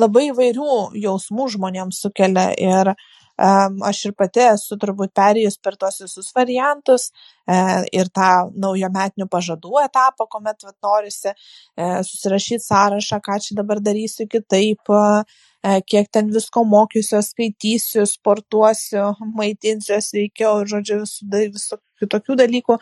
labai 0.00 0.30
įvairių 0.30 0.78
jausmų 1.02 1.48
žmonėms 1.54 2.00
sukelia 2.02 2.48
ir 2.58 2.94
Aš 3.36 4.04
ir 4.06 4.12
pati 4.14 4.44
esu 4.46 4.76
turbūt 4.78 5.10
perėjus 5.18 5.56
per 5.58 5.74
tuos 5.76 5.98
visus 6.04 6.30
variantus 6.36 7.08
e, 7.50 7.56
ir 7.90 8.06
tą 8.14 8.50
naujametinių 8.54 9.26
pažadų 9.26 9.80
etapą, 9.82 10.28
kuomet 10.30 10.62
vat, 10.62 10.76
norisi 10.82 11.32
e, 11.32 12.02
susirašyti 12.06 12.62
sąrašą, 12.62 13.18
ką 13.18 13.40
čia 13.42 13.56
dabar 13.58 13.82
darysiu 13.82 14.28
kitaip, 14.30 14.86
e, 14.86 15.80
kiek 15.82 16.06
ten 16.14 16.30
visko 16.30 16.62
mokysiu, 16.62 17.18
skaitysiu, 17.26 18.06
sportuosiu, 18.06 19.10
maitinsiu 19.34 19.98
sveikiau 19.98 20.62
žodžiu, 20.70 21.02
visų, 21.02 21.50
visų 21.58 21.80
kitokių 22.04 22.38
dalykų, 22.38 22.78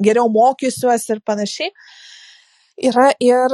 geriau 0.00 0.32
mokysiuosi 0.32 1.12
ir 1.12 1.20
panašiai. 1.28 1.76
Yra 2.74 3.12
ir 3.22 3.52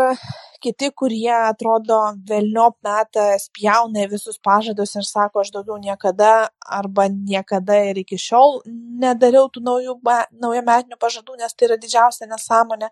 kiti 0.65 0.89
kurie 0.97 1.33
atrodo 1.33 1.99
velniop 2.29 2.79
meta 2.85 3.27
spjauna 3.41 4.07
į 4.07 4.11
visus 4.15 4.39
pažadus 4.41 4.95
ir 4.97 5.05
sako 5.05 5.43
aš 5.43 5.51
daugiau 5.53 5.77
niekada 5.81 6.49
arba 6.65 7.09
niekada 7.13 7.77
ir 7.91 8.01
iki 8.01 8.17
šiol 8.17 8.63
nedariau 9.05 9.51
tų 9.53 9.61
naujų 9.65 9.99
naujametinių 10.41 10.97
pažadų, 11.01 11.37
nes 11.37 11.53
tai 11.53 11.69
yra 11.69 11.77
didžiausia 11.81 12.31
nesąmonė. 12.33 12.89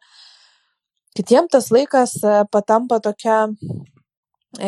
Kitiem 1.16 1.48
tas 1.48 1.70
laikas 1.72 2.14
e, 2.20 2.44
patampa 2.52 3.00
tokia 3.00 3.48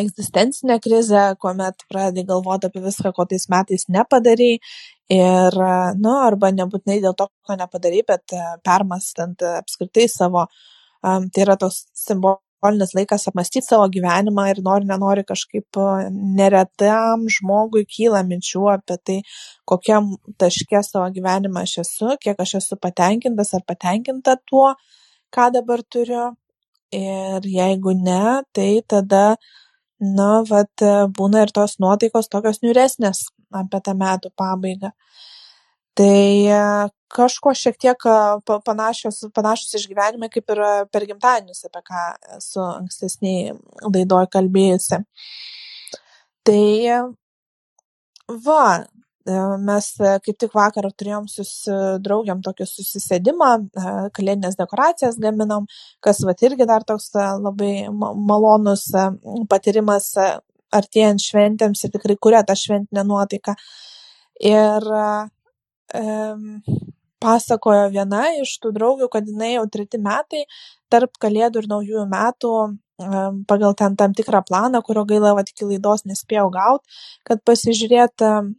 egzistencinė 0.00 0.80
krizė, 0.80 1.36
kuomet 1.40 1.84
pradedi 1.92 2.24
galvoti 2.26 2.68
apie 2.68 2.80
viską, 2.88 3.12
ko 3.16 3.28
tais 3.28 3.46
metais 3.52 3.86
nepadarai 3.88 4.52
ir, 4.56 5.60
e, 5.68 5.78
nu, 6.00 6.16
arba 6.24 6.52
nebūtinai 6.56 7.00
dėl 7.04 7.16
to, 7.16 7.28
ko 7.46 7.56
nepadarai, 7.60 8.02
bet 8.08 8.36
e, 8.36 8.44
permastant 8.66 9.44
apskritai 9.60 10.08
savo, 10.08 10.48
um, 10.48 10.79
tai 11.02 11.44
yra 11.46 11.56
toks 11.60 11.84
simbolis 11.96 12.44
skolinis 12.60 12.92
laikas 12.94 13.24
apmąstyt 13.28 13.64
savo 13.64 13.86
gyvenimą 13.88 14.44
ir 14.50 14.58
nori 14.62 14.84
nenori 14.84 15.22
kažkaip 15.24 15.78
neretam 16.12 17.24
žmogui 17.36 17.86
kyla 17.88 18.20
minčių 18.28 18.66
apie 18.74 18.96
tai, 19.04 19.16
kokiam 19.64 20.10
taške 20.38 20.82
savo 20.84 21.06
gyvenimą 21.14 21.62
aš 21.64 21.78
esu, 21.84 22.16
kiek 22.20 22.36
aš 22.44 22.54
esu 22.60 22.76
patenkintas 22.76 23.54
ar 23.54 23.64
patenkinta 23.66 24.36
tuo, 24.50 24.74
ką 25.32 25.50
dabar 25.56 25.80
turiu. 25.82 26.34
Ir 26.92 27.44
jeigu 27.46 27.94
ne, 27.94 28.42
tai 28.52 28.82
tada 28.82 29.36
na, 30.00 30.42
vat, 30.48 30.82
būna 31.16 31.44
ir 31.46 31.52
tos 31.54 31.78
nuotaikos 31.78 32.28
tokios 32.28 32.60
niuresnės 32.64 33.28
apie 33.54 33.80
tą 33.86 33.94
metų 33.94 34.32
pabaigą. 34.36 34.90
Tai 35.98 36.90
kažko 37.10 37.52
šiek 37.58 37.78
tiek 37.82 38.04
panašios, 38.66 39.24
panašus 39.34 39.74
išgyvenimai 39.80 40.30
kaip 40.30 40.52
ir 40.54 40.60
per 40.92 41.06
gimtadienius, 41.08 41.64
apie 41.66 41.82
ką 41.88 42.04
esu 42.38 42.62
ankstesniai 42.62 43.56
laidoj 43.88 44.28
kalbėjusi. 44.30 45.00
Tai 46.46 46.62
va, 48.46 48.64
mes 49.66 49.88
kaip 49.98 50.38
tik 50.38 50.54
vakar 50.56 50.86
turėjom 50.94 51.26
susidraugiam 51.28 52.40
tokį 52.46 52.68
susisėdimą, 52.70 53.50
kalėdinės 54.16 54.56
dekoracijas 54.60 55.18
gaminom, 55.20 55.66
kas 56.00 56.22
va 56.24 56.36
irgi 56.38 56.68
dar 56.70 56.86
toks 56.86 57.10
labai 57.18 57.90
malonus 57.90 58.86
patyrimas 59.50 60.14
artėjant 60.70 61.20
šventėms 61.26 61.84
ir 61.84 61.90
tikrai 61.98 62.16
kuria 62.16 62.46
tą 62.46 62.54
šventinę 62.54 63.02
nuotaiką. 63.04 63.58
Ir 64.40 64.86
um, 65.96 66.60
pasakojo 67.20 67.88
viena 67.92 68.24
iš 68.40 68.56
tų 68.62 68.72
draugių, 68.76 69.08
kad 69.12 69.28
jinai 69.28 69.54
jau 69.54 69.66
treti 69.72 70.00
metai 70.02 70.44
tarp 70.92 71.18
kalėdų 71.22 71.62
ir 71.62 71.68
naujųjų 71.70 72.04
metų 72.10 72.52
um, 72.64 73.42
pagal 73.50 73.76
ten 73.78 73.96
tam 74.00 74.14
tikrą 74.16 74.42
planą, 74.48 74.82
kurio 74.86 75.04
gaila, 75.08 75.34
va, 75.38 75.44
iki 75.46 75.68
laidos 75.68 76.06
nespėjau 76.08 76.48
gauti, 76.54 77.00
kad 77.28 77.42
pasižiūrėt 77.46 78.26
um, 78.26 78.54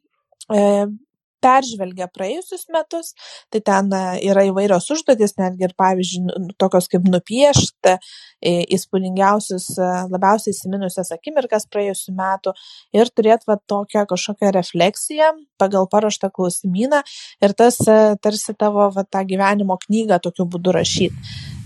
peržvelgia 1.43 2.07
praėjusius 2.13 2.67
metus, 2.73 3.13
tai 3.53 3.61
ten 3.65 3.91
e, 3.95 4.01
yra 4.29 4.45
įvairios 4.49 4.89
užduotis, 4.93 5.35
netgi 5.39 5.67
ir 5.67 5.75
pavyzdžiui, 5.79 6.55
tokios 6.61 6.89
kaip 6.91 7.07
nupiešti 7.09 7.95
e, 7.95 8.55
įspūdingiausius, 8.77 9.67
e, 9.77 9.91
labiausiai 10.13 10.55
įsiminusias 10.55 11.13
akimirkas 11.15 11.67
praėjusių 11.71 12.15
metų 12.17 12.55
ir 12.97 13.13
turėti 13.15 13.49
va 13.49 13.57
tokią 13.73 14.05
kažkokią 14.09 14.53
refleksiją 14.57 15.31
pagal 15.61 15.87
paruoštą 15.91 16.31
klausimyną 16.33 17.01
ir 17.41 17.55
tas 17.57 17.77
tarsi 18.21 18.55
tavo 18.57 18.87
va 18.95 19.05
tą 19.05 19.23
gyvenimo 19.27 19.77
knygą 19.85 20.19
tokiu 20.23 20.47
būdu 20.49 20.73
rašyti 20.77 21.15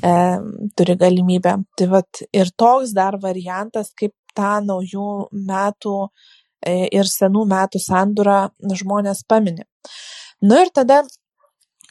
e, 0.05 0.13
turi 0.77 0.95
galimybę. 0.99 1.57
Tai 1.77 1.87
va 1.91 2.01
ir 2.33 2.51
toks 2.57 2.93
dar 2.95 3.19
variantas, 3.21 3.91
kaip 3.97 4.13
tą 4.35 4.59
naujų 4.65 5.09
metų 5.47 5.95
ir 6.65 7.09
senų 7.09 7.45
metų 7.51 7.81
sandūrą 7.81 8.39
žmonės 8.81 9.23
pamini. 9.29 9.65
Nu 10.41 10.57
ir 10.61 10.71
tada, 10.75 11.03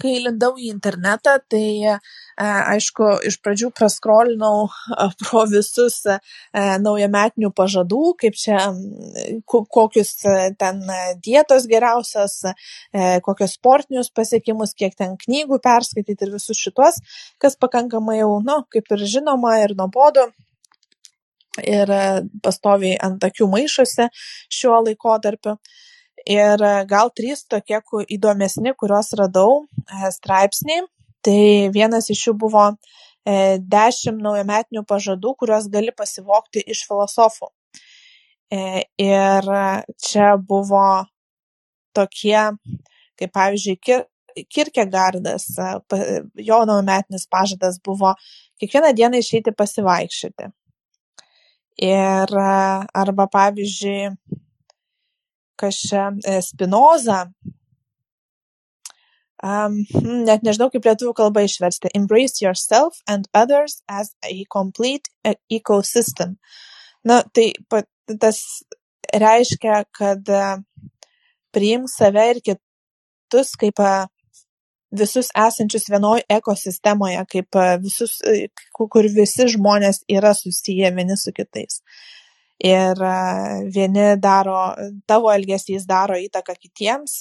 kai 0.00 0.16
lindau 0.22 0.54
į 0.58 0.68
internetą, 0.72 1.36
tai 1.50 1.66
e, 1.86 1.94
aišku, 2.42 3.08
iš 3.28 3.38
pradžių 3.44 3.70
praskrolinau 3.78 4.66
pro 5.22 5.44
visus 5.50 6.00
e, 6.10 6.18
naujametinių 6.82 7.52
pažadų, 7.56 8.02
kaip 8.20 8.38
čia, 8.38 8.58
kokius 9.46 10.14
ten 10.60 10.82
dietos 11.24 11.68
geriausios, 11.70 12.40
kokius 13.26 13.58
sportinius 13.58 14.10
pasiekimus, 14.14 14.74
kiek 14.78 14.96
ten 14.98 15.18
knygų 15.20 15.60
perskaityti 15.64 16.26
ir 16.26 16.34
visus 16.34 16.58
šitos, 16.58 17.00
kas 17.42 17.58
pakankamai 17.60 18.20
jau, 18.20 18.38
nu, 18.44 18.62
kaip 18.74 18.90
ir 18.96 19.06
žinoma 19.16 19.60
ir 19.62 19.78
nuobodu 19.78 20.28
ir 21.62 21.90
e, 21.90 22.04
pastoviai 22.42 22.96
ant 23.02 23.22
akių 23.22 23.48
maišosi 23.52 24.08
šiuo 24.52 24.80
laikotarpiu. 24.88 25.56
Ir 26.30 26.62
e, 26.62 26.74
gal 26.90 27.12
trys 27.14 27.44
tokie 27.50 27.80
įdomesni, 28.16 28.74
kuriuos 28.78 29.12
radau 29.20 29.64
e, 29.64 30.10
straipsniai. 30.14 30.86
Tai 31.24 31.40
vienas 31.72 32.10
iš 32.12 32.26
jų 32.28 32.34
buvo 32.36 32.66
dešimt 33.24 34.20
naujametinių 34.20 34.82
pažadų, 34.84 35.30
kuriuos 35.40 35.70
gali 35.72 35.94
pasivokti 35.96 36.60
iš 36.68 36.82
filosofų. 36.84 37.46
Ir 39.00 39.48
čia 40.04 40.26
buvo 40.36 40.82
tokie, 41.96 42.36
kaip 43.16 43.32
pavyzdžiui, 43.32 44.02
Kirkegardas, 44.52 45.46
jo 46.36 46.60
naujametinis 46.68 47.24
pažadas 47.32 47.80
buvo 47.80 48.12
kiekvieną 48.60 48.92
dieną 48.98 49.24
išeiti 49.24 49.56
pasivaikščioti. 49.56 50.50
Ir 51.82 52.30
arba 52.38 53.26
pavyzdžiui, 53.26 54.14
kas 55.58 55.80
čia 55.88 56.04
e, 56.22 56.38
Spinoza, 56.42 57.24
um, 59.42 59.80
net 60.26 60.44
nežinau 60.46 60.70
kaip 60.72 60.86
lietuvių 60.86 61.14
kalba 61.18 61.44
išversti, 61.46 61.92
embrace 61.98 62.42
yourself 62.42 63.00
and 63.06 63.28
others 63.34 63.82
as 63.88 64.14
a 64.22 64.44
complete 64.52 65.10
e, 65.24 65.34
ecosystem. 65.50 66.36
Na, 67.04 67.22
tai 67.34 67.52
tas 68.20 68.40
reiškia, 69.12 69.84
kad 69.94 70.30
e, 70.30 70.44
priimk 71.54 71.90
save 71.90 72.28
ir 72.34 72.42
kitus 72.44 73.54
kaip 73.60 73.82
visus 74.98 75.30
esančius 75.46 75.88
vienoj 75.90 76.22
ekosistemoje, 76.38 77.20
kaip 77.30 77.58
e, 77.58 77.68
visus, 77.82 78.18
e, 78.26 78.48
kur 78.74 79.08
visi 79.18 79.48
žmonės 79.54 80.04
yra 80.10 80.34
susiję 80.36 80.90
vieni 80.96 81.16
su 81.20 81.32
kitais. 81.36 81.80
Ir 82.64 83.00
e, 83.02 83.14
vieni 83.74 84.06
daro, 84.22 84.58
tavo 85.10 85.32
elgesys 85.34 85.86
daro 85.90 86.18
įtaką 86.20 86.54
kitiems 86.60 87.16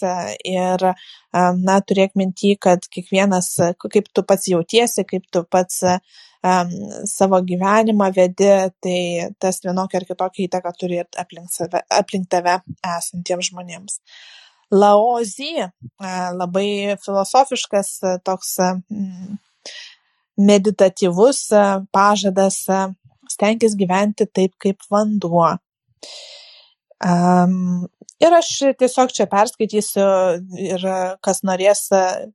ir, 0.49 0.85
na, 1.33 1.79
turėk 1.89 2.13
minty, 2.19 2.53
kad 2.61 2.85
kiekvienas, 2.93 3.55
kaip 3.81 4.11
tu 4.13 4.25
pats 4.29 4.51
jautiesi, 4.51 5.05
kaip 5.09 5.25
tu 5.33 5.41
pats 5.49 5.81
um, 5.89 6.75
savo 7.09 7.41
gyvenimą 7.41 8.11
vedi, 8.13 8.51
tai 8.85 8.99
tas 9.41 9.59
vienokia 9.65 10.03
ar 10.03 10.07
kitokia 10.11 10.45
įtaka 10.45 10.75
turi 10.77 11.01
ir 11.01 11.09
aplink, 11.17 11.49
save, 11.51 11.81
aplink 11.89 12.29
tave 12.29 12.59
esantiems 12.93 13.49
žmonėms. 13.49 13.97
Uh, 13.97 14.42
Laozi, 14.73 15.53
labai 16.37 16.97
filosofiškas 17.03 17.89
toks 18.25 18.55
meditatyvus 20.49 21.41
pažadas 21.93 22.63
stengtis 23.29 23.75
gyventi 23.77 24.25
taip 24.25 24.55
kaip 24.61 24.81
vanduo. 24.91 25.51
Um, 27.03 27.83
ir 28.23 28.31
aš 28.31 28.49
tiesiog 28.79 29.11
čia 29.11 29.25
perskaitysiu 29.27 30.05
ir 30.63 30.85
kas 31.25 31.41
norės 31.43 31.89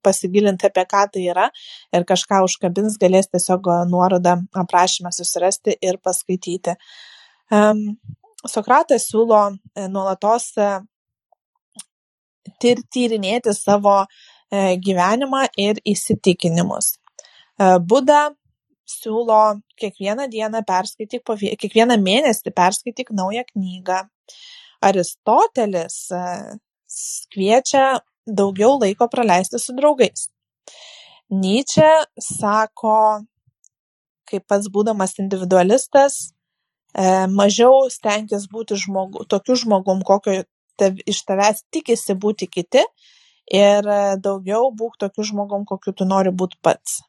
pasigilinti 0.05 0.68
apie 0.68 0.84
ką 0.91 1.07
tai 1.14 1.24
yra 1.32 1.47
ir 1.95 2.05
kažką 2.09 2.43
užkabins, 2.45 2.99
galės 3.01 3.30
tiesiog 3.32 3.70
nuorodą 3.89 4.36
aprašymę 4.62 5.14
susirasti 5.16 5.78
ir 5.80 6.01
paskaityti. 6.05 6.76
Um, 7.51 7.99
Sokratas 8.47 9.09
siūlo 9.11 9.41
e, 9.74 9.89
nuolatos 9.91 10.53
tir 12.62 12.82
tyrinėti 12.94 13.55
savo 13.57 14.01
e, 14.05 14.76
gyvenimą 14.84 15.44
ir 15.61 15.80
įsitikinimus. 15.86 16.94
E, 16.94 17.78
Buda 17.80 18.28
siūlo 18.88 19.61
kiekvieną 19.80 20.28
dieną 20.32 20.62
perskaityk, 20.68 21.24
kiekvieną 21.61 21.99
mėnesį 22.01 22.55
perskaityk 22.57 23.12
naują 23.16 23.44
knygą. 23.53 24.03
Aristotelis 24.88 26.01
e, 26.14 26.24
kviečia 27.34 28.01
daugiau 28.26 28.78
laiko 28.80 29.09
praleisti 29.11 29.61
su 29.61 29.74
draugais. 29.76 30.28
Nyčia 31.28 32.07
sako, 32.16 33.24
kaip 34.28 34.46
pats 34.49 34.68
būdamas 34.72 35.18
individualistas, 35.20 36.30
mažiau 37.28 37.90
stenkis 37.92 38.46
būti 38.49 38.78
žmogu, 38.80 39.26
tokiu 39.28 39.57
žmogum, 39.61 40.01
kokio 40.09 40.38
tav, 40.79 40.99
iš 41.07 41.22
tavęs 41.29 41.64
tikisi 41.74 42.16
būti 42.18 42.49
kiti 42.51 42.85
ir 43.53 43.89
e, 43.89 44.01
daugiau 44.22 44.70
būk 44.76 44.99
tokiu 45.01 45.26
žmogum, 45.31 45.64
kokiu 45.68 45.95
tu 45.97 46.07
nori 46.09 46.33
būti 46.33 46.59
pats. 46.62 47.01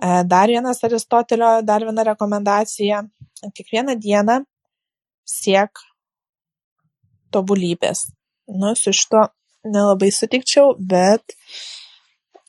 E, 0.00 0.22
dar 0.28 0.52
vienas 0.52 0.84
Aristotelio, 0.84 1.60
dar 1.64 1.84
viena 1.84 2.04
rekomendacija. 2.12 3.02
Kiekvieną 3.56 3.96
dieną 3.96 4.40
siek 5.24 5.80
tobulybės. 7.32 8.10
Nu, 8.50 8.74
su 8.76 8.92
šito 8.92 9.28
nelabai 9.64 10.10
sutikčiau, 10.12 10.74
bet 10.76 11.36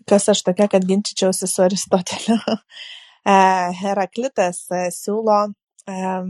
kas 0.09 0.28
aš 0.34 0.41
tokia, 0.47 0.67
kad 0.72 0.88
ginčičiausi 0.88 1.47
su 1.47 1.67
Aristoteliu. 1.67 2.39
E, 3.22 3.34
Heraklitas 3.78 4.63
siūlo 4.95 5.36
um, 5.45 6.30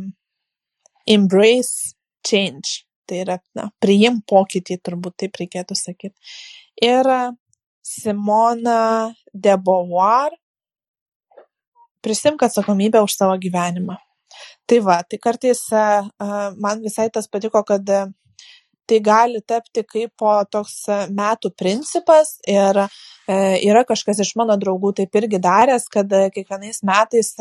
embrace 1.08 1.94
change 2.20 2.82
tai 3.12 3.20
yra, 3.26 3.36
na, 3.57 3.68
priim 3.84 4.22
pokytį, 4.32 4.78
turbūt 4.80 5.18
taip 5.20 5.36
reikėtų 5.41 5.76
sakyti. 5.76 6.16
Ir 6.80 7.09
Simona 7.84 9.12
de 9.36 9.57
Beauvoir, 9.59 10.32
prisimk 12.01 12.47
atsakomybę 12.47 13.01
už 13.03 13.18
savo 13.18 13.36
gyvenimą. 13.41 13.97
Tai 14.66 14.80
va, 14.86 15.01
tai 15.03 15.20
kartais 15.20 15.66
man 16.55 16.80
visai 16.86 17.09
tas 17.12 17.28
patiko, 17.28 17.66
kad 17.68 17.84
tai 17.84 18.99
gali 19.03 19.41
tapti 19.43 19.84
kaip 19.84 20.24
toks 20.51 20.86
metų 21.12 21.51
principas 21.59 22.38
ir 22.47 22.80
yra 23.62 23.84
kažkas 23.88 24.22
iš 24.24 24.36
mano 24.40 24.58
draugų 24.60 24.94
taip 25.00 25.18
irgi 25.20 25.40
daręs, 25.42 25.88
kad 25.92 26.12
kiekvienais 26.36 26.82
metais 26.88 27.34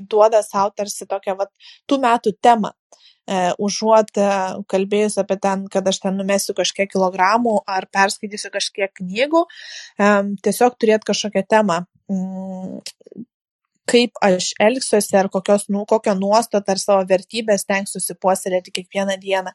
duoda 0.00 0.42
savo 0.46 0.72
tarsi 0.76 1.06
tokią 1.08 1.36
vat, 1.38 1.52
tų 1.88 2.00
metų 2.04 2.34
temą. 2.42 2.72
Užuot 3.60 4.16
kalbėjus 4.72 5.18
apie 5.20 5.36
ten, 5.36 5.66
kad 5.68 5.88
aš 5.90 5.98
ten 6.00 6.14
numesiu 6.16 6.54
kažkiek 6.56 6.88
kilogramų 6.88 7.58
ar 7.68 7.84
perskaitysiu 7.92 8.48
kažkiek 8.54 8.94
knygų, 9.02 9.42
tiesiog 10.46 10.78
turėti 10.80 11.10
kažkokią 11.10 11.42
temą 11.52 11.82
mm, 12.08 12.78
kaip 13.88 14.20
aš 14.24 14.52
elgsiuosi 14.60 15.16
ar 15.18 15.28
kokios, 15.32 15.68
nu, 15.72 15.84
kokią 15.88 16.14
nuostatą 16.18 16.74
ar 16.74 16.82
savo 16.82 17.04
vertybės 17.08 17.66
tenksiuosi 17.68 18.16
puoselėti 18.22 18.74
kiekvieną 18.78 19.16
dieną. 19.22 19.54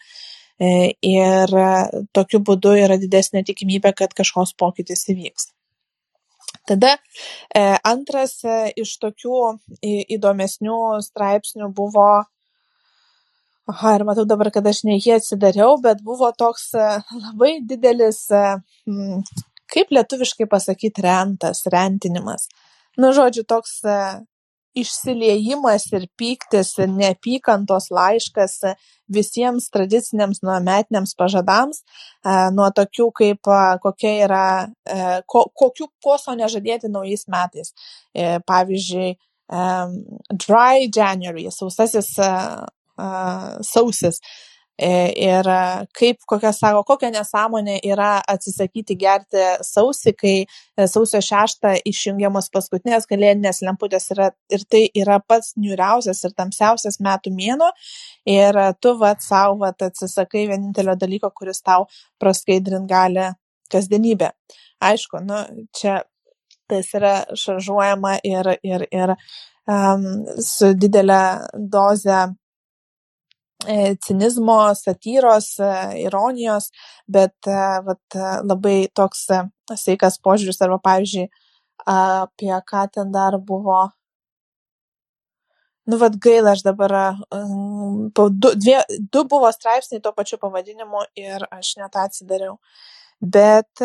E, 0.61 0.93
ir 1.05 1.53
tokiu 2.13 2.41
būdu 2.47 2.75
yra 2.83 2.97
didesnė 3.01 3.43
tikimybė, 3.49 3.93
kad 3.97 4.13
kažkoks 4.17 4.55
pokytis 4.57 5.05
įvyks. 5.13 5.52
Tada 6.67 6.93
e, 6.95 7.63
antras 7.83 8.37
e, 8.47 8.71
iš 8.79 8.95
tokių 9.03 9.39
įdomesnių 10.15 10.79
straipsnių 11.03 11.69
buvo, 11.75 12.07
aha, 13.73 13.95
ir 13.97 14.05
matau 14.07 14.25
dabar, 14.29 14.51
kad 14.55 14.67
aš 14.71 14.83
ne 14.87 14.99
jį 14.99 15.17
atsidariau, 15.17 15.75
bet 15.83 16.03
buvo 16.05 16.31
toks 16.37 16.71
labai 16.75 17.57
didelis, 17.67 18.25
kaip 19.73 19.91
lietuviškai 19.91 20.47
pasakyti, 20.51 21.03
rentas, 21.03 21.65
rentinimas. 21.73 22.47
Nu 22.97 23.09
žodžiu 23.15 23.43
toks 23.49 23.79
e, 23.89 23.97
išsiliejimas 24.77 25.85
ir 25.93 26.07
pyktis 26.19 26.73
ir 26.81 26.89
neapykantos 26.91 27.89
laiškas 27.93 28.55
e, 28.69 28.73
visiems 29.13 29.69
tradiciniams 29.73 30.41
naujametiniams 30.45 31.15
pažadams, 31.19 31.81
e, 31.81 32.37
nuo 32.55 32.69
tokių 32.75 33.09
kaip 33.19 33.51
kokia 33.83 34.13
yra, 34.27 34.45
kokių 35.29 35.89
ko 36.03 36.17
sau 36.21 36.37
nežadėti 36.39 36.91
naujais 36.91 37.27
metais. 37.31 37.73
Pavyzdžiui, 38.47 39.13
dry 40.45 40.87
January, 40.87 41.47
sausasis 41.51 42.15
sausis. 43.73 44.19
E, 44.81 44.89
ir 45.21 45.45
kaip, 45.93 46.23
kokia 46.25 46.49
sako, 46.55 46.81
kokia 46.87 47.11
nesąmonė 47.13 47.75
yra 47.85 48.15
atsisakyti 48.25 48.95
gerti 48.97 49.43
sausį, 49.61 50.13
kai 50.17 50.33
e, 50.41 50.87
sausio 50.89 51.21
6 51.21 51.69
išjungiamos 51.91 52.49
paskutinės 52.55 53.05
kalėdinės 53.09 53.61
lemputės 53.67 54.09
yra, 54.15 54.31
ir 54.49 54.65
tai 54.65 54.87
yra 54.97 55.19
pats 55.21 55.53
niuriausias 55.61 56.23
ir 56.25 56.33
tamsiausias 56.33 56.97
metų 57.05 57.35
mėno 57.37 57.69
ir 58.25 58.57
tu 58.81 58.97
vat 58.97 59.21
savo 59.21 59.61
vat 59.61 59.85
atsisakai 59.91 60.47
vienintelio 60.49 60.97
dalyko, 60.97 61.29
kuris 61.37 61.61
tau 61.61 61.85
praskaidrint 62.17 62.89
gali 62.89 63.29
kasdienybę. 63.69 64.33
Aišku, 64.81 65.21
nu, 65.21 65.45
čia 65.77 66.01
tas 66.65 66.89
yra 66.97 67.19
šaržuojama 67.37 68.17
ir, 68.25 68.55
ir, 68.65 68.87
ir 68.89 69.13
um, 69.69 70.23
su 70.41 70.73
didelė 70.73 71.25
doze 71.53 72.23
E, 72.25 72.42
cinizmo, 74.05 74.75
satyros, 74.75 75.59
e, 75.59 75.71
ironijos, 76.03 76.69
bet 77.07 77.47
e, 77.47 77.57
vat, 77.87 78.17
labai 78.43 78.87
toks 78.95 79.27
sveikas 79.79 80.19
požiūris 80.23 80.61
arba, 80.65 80.79
pavyzdžiui, 80.83 81.27
apie 81.89 82.53
ką 82.69 82.87
ten 82.93 83.11
dar 83.11 83.37
buvo. 83.39 83.89
Nu, 85.85 85.97
vad 85.99 86.15
gaila, 86.15 86.53
aš 86.55 86.63
dabar, 86.63 86.93
du, 88.15 88.53
dvie, 88.55 88.77
du 89.11 89.25
buvo 89.27 89.49
straipsniai 89.51 90.03
tuo 90.03 90.13
pačiu 90.15 90.39
pavadinimu 90.39 91.03
ir 91.19 91.43
aš 91.51 91.73
net 91.81 91.97
atsidariau. 91.99 92.55
Bet 93.19 93.83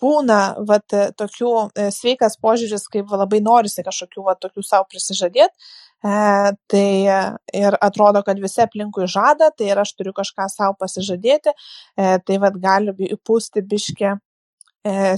būna 0.00 0.40
vat 0.68 0.96
tokių 1.20 1.52
sveikas 1.94 2.38
požiūris, 2.42 2.88
kaip 2.92 3.12
labai 3.12 3.42
norisi 3.44 3.84
kažkokių 3.86 4.24
vat 4.26 4.40
tokių 4.42 4.64
savo 4.66 4.88
prisižadėti, 4.90 5.70
E, 6.04 6.52
tai 6.66 7.06
e, 7.06 7.18
ir 7.60 7.76
atrodo, 7.80 8.22
kad 8.24 8.40
visi 8.40 8.62
aplinkui 8.64 9.04
žada, 9.10 9.50
tai 9.52 9.68
ir 9.68 9.80
aš 9.82 9.92
turiu 9.98 10.14
kažką 10.16 10.46
savo 10.48 10.76
pasižadėti, 10.80 11.52
e, 11.52 12.16
tai 12.24 12.38
vad 12.40 12.56
gali 12.62 12.94
įpūsti 13.16 13.64
biški 13.68 14.16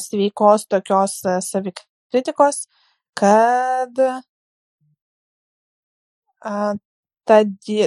sveikos 0.03 0.64
tokios 0.66 1.20
savikritikos, 1.47 2.64
kad 3.14 4.01
ta, 6.43 7.37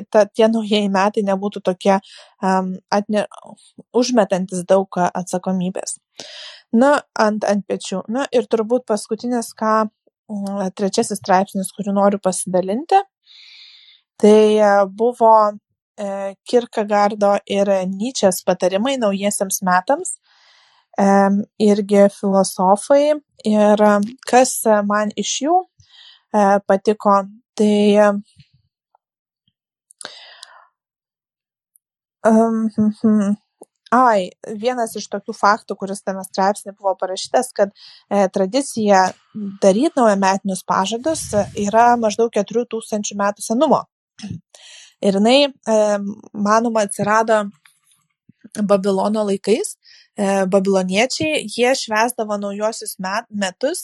ta, 0.09 0.21
tie 0.31 0.47
naujieji 0.47 0.87
metai 0.93 1.25
nebūtų 1.27 1.61
tokie 1.67 1.97
um, 1.97 2.69
atne, 2.95 3.25
užmetantis 3.91 4.63
daug 4.63 4.87
atsakomybės. 5.03 5.97
Na, 6.71 7.01
ant, 7.19 7.43
ant 7.43 7.67
pečių. 7.67 8.05
Na 8.07 8.23
ir 8.31 8.47
turbūt 8.47 8.87
paskutinis, 8.87 9.51
ką 9.51 9.89
trečiasis 10.75 11.19
straipsnis, 11.21 11.71
kurį 11.75 11.93
noriu 11.95 12.19
pasidalinti, 12.23 13.01
tai 14.21 14.57
e, 14.57 14.71
buvo 14.89 15.33
e, 15.51 16.33
Kirkegardo 16.47 17.35
ir 17.45 17.69
Nyčės 17.91 18.43
patarimai 18.47 18.97
naujiesiams 19.01 19.61
metams, 19.65 20.15
e, 20.97 21.07
irgi 21.59 22.07
filosofai. 22.19 23.15
Ir 23.45 23.81
kas 24.25 24.55
man 24.89 25.11
iš 25.21 25.35
jų 25.43 25.59
patiko, 26.65 27.19
tai 27.53 28.15
um, 32.25 32.63
ai 33.93 34.29
vienas 34.61 34.95
iš 34.97 35.07
tokių 35.13 35.35
faktų 35.35 35.75
kuris 35.77 36.01
tame 36.01 36.23
straipsny 36.25 36.73
buvo 36.73 36.95
parašytas 36.99 37.51
kad 37.53 37.69
e, 38.09 38.27
tradicija 38.33 39.11
daryt 39.61 39.95
naujametinius 39.99 40.63
pažadus 40.65 41.27
yra 41.53 41.93
maždaug 42.01 42.31
keturių 42.33 42.65
tūkstančių 42.71 43.19
metų 43.21 43.45
senumo. 43.45 43.83
Ir 45.05 45.19
jinai 45.19 45.39
e, 45.45 45.77
manoma 46.33 46.85
atsirado 46.87 47.45
Babilono 48.63 49.25
laikais. 49.27 49.75
E, 50.15 50.45
babiloniečiai 50.47 51.41
jie 51.43 51.73
švęsdavo 51.75 52.37
naujuosius 52.39 52.95
met, 53.03 53.25
metus 53.35 53.83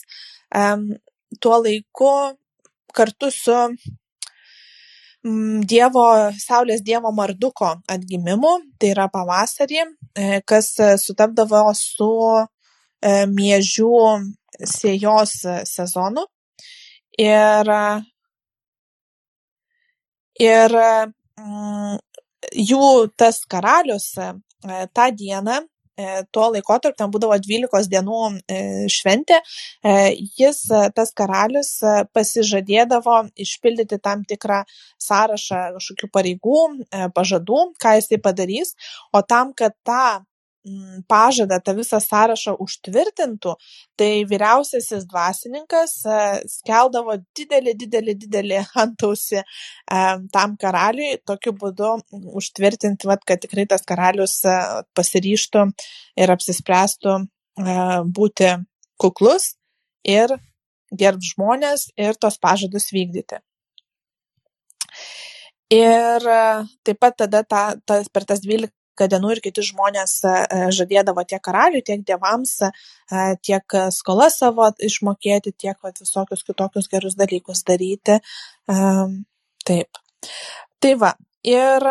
e, 0.55 0.61
tuo 1.43 1.57
laiku 1.59 2.11
kartu 2.95 3.31
su 3.35 3.57
dievo, 5.23 6.05
saulės 6.41 6.81
dievo 6.81 7.11
Marduko 7.13 7.75
atgimimu, 7.87 8.53
tai 8.79 8.91
yra 8.95 9.07
pavasarį, 9.13 9.83
e, 10.15 10.41
kas 10.45 10.73
sutapdavo 10.97 11.73
su 11.77 12.11
e, 12.41 13.25
miežių 13.29 13.91
sėjos 14.65 15.35
sezonu. 15.69 16.25
Ir, 17.21 17.67
ir 20.39 20.77
jų 22.71 22.87
tas 23.17 23.43
karalius 23.45 24.15
e, 24.17 24.31
tą 24.95 25.09
dieną 25.13 25.59
E, 25.61 25.70
tuo 26.31 26.47
laikotarpiu, 26.53 26.97
ten 26.97 27.11
būdavo 27.13 27.37
12 27.41 27.89
dienų 27.91 28.21
e, 28.47 28.59
šventė, 28.91 29.41
e, 29.83 29.95
jis, 30.39 30.63
tas 30.95 31.13
karalius, 31.17 31.73
pasižadėdavo 32.15 33.17
išpildyti 33.45 33.99
tam 34.03 34.25
tikrą 34.27 34.63
sąrašą 35.01 35.61
kažkokių 35.77 36.11
pareigų, 36.15 36.59
pažadų, 37.15 37.61
ką 37.81 37.95
jisai 37.99 38.21
padarys, 38.23 38.75
o 39.13 39.21
tam, 39.21 39.53
kad 39.57 39.75
tą 39.87 40.21
pažadą 41.07 41.57
tą 41.65 41.73
visą 41.75 41.99
sąrašą 41.99 42.53
užtvirtintų, 42.61 43.55
tai 43.97 44.25
vyriausiasis 44.29 45.07
dvasininkas 45.09 45.93
e, 46.05 46.17
skeldavo 46.49 47.15
didelį, 47.37 47.73
didelį, 47.81 48.15
didelį 48.25 48.59
antausi 48.83 49.39
e, 49.41 49.45
tam 50.33 50.55
karaliui, 50.61 51.17
tokiu 51.25 51.55
būdu 51.57 51.95
užtvirtinti, 52.37 53.09
vat, 53.09 53.25
kad 53.25 53.41
tikrai 53.41 53.65
tas 53.65 53.85
karalius 53.87 54.37
e, 54.45 54.57
pasiryštų 54.97 55.65
ir 56.21 56.35
apsispręstų 56.37 57.19
būti 58.15 58.47
kuklus 59.01 59.55
ir 60.07 60.31
gerb 60.97 61.19
žmonės 61.21 61.89
ir 61.99 62.15
tos 62.15 62.37
pažadus 62.41 62.87
vykdyti. 62.95 63.41
Ir 65.71 66.23
taip 66.83 66.97
pat 66.99 67.17
tada 67.19 67.43
ta, 67.43 67.61
ta, 67.85 67.99
per 68.13 68.25
tas 68.27 68.41
12 68.43 68.71
dienų 68.99 69.35
ir 69.35 69.41
kiti 69.43 69.63
žmonės 69.65 70.13
e, 70.25 70.31
e, 70.31 70.59
žadėdavo 70.75 71.23
tiek 71.27 71.41
karaliui, 71.43 71.83
tiek 71.85 72.03
dievams, 72.07 72.57
e, 72.61 72.71
tiek 73.43 73.77
skolą 73.95 74.29
savo 74.33 74.69
išmokėti, 74.79 75.53
tiek 75.57 75.77
vat, 75.83 75.99
visokius 76.01 76.43
kitokius 76.47 76.89
gerus 76.91 77.17
dalykus 77.19 77.63
daryti. 77.67 78.19
Taip. 79.65 80.01
Tai 80.81 80.93
va. 81.01 81.15
Ir 81.47 81.87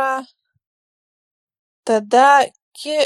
tada 1.87 2.29
ki, 2.77 2.97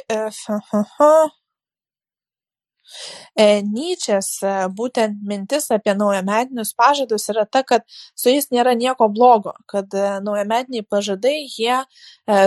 Nyčės 3.39 4.29
e, 4.43 4.53
būtent 4.79 5.23
mintis 5.27 5.71
apie 5.75 5.95
naujametinius 5.99 6.75
pažadus 6.79 7.29
yra 7.33 7.47
ta, 7.47 7.65
kad 7.67 7.87
su 8.15 8.33
jais 8.33 8.51
nėra 8.55 8.75
nieko 8.79 9.09
blogo, 9.13 9.55
kad 9.71 9.95
e, 9.95 10.07
naujametiniai 10.25 10.87
pažadai 10.89 11.37
jie 11.47 11.81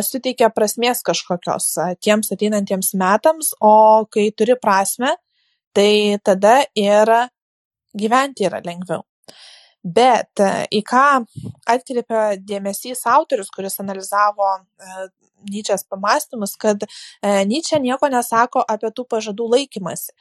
suteikia 0.04 0.50
prasmės 0.54 1.04
kažkokios 1.06 1.70
tiems 2.04 2.32
ateinantiems 2.34 2.94
metams, 2.98 3.54
o 3.62 4.06
kai 4.12 4.30
turi 4.36 4.58
prasme, 4.60 5.14
tai 5.78 6.18
tada 6.26 6.60
ir 6.76 7.14
gyventi 7.98 8.50
yra 8.50 8.64
lengviau. 8.66 9.07
Bet 9.88 10.42
e, 10.44 10.66
į 10.74 10.82
ką 10.88 11.06
atkreipia 11.70 12.24
dėmesys 12.44 13.06
autorius, 13.08 13.52
kuris 13.54 13.80
analizavo 13.84 14.58
e, 14.58 15.08
Nyčės 15.48 15.86
pamastymus, 15.88 16.56
kad 16.60 16.82
e, 16.84 16.90
Nyčė 17.48 17.80
nieko 17.80 18.10
nesako 18.12 18.64
apie 18.68 18.90
tų 18.92 19.06
pažadų 19.08 19.48
laikymasi. 19.54 20.12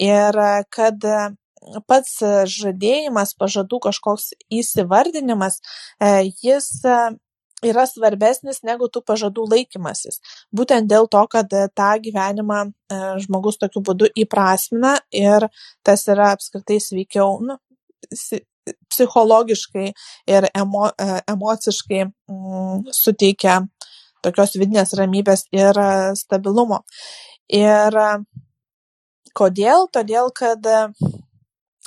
Ir 0.00 0.38
kad 0.72 1.04
pats 1.86 2.14
žadėjimas, 2.48 3.34
pažadų 3.36 3.78
kažkoks 3.84 4.30
įsivardinimas, 4.48 5.58
jis 6.40 6.70
yra 7.62 7.84
svarbesnis 7.86 8.62
negu 8.64 8.88
tų 8.88 9.02
pažadų 9.04 9.44
laikymasis. 9.52 10.22
Būtent 10.48 10.88
dėl 10.88 11.10
to, 11.12 11.20
kad 11.28 11.52
tą 11.52 11.90
gyvenimą 12.06 12.62
žmogus 13.26 13.60
tokiu 13.60 13.84
būdu 13.84 14.08
įprasmina 14.24 14.96
ir 15.12 15.46
tas 15.84 16.08
yra 16.08 16.32
apskritai 16.32 16.80
sveikiau, 16.80 17.36
nu, 17.44 17.60
psichologiškai 18.66 19.88
ir 20.34 20.46
emo, 20.54 20.86
e, 20.98 21.08
emociškai 21.32 22.04
mm, 22.04 22.92
suteikia 22.94 23.60
tokios 24.22 24.54
vidinės 24.58 24.94
ramybės 24.98 25.46
ir 25.54 25.78
e, 25.78 25.90
stabilumo. 26.18 26.82
Ir 27.52 27.98
e, 28.04 28.12
kodėl? 29.38 29.88
Todėl, 29.92 30.30
kad 30.36 30.66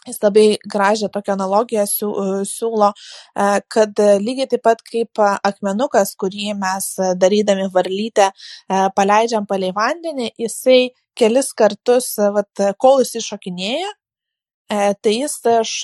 jis 0.05 0.19
labai 0.21 0.45
gražią 0.69 1.09
tokią 1.13 1.33
analogiją 1.33 1.83
siūlo, 1.89 2.91
kad 3.73 4.01
lygiai 4.21 4.45
taip 4.49 4.61
pat 4.65 4.83
kaip 4.85 5.21
akmenukas, 5.21 6.11
kurį 6.21 6.53
mes 6.61 6.91
darydami 7.21 7.65
varlytę 7.73 8.27
paleidžiam 8.97 9.47
palei 9.49 9.71
vandenį, 9.73 10.31
jisai 10.41 10.91
kelis 11.17 11.53
kartus, 11.57 12.11
vat, 12.37 12.65
kol 12.81 13.01
jis 13.01 13.15
iššokinėja, 13.21 13.93
tai 14.67 15.13
jis 15.13 15.35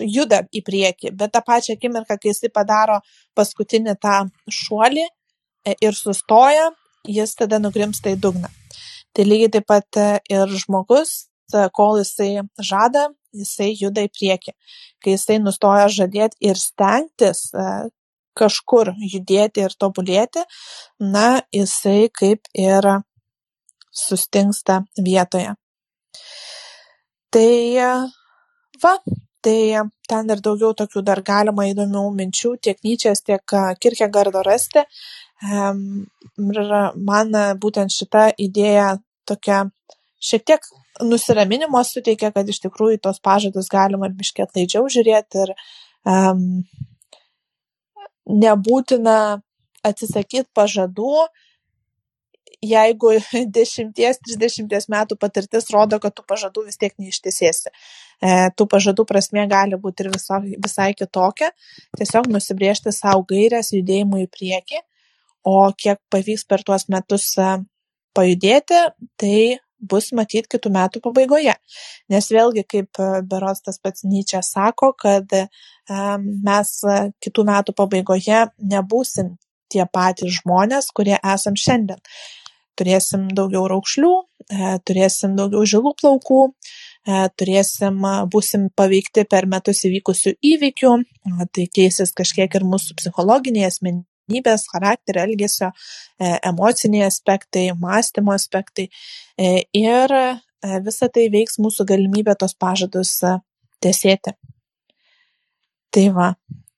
juda 0.10 0.42
į 0.54 0.64
priekį, 0.66 1.12
bet 1.18 1.34
tą 1.36 1.42
pačią 1.46 1.76
akimirką, 1.78 2.18
kai 2.18 2.32
jisai 2.32 2.50
padaro 2.54 3.00
paskutinį 3.38 3.96
tą 4.02 4.24
šuolį 4.50 5.06
e, 5.06 5.76
ir 5.82 5.94
sustoja, 5.98 6.72
jis 7.08 7.36
tada 7.38 7.62
nugrimsta 7.62 8.14
į 8.14 8.20
dugną. 8.22 8.50
Tai 9.14 9.26
lygiai 9.28 9.52
taip 9.58 9.68
pat 9.70 10.02
e, 10.02 10.08
ir 10.34 10.58
žmogus, 10.64 11.28
kol 11.76 12.00
jisai 12.00 12.46
žada, 12.64 13.10
jisai 13.36 13.74
juda 13.76 14.06
į 14.08 14.12
priekį. 14.16 14.54
Kai 15.04 15.16
jisai 15.18 15.38
nustoja 15.44 15.90
žadėti 15.92 16.40
ir 16.48 16.60
stengtis 16.60 17.52
kažkur 18.38 18.94
judėti 18.96 19.66
ir 19.66 19.76
tobulėti, 19.76 20.44
na, 21.00 21.42
jisai 21.52 22.10
kaip 22.16 22.48
ir 22.56 22.88
sustingsta 23.92 24.82
vietoje. 24.98 25.54
Tai 27.32 27.52
va 28.84 28.96
tai 29.42 29.58
ten 30.10 30.30
ir 30.30 30.42
daugiau 30.46 30.76
tokių 30.78 31.02
dar 31.06 31.22
galima 31.26 31.66
įdomių 31.70 32.04
minčių 32.18 32.56
tiek 32.62 32.82
nyčės 32.86 33.24
tiek 33.26 33.56
kirkegardo 33.82 34.44
rasti. 34.46 34.84
Ir 35.42 36.74
man 37.10 37.34
būtent 37.64 37.94
šita 37.96 38.28
idėja 38.38 39.00
tokia 39.26 39.64
šiek 40.22 40.46
tiek 40.46 40.68
nusiraminimo 41.02 41.82
suteikia, 41.88 42.30
kad 42.36 42.50
iš 42.50 42.62
tikrųjų 42.68 43.00
tos 43.02 43.18
pažadus 43.24 43.72
galima 43.72 44.10
ir 44.10 44.18
biškiai 44.18 44.46
atlaidžiau 44.46 44.90
žiūrėti 44.94 45.46
ir 45.46 45.54
um, 46.06 46.44
nebūtina 48.30 49.16
atsisakyti 49.88 50.50
pažadų, 50.54 51.26
jeigu 52.62 53.16
10-30 53.58 54.92
metų 54.92 55.18
patirtis 55.20 55.70
rodo, 55.74 56.00
kad 56.02 56.16
tų 56.18 56.26
pažadų 56.30 56.66
vis 56.68 56.80
tiek 56.82 56.94
neištisėsi. 57.02 57.72
E, 58.22 58.36
tų 58.58 58.68
pažadų 58.72 59.06
prasme 59.10 59.48
gali 59.50 59.80
būti 59.82 60.06
ir 60.06 60.12
viso, 60.14 60.38
visai 60.66 60.92
kitokia. 60.98 61.52
Tiesiog 61.98 62.30
nusibriežti 62.32 62.94
savo 62.96 63.26
gairias 63.30 63.74
judėjimui 63.76 64.26
į 64.28 64.32
priekį, 64.36 64.82
o 65.50 65.58
kiek 65.78 66.02
pavyks 66.14 66.46
per 66.50 66.66
tuos 66.68 66.88
metus 66.92 67.32
e, 67.42 67.52
pajudėti, 68.18 68.82
tai 69.22 69.38
bus 69.82 70.12
matyti 70.14 70.52
kitų 70.52 70.70
metų 70.76 71.02
pabaigoje. 71.02 71.56
Nes 72.14 72.28
vėlgi, 72.30 72.66
kaip 72.70 73.02
e, 73.02 73.12
Berots 73.26 73.66
tas 73.66 73.82
pats 73.82 74.06
Nyčia 74.06 74.44
sako, 74.46 74.94
kad 74.94 75.34
mes 75.92 76.70
kitų 77.26 77.44
metų 77.44 77.74
pabaigoje 77.76 78.46
nebūsim 78.72 79.34
tie 79.72 79.84
patys 79.92 80.38
žmonės, 80.38 80.92
kurie 80.96 81.18
esam 81.34 81.58
šiandien 81.60 82.00
turėsim 82.80 83.28
daugiau 83.36 83.66
raukšlių, 83.72 84.12
e, 84.50 84.72
turėsim 84.88 85.36
daugiau 85.40 85.64
žilų 85.68 85.94
plaukų, 86.02 86.42
e, 87.08 87.24
turėsim, 87.38 88.00
būsim 88.34 88.70
paveikti 88.78 89.26
per 89.30 89.48
metus 89.52 89.84
įvykusių 89.90 90.36
įvykių, 90.52 90.94
tai 91.56 91.68
keisis 91.80 92.14
kažkiek 92.18 92.56
ir 92.56 92.68
mūsų 92.68 92.98
psichologiniai 93.00 93.68
asmenybės, 93.70 94.68
charakterio, 94.72 95.26
elgesio, 95.28 95.72
e, 96.20 96.38
emociniai 96.52 97.08
aspektai, 97.08 97.72
mąstymo 97.78 98.36
aspektai. 98.38 98.90
Ir 99.74 100.16
visa 100.86 101.08
tai 101.10 101.28
veiks 101.34 101.58
mūsų 101.58 101.88
galimybę 101.90 102.36
tos 102.38 102.54
pažadus 102.54 103.18
tiesėti. 103.82 104.36
Tai 105.92 106.04
va, 106.16 106.28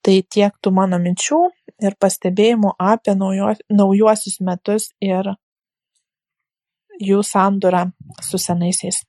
tai 0.02 0.22
tiek 0.22 0.54
tų 0.60 0.72
mano 0.74 0.98
minčių 0.98 1.40
ir 1.84 1.96
pastebėjimų 2.00 2.74
apie 2.80 3.14
naujo, 3.18 3.52
naujuosius 3.70 4.40
metus 4.40 4.90
ir 5.04 5.34
jų 7.02 7.22
sandūrą 7.26 7.86
su 8.22 8.38
senaisiais. 8.38 9.02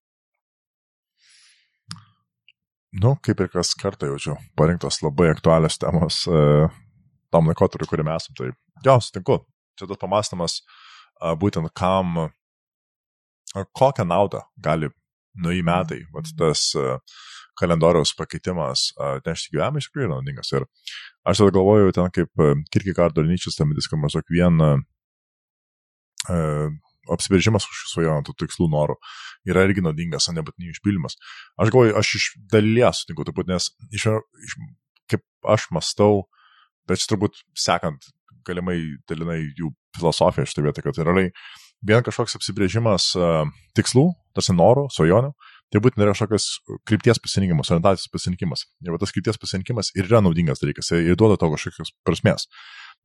Nu, 2.96 3.18
kaip 3.20 3.42
ir 3.44 3.52
kas 3.52 3.74
kartą 3.76 4.08
jaučiu, 4.08 4.38
parinktos 4.56 5.02
labai 5.04 5.34
aktualios 5.34 5.76
temos 5.82 6.22
e, 6.32 6.68
tam 7.34 7.50
laikotarpiu, 7.52 7.90
kuriame 7.92 8.16
esame. 8.16 8.38
Tai 8.40 8.52
jo, 8.88 8.96
sutinku. 9.04 9.42
Čia 9.76 9.90
tas 9.90 10.00
pamastymas 10.00 10.62
e, 10.62 11.34
būtent 11.42 11.74
kam, 11.76 12.16
e, 12.24 13.66
kokią 13.76 14.08
naudą 14.08 14.46
gali 14.56 14.94
nuį 15.44 15.64
metai, 15.68 16.06
vat, 16.16 16.32
tas 16.40 16.70
e, 16.80 16.96
kalendoriaus 17.60 18.14
pakeitimas 18.18 18.90
atnešti 19.00 19.54
gyvenimą 19.56 19.82
iš 19.82 19.90
tikrųjų 19.90 20.08
yra 20.08 20.16
naudingas. 20.16 20.52
Ir 20.56 20.66
aš 21.28 21.42
tada 21.42 21.56
galvoju, 21.56 21.94
ten 21.96 22.12
kaip 22.16 22.44
e, 22.44 22.52
Kirkikardo 22.72 23.24
ir 23.24 23.32
Nyčius 23.32 23.60
tam 23.60 23.76
diską 23.76 24.00
maždaug 24.00 24.32
vieną 24.32 24.72
e, 26.32 26.40
apsiveržimas 27.14 27.68
už 27.70 27.84
svajonių, 27.91 28.26
tų 28.28 28.36
tikslų 28.45 28.70
norų 28.74 28.97
yra 29.49 29.66
irgi 29.68 29.84
naudingas, 29.86 30.30
o 30.30 30.36
nebūtinai 30.36 30.74
išpildymas. 30.74 31.18
Aš 31.62 31.74
galvoju, 31.74 31.95
aš 31.99 32.14
iš 32.20 32.28
dalies 32.51 33.03
sutinku, 33.03 33.28
turbūt, 33.28 33.49
nes 33.51 33.70
iš, 33.91 34.08
iš, 34.47 34.58
kaip 35.12 35.26
aš 35.56 35.70
mastau, 35.76 36.26
bet 36.89 37.01
čia 37.01 37.14
turbūt 37.14 37.41
sekant 37.60 38.10
galimai 38.45 38.78
dalinai 39.10 39.39
jų 39.58 39.72
filosofiją 39.97 40.45
šitą 40.49 40.66
vietą, 40.68 40.84
kad 40.86 41.01
realiai 41.01 41.32
vien 41.86 42.06
kažkoks 42.06 42.38
apsibrėžimas 42.38 43.12
uh, 43.18 43.43
tikslų, 43.78 44.10
tarsi 44.38 44.56
norų, 44.56 44.88
svajonių, 44.93 45.32
tai 45.74 45.82
būtent 45.84 46.03
yra 46.06 46.14
kažkokios 46.14 46.47
krypties 46.88 47.20
pasirinkimas, 47.22 47.72
orientacijos 47.74 48.12
pasirinkimas. 48.14 48.66
Ir 48.86 48.97
tas 49.01 49.14
krypties 49.16 49.39
pasirinkimas 49.41 49.91
ir 49.97 50.08
yra 50.08 50.22
naudingas 50.24 50.62
dalykas 50.62 50.91
ir 50.95 51.18
duoda 51.20 51.39
to 51.41 51.49
kažkokios 51.53 51.93
prasmės. 52.06 52.47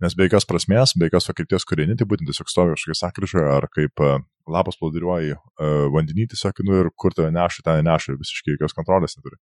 Nes 0.01 0.17
be 0.17 0.25
jokios 0.25 0.47
prasmės, 0.49 0.95
be 0.97 1.11
jokios 1.11 1.29
fakirties 1.29 1.67
kūrinį, 1.69 1.99
tai 2.01 2.07
būtent 2.09 2.31
tiesiog 2.31 2.49
stovi 2.49 2.77
kažkokia 2.77 2.99
sakryžoje 3.03 3.51
ar 3.53 3.67
kaip 3.73 4.01
uh, 4.01 4.23
lapas 4.49 4.79
plaudiruoji 4.81 5.35
uh, 5.37 5.91
vandenį 5.93 6.31
tiesiog, 6.33 6.63
nu 6.65 6.79
ir 6.81 6.89
kur 6.97 7.13
tave 7.17 7.29
neša, 7.35 7.65
ten 7.67 7.85
neša 7.85 8.17
visiškai 8.17 8.57
jokios 8.57 8.77
kontrolės 8.77 9.19
neturi. 9.19 9.37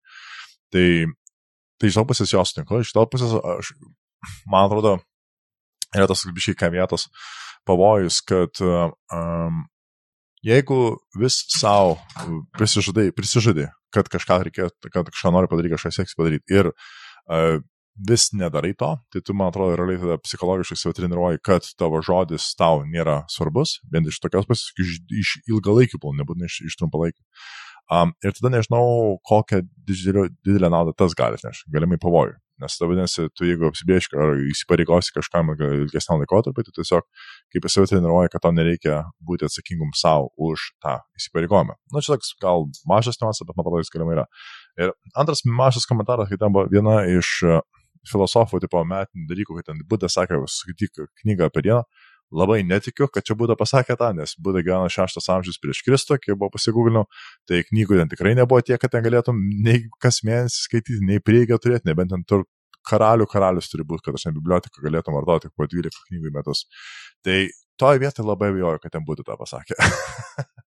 Tai, 0.75 0.87
tai 1.79 1.91
iš 1.91 1.99
to 1.99 2.05
pusės 2.11 2.35
jos 2.35 2.51
sutinku, 2.51 2.81
iš 2.83 2.91
to 2.95 3.05
pusės 3.11 3.37
aš, 3.39 3.71
man 4.51 4.67
atrodo, 4.67 4.97
yra 5.95 6.09
tas 6.11 6.25
bišiai 6.35 6.59
kavietas 6.59 7.07
pavojus, 7.67 8.19
kad 8.27 8.59
um, 8.65 9.63
jeigu 10.45 10.97
vis 11.19 11.39
savo 11.55 11.97
prisižadai, 12.57 13.09
prisižadai, 13.15 13.69
kad 13.95 14.11
kažką 14.11 14.43
reikia, 14.47 14.69
kad 14.91 15.07
kažką 15.07 15.33
nori 15.35 15.49
padaryti, 15.51 15.75
kažką 15.77 15.95
sieks 15.95 16.19
padaryti 16.19 16.59
ir 16.59 16.71
uh, 16.73 17.59
vis 18.07 18.29
nedarai 18.33 18.73
to, 18.77 18.91
tai 19.11 19.21
tu, 19.25 19.35
man 19.37 19.51
atrodo, 19.51 19.75
realiai 19.79 19.99
tada 20.01 20.17
psichologiškai 20.23 20.77
save 20.79 20.97
treniruoji, 20.99 21.41
kad 21.45 21.67
tavo 21.79 22.01
žodis 22.05 22.51
tau 22.59 22.83
nėra 22.87 23.23
svarbus, 23.31 23.79
vien 23.91 24.07
iš 24.07 24.21
tokios 24.23 24.47
pusės, 24.49 24.69
iš, 24.79 24.99
iš 25.21 25.33
ilgalaikių 25.49 25.99
planų, 26.01 26.23
nebūtinai 26.23 26.51
iš, 26.51 26.61
iš 26.69 26.77
trumpalaikių. 26.79 27.19
Um, 27.89 28.13
ir 28.21 28.35
tada 28.37 28.51
nežinau, 28.53 29.17
kokią 29.25 29.63
didelę, 29.89 30.27
didelę 30.45 30.69
naudą 30.69 30.93
tas 30.93 31.15
gali 31.17 31.39
atnešti, 31.39 31.71
galimai 31.73 31.97
pavojų. 32.01 32.37
Nes 32.59 32.75
tada, 32.75 32.89
vadinasi, 32.91 33.29
tu 33.33 33.47
jeigu 33.47 33.69
apsibėžki 33.69 34.17
ar 34.19 34.35
įsipareigosi 34.51 35.13
kažkam 35.15 35.53
ilgesniam 35.55 36.19
laikotarpiu, 36.19 36.65
tai 36.67 36.73
tiesiog 36.75 37.07
kaip 37.55 37.65
į 37.65 37.71
save 37.71 37.89
treniruoji, 37.89 38.29
kad 38.33 38.43
tau 38.43 38.51
nereikia 38.53 38.99
būti 39.25 39.47
atsakingum 39.47 39.95
savo 39.97 40.27
už 40.37 40.67
tą 40.83 40.99
įsipareigojimą. 41.17 41.77
Na, 41.79 41.97
nu, 41.97 42.03
čia 42.03 42.17
toks 42.17 42.35
gal 42.43 42.67
mažas 42.89 43.17
niuansas, 43.23 43.47
bet 43.47 43.57
man 43.57 43.63
atrodo, 43.63 43.81
jis 43.81 43.93
galimai 43.95 44.17
yra. 44.19 44.27
Ir 44.77 44.93
antras 45.17 45.41
mažas 45.47 45.87
komentaras, 45.89 46.29
kai 46.29 46.37
ten 46.37 46.53
buvo 46.53 46.67
viena 46.69 46.99
iš 47.09 47.39
filosofų, 48.07 48.61
tipo 48.63 48.83
metinių 48.87 49.27
dalykų, 49.29 49.57
kai 49.57 49.65
ten 49.71 49.81
Buda 49.89 50.09
sakė, 50.11 50.39
skaityk 50.47 51.03
knygą 51.23 51.49
apie 51.49 51.65
dieną, 51.65 51.81
labai 52.31 52.61
netikiu, 52.67 53.07
kad 53.11 53.25
čia 53.25 53.35
būtų 53.37 53.57
pasakę 53.59 53.97
tą, 53.99 54.11
nes 54.17 54.35
būtų 54.39 54.63
gyveno 54.67 54.89
šeštas 54.93 55.29
amžius 55.33 55.59
prieš 55.61 55.81
Kristų, 55.85 56.19
kai 56.21 56.35
buvo 56.35 56.51
pasigūglinau, 56.53 57.05
tai 57.49 57.63
knygų 57.67 57.99
ten 58.03 58.11
tikrai 58.11 58.35
nebuvo 58.37 58.61
tiek, 58.65 58.79
kad 58.81 58.93
ten 58.93 59.05
galėtum 59.05 59.39
nei 59.65 59.87
kas 60.01 60.21
mėnesį 60.27 60.65
skaityti, 60.67 61.01
nei 61.05 61.23
prieigą 61.23 61.57
turėti, 61.61 61.89
nebent 61.89 62.13
ten 62.13 62.25
tur 62.29 62.45
karalių 62.89 63.27
karalius 63.29 63.69
turi 63.71 63.85
būti, 63.87 64.05
kad 64.05 64.17
aš 64.17 64.29
ne 64.29 64.35
biblioteką 64.37 64.85
galėtum 64.85 65.17
vartoti 65.17 65.51
po 65.55 65.67
12 65.69 66.05
knygų 66.09 66.29
į 66.29 66.35
metus. 66.37 66.65
Tai 67.25 67.41
toje 67.81 68.01
vietoje 68.05 68.27
labai 68.27 68.53
abejoju, 68.53 68.81
kad 68.83 68.95
ten 68.95 69.05
būtų 69.07 69.25
tą 69.27 69.37
pasakę. 69.39 69.77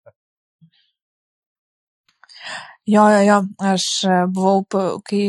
Jo, 2.89 3.03
jo, 3.13 3.19
jo, 3.27 3.37
aš 3.69 3.85
e, 4.07 4.15
buvau, 4.33 4.63
kai 5.05 5.21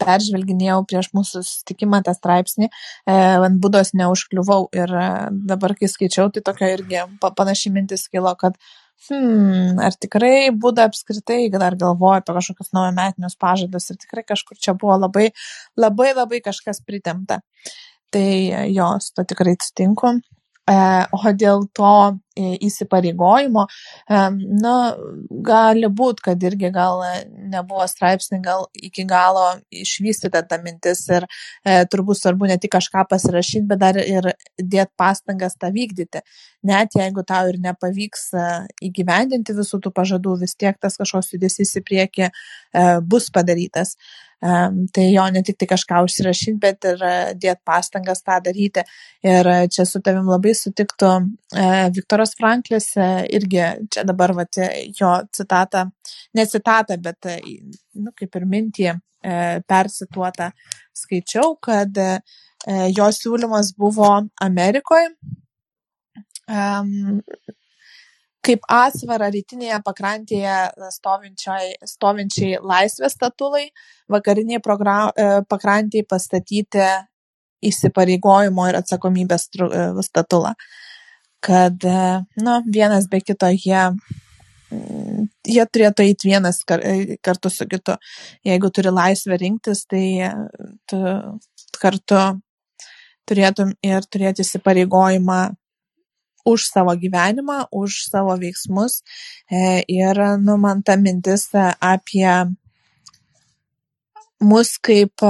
peržvelginėjau 0.00 0.78
prieš 0.88 1.10
mūsų 1.16 1.42
susitikimą 1.42 2.00
tą 2.06 2.14
straipsnį, 2.16 2.70
e, 2.70 3.16
ant 3.16 3.58
būdos 3.60 3.92
neužkliuvau 3.98 4.68
ir 4.76 4.94
e, 4.96 5.08
dabar, 5.50 5.74
kai 5.76 5.90
skaičiau, 5.92 6.30
tai 6.32 6.44
tokia 6.46 6.70
irgi 6.76 7.02
panaši 7.26 7.74
mintis 7.74 8.06
kilo, 8.08 8.32
kad 8.40 8.56
hmm, 9.08 9.76
ar 9.82 9.98
tikrai 10.00 10.48
būda 10.56 10.86
apskritai 10.88 11.42
dar 11.52 11.76
galvoja 11.76 12.22
apie 12.22 12.38
kažkokius 12.38 12.72
naujametinius 12.76 13.36
pažadus 13.44 13.90
ir 13.92 14.00
tikrai 14.00 14.24
kažkur 14.32 14.56
čia 14.56 14.76
buvo 14.78 14.96
labai, 15.02 15.28
labai, 15.76 16.14
labai 16.16 16.40
kažkas 16.48 16.80
pritemta. 16.86 17.42
Tai 18.14 18.28
jo, 18.72 18.88
su 19.04 19.12
to 19.18 19.26
tikrai 19.34 19.58
sutinku. 19.60 20.16
E, 20.66 20.78
o 21.12 21.34
dėl 21.44 21.68
to 21.76 21.92
įsipareigojimo, 22.36 23.66
e, 23.66 24.20
na, 24.62 24.74
gali 25.50 25.88
būti, 25.88 26.24
kad 26.28 26.42
irgi 26.48 26.70
gal 26.74 27.02
nebuvo 27.52 27.86
straipsnį, 27.88 28.40
gal 28.44 28.66
iki 28.74 29.06
galo 29.08 29.46
išvystyta 29.70 30.42
ta 30.48 30.60
mintis 30.62 31.06
ir 31.08 31.26
e, 31.26 31.78
turbūt 31.92 32.20
svarbu 32.20 32.50
ne 32.50 32.58
tik 32.60 32.74
kažką 32.76 33.06
pasirašyti, 33.10 33.64
bet 33.70 33.82
dar 33.82 34.00
ir 34.02 34.32
dėti 34.60 34.92
pastangas 34.98 35.56
tą 35.60 35.72
vykdyti. 35.74 36.22
Net 36.66 36.96
jeigu 36.98 37.22
tau 37.26 37.48
ir 37.50 37.60
nepavyks 37.62 38.30
įgyvendinti 38.82 39.54
visų 39.56 39.80
tų 39.84 39.92
pažadų, 39.94 40.38
vis 40.42 40.56
tiek 40.58 40.78
tas 40.82 40.98
kažkoks 40.98 41.34
judesys 41.36 41.76
į 41.78 41.84
priekį 41.86 42.28
e, 42.28 42.32
bus 43.06 43.30
padarytas. 43.32 43.96
Tai 44.40 45.04
jo 45.12 45.22
ne 45.32 45.40
tik 45.42 45.56
tai 45.56 45.66
kažką 45.70 46.02
užsirašyti, 46.04 46.58
bet 46.60 46.84
ir 46.84 47.00
e, 47.00 47.12
dėti 47.40 47.62
pastangas 47.64 48.20
tą 48.20 48.36
daryti. 48.44 48.82
Ir 49.24 49.48
e, 49.48 49.54
čia 49.72 49.86
su 49.88 50.02
tavim 50.04 50.28
labai 50.28 50.52
sutiktų 50.54 51.12
e, 51.56 51.68
Viktoras 52.26 52.34
Franklis, 52.38 52.96
irgi 53.30 53.62
čia 53.90 54.04
dabar 54.04 54.32
vat, 54.34 54.58
jo 54.98 55.12
citatą, 55.32 55.90
ne 56.34 56.46
citatą, 56.46 56.96
bet 57.00 57.26
nu, 57.94 58.12
kaip 58.16 58.36
ir 58.36 58.46
mintį 58.46 58.94
persituotą 59.66 60.50
skaičiau, 60.94 61.56
kad 61.60 61.96
jo 62.96 63.08
siūlymas 63.12 63.74
buvo 63.78 64.28
Amerikoje 64.40 65.10
kaip 68.46 68.62
atsvarą 68.70 69.26
rytinėje 69.34 69.80
pakrantėje 69.82 70.56
stovinčiai 70.92 72.60
laisvės 72.62 73.16
statulai, 73.16 73.64
vakariniai 74.12 74.60
e, 74.60 75.26
pakrantėje 75.50 76.06
pastatyti 76.06 76.84
įsipareigojimo 77.66 78.68
ir 78.70 78.78
atsakomybės 78.78 79.48
e, 79.50 79.86
statulą. 80.06 80.54
Kad, 81.46 81.84
e, 81.84 81.98
nu, 82.42 82.56
vienas 82.74 83.06
be 83.10 83.20
kito 83.22 83.48
jie, 83.54 83.82
mm, 84.72 85.28
jie 85.46 85.66
turėtų 85.66 86.06
eiti 86.06 86.30
vienas 86.32 86.62
kartu 86.66 87.52
su 87.52 87.68
kitu. 87.70 87.94
Jeigu 88.46 88.70
turi 88.74 88.90
laisvę 88.94 89.38
rinktis, 89.42 89.84
tai 89.86 90.32
tu 90.90 90.98
kartu 91.78 92.24
turėtum 93.26 93.72
ir 93.82 94.06
turėti 94.10 94.42
įsipareigojimą 94.46 95.40
už 96.46 96.68
savo 96.70 96.94
gyvenimą, 96.94 97.66
už 97.74 98.06
savo 98.06 98.36
veiksmus. 98.38 99.02
E, 99.50 99.82
ir, 99.90 100.18
nu, 100.38 100.56
man 100.62 100.82
ta 100.82 100.94
mintis 100.96 101.50
apie 101.82 102.30
mus 104.40 104.76
kaip 104.78 105.24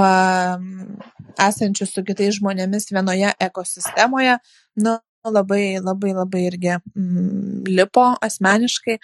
esančius 1.40 1.92
su 1.94 2.04
kitais 2.04 2.36
žmonėmis 2.38 2.90
vienoje 2.92 3.32
ekosistemoje, 3.48 4.38
nu, 4.82 4.96
labai, 5.32 5.78
labai, 5.82 6.14
labai 6.16 6.46
irgi 6.46 6.72
mm, 6.78 7.66
lipo 7.68 8.06
asmeniškai, 8.24 8.98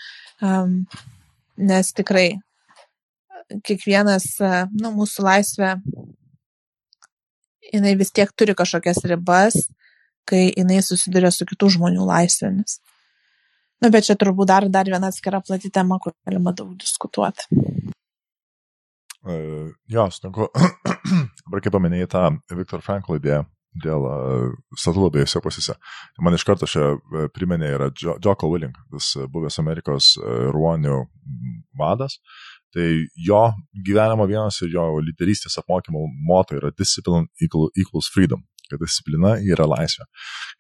um, 0.47 0.83
nes 1.59 1.93
tikrai 1.97 2.29
kiekvienas, 3.67 4.27
nu, 4.73 4.93
mūsų 4.97 5.25
laisvė, 5.27 5.75
jinai 7.73 7.95
vis 8.01 8.13
tiek 8.15 8.31
turi 8.37 8.55
kažkokias 8.57 9.03
ribas 9.11 9.59
kai 10.29 10.51
jinai 10.57 10.81
susiduria 10.85 11.31
su 11.35 11.47
kitų 11.49 11.71
žmonių 11.77 12.07
laisvėmis. 12.09 12.79
Na, 13.83 13.89
nu, 13.89 13.95
bet 13.97 14.07
čia 14.07 14.15
turbūt 14.19 14.51
dar, 14.51 14.69
dar 14.71 14.87
viena 14.87 15.11
atskira 15.11 15.43
plati 15.43 15.71
tema, 15.75 15.99
kur 16.03 16.15
galima 16.27 16.53
daug 16.55 16.77
diskutuoti. 16.79 17.49
Uh, 19.23 19.73
jo, 19.91 20.07
sutinku. 20.15 20.49
Dabar 21.45 21.63
kaip 21.63 21.75
paminėjai 21.75 22.11
tą 22.15 22.23
Viktor 22.55 22.83
Frankl 22.83 23.19
idėją 23.19 23.43
dėl 23.73 24.07
statulų 24.77 25.11
abiejose 25.11 25.43
pusėse. 25.45 25.77
Man 26.21 26.37
iš 26.37 26.45
karto 26.49 26.69
čia 26.69 26.95
priminė 27.35 27.73
yra 27.77 27.91
Joko 27.97 28.51
Willing, 28.53 28.77
tas 28.93 29.15
buvęs 29.33 29.61
Amerikos 29.63 30.15
ruonių 30.55 30.99
vadas. 31.79 32.19
Tai 32.73 32.87
jo 33.21 33.43
gyvenimo 33.85 34.25
vienas 34.29 34.63
ir 34.65 34.73
jo 34.73 34.87
lyderystės 35.05 35.59
apmokymo 35.61 36.07
moto 36.29 36.57
yra 36.57 36.73
discipline 36.73 37.29
equals 37.41 38.09
freedom 38.13 38.45
kad 38.73 38.81
disciplina 38.81 39.35
yra 39.53 39.67
laisvė. 39.69 40.07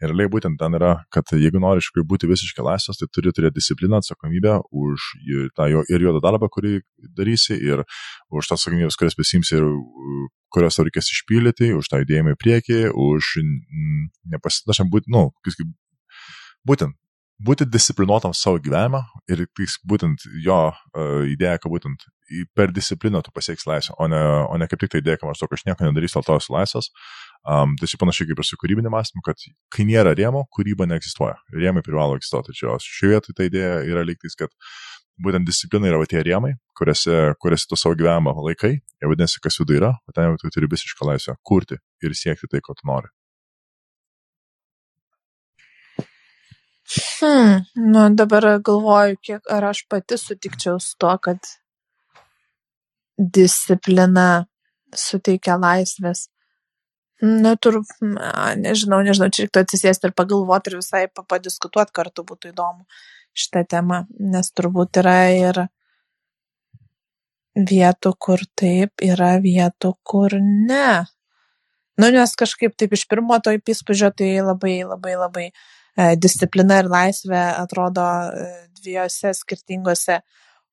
Ir 0.02 0.10
realiai 0.12 0.30
būtent 0.32 0.58
ten 0.60 0.76
yra, 0.78 0.92
kad 1.14 1.32
jeigu 1.32 1.62
nori 1.62 1.82
iš 1.82 1.90
tikrųjų 1.90 2.08
būti 2.12 2.30
visiškai 2.30 2.66
laisvas, 2.66 3.00
tai 3.00 3.08
turi 3.12 3.32
turėti 3.34 3.60
discipliną, 3.60 4.02
atsakomybę 4.02 4.58
už 4.68 5.08
tą 5.56 5.68
jo 5.72 5.84
ir 5.88 6.06
juodą 6.06 6.22
darbą, 6.24 6.50
kurį 6.52 6.80
darysi, 7.16 7.56
ir 7.56 7.84
už 8.28 8.50
tas 8.50 8.60
atsakomybės, 8.60 8.98
kurias 9.00 9.18
prisimsi 9.18 9.56
ir 9.58 9.68
kurias 10.54 10.80
reikės 10.80 11.10
išpildyti, 11.14 11.72
už 11.76 11.90
tą 11.90 12.02
judėjimą 12.02 12.34
į 12.34 12.40
priekį, 12.40 12.80
už 12.92 13.36
nepasitašant 14.34 14.92
būti, 14.92 15.12
nu, 15.12 15.30
būtent 16.68 16.98
būti 17.42 17.66
disciplinuotam 17.66 18.34
savo 18.36 18.60
gyvenimą 18.62 19.02
ir 19.30 19.44
tai 19.56 19.66
būtent 19.88 20.26
jo 20.44 20.58
uh, 20.70 21.22
idėja, 21.26 21.58
kad 21.62 21.72
būtent 21.72 22.04
per 22.56 22.72
discipliną 22.72 23.22
tu 23.24 23.32
pasieks 23.34 23.66
laisvę, 23.68 23.96
o 24.00 24.06
ne, 24.08 24.20
o 24.48 24.58
ne 24.60 24.68
kaip 24.70 24.80
tik 24.82 24.92
tai 24.92 25.02
idėja, 25.02 25.20
kad 25.20 25.28
maždaug 25.30 25.52
aš 25.56 25.64
nieko 25.66 25.84
nedarysiu, 25.84 26.20
dėl 26.20 26.28
to 26.28 26.38
esu 26.40 26.54
laisvas. 26.54 26.88
Um, 27.42 27.74
tai 27.80 27.88
čia 27.90 27.98
panašiai 28.00 28.30
kaip 28.30 28.40
ir 28.40 28.46
su 28.46 28.58
kūrybiniu 28.60 28.92
mąstymu, 28.94 29.24
kad 29.26 29.42
kai 29.74 29.86
nėra 29.88 30.14
rėmų, 30.16 30.44
kūryba 30.54 30.86
neegzistuoja. 30.88 31.34
Rėmai 31.52 31.82
privalo 31.84 32.16
egzistuoti. 32.16 32.54
Čia 32.56 32.78
šioje 32.78 33.16
vietoje 33.16 33.36
ta 33.36 33.48
idėja 33.48 33.80
yra 33.90 34.04
lygtais, 34.06 34.38
kad 34.38 34.54
būtent 35.20 35.46
disciplina 35.46 35.90
yra 35.90 36.00
va 36.00 36.06
tie 36.08 36.22
rėmai, 36.24 36.54
kuriuose, 36.78 37.34
kuriuose 37.42 37.68
tu 37.68 37.78
savo 37.78 37.96
gyvenimą 37.98 38.34
laikai, 38.48 38.72
ir 38.80 39.10
vadinasi, 39.10 39.40
kas 39.44 39.58
viduje 39.60 39.82
yra, 39.82 39.92
o 40.08 40.14
ten 40.14 40.30
jau 40.30 40.38
tu 40.40 40.52
turi 40.54 40.70
visišką 40.70 41.08
laisvę 41.08 41.36
kurti 41.44 41.78
ir 42.02 42.16
siekti 42.16 42.48
tai, 42.50 42.62
ko 42.64 42.76
tu 42.78 42.88
nori. 42.88 43.12
Hmm, 46.92 47.62
nu 47.92 48.08
dabar 48.14 48.44
galvoju, 48.60 49.16
kiek 49.24 49.48
ar 49.54 49.70
aš 49.70 49.86
pati 49.88 50.18
sutikčiau 50.18 50.80
su 50.82 50.96
to, 51.00 51.12
kad 51.24 51.38
disciplina 53.16 54.44
suteikia 54.92 55.56
laisvės. 55.60 56.26
Na, 57.22 57.54
tur, 57.54 57.78
nežinau, 58.02 58.98
nežinau, 59.06 59.28
čia 59.30 59.44
reiktų 59.44 59.62
atsisėsti 59.62 60.08
ir 60.08 60.14
pagalvoti 60.18 60.72
ir 60.72 60.80
visai 60.80 61.04
padiskutuoti 61.14 61.94
kartu 61.94 62.24
būtų 62.26 62.50
įdomu 62.50 62.82
šitą 63.36 63.64
temą, 63.68 64.02
nes 64.32 64.52
turbūt 64.52 65.00
yra 65.02 65.16
ir 65.32 65.60
vietų, 67.56 68.14
kur 68.18 68.42
taip, 68.58 69.04
yra 69.04 69.36
vietų, 69.42 69.92
kur 70.02 70.38
ne. 70.40 71.04
Nu, 72.00 72.08
nes 72.08 72.32
kažkaip 72.38 72.74
taip 72.80 72.96
iš 72.96 73.04
pirmo 73.08 73.36
to 73.44 73.52
įspūdžio 73.52 74.10
tai 74.16 74.34
labai, 74.40 74.78
labai, 74.88 75.16
labai 75.20 75.46
E, 75.92 76.14
disciplina 76.16 76.78
ir 76.80 76.88
laisvė 76.88 77.40
atrodo 77.60 78.04
e, 78.32 78.46
dviejose 78.80 79.34
skirtingose 79.36 80.22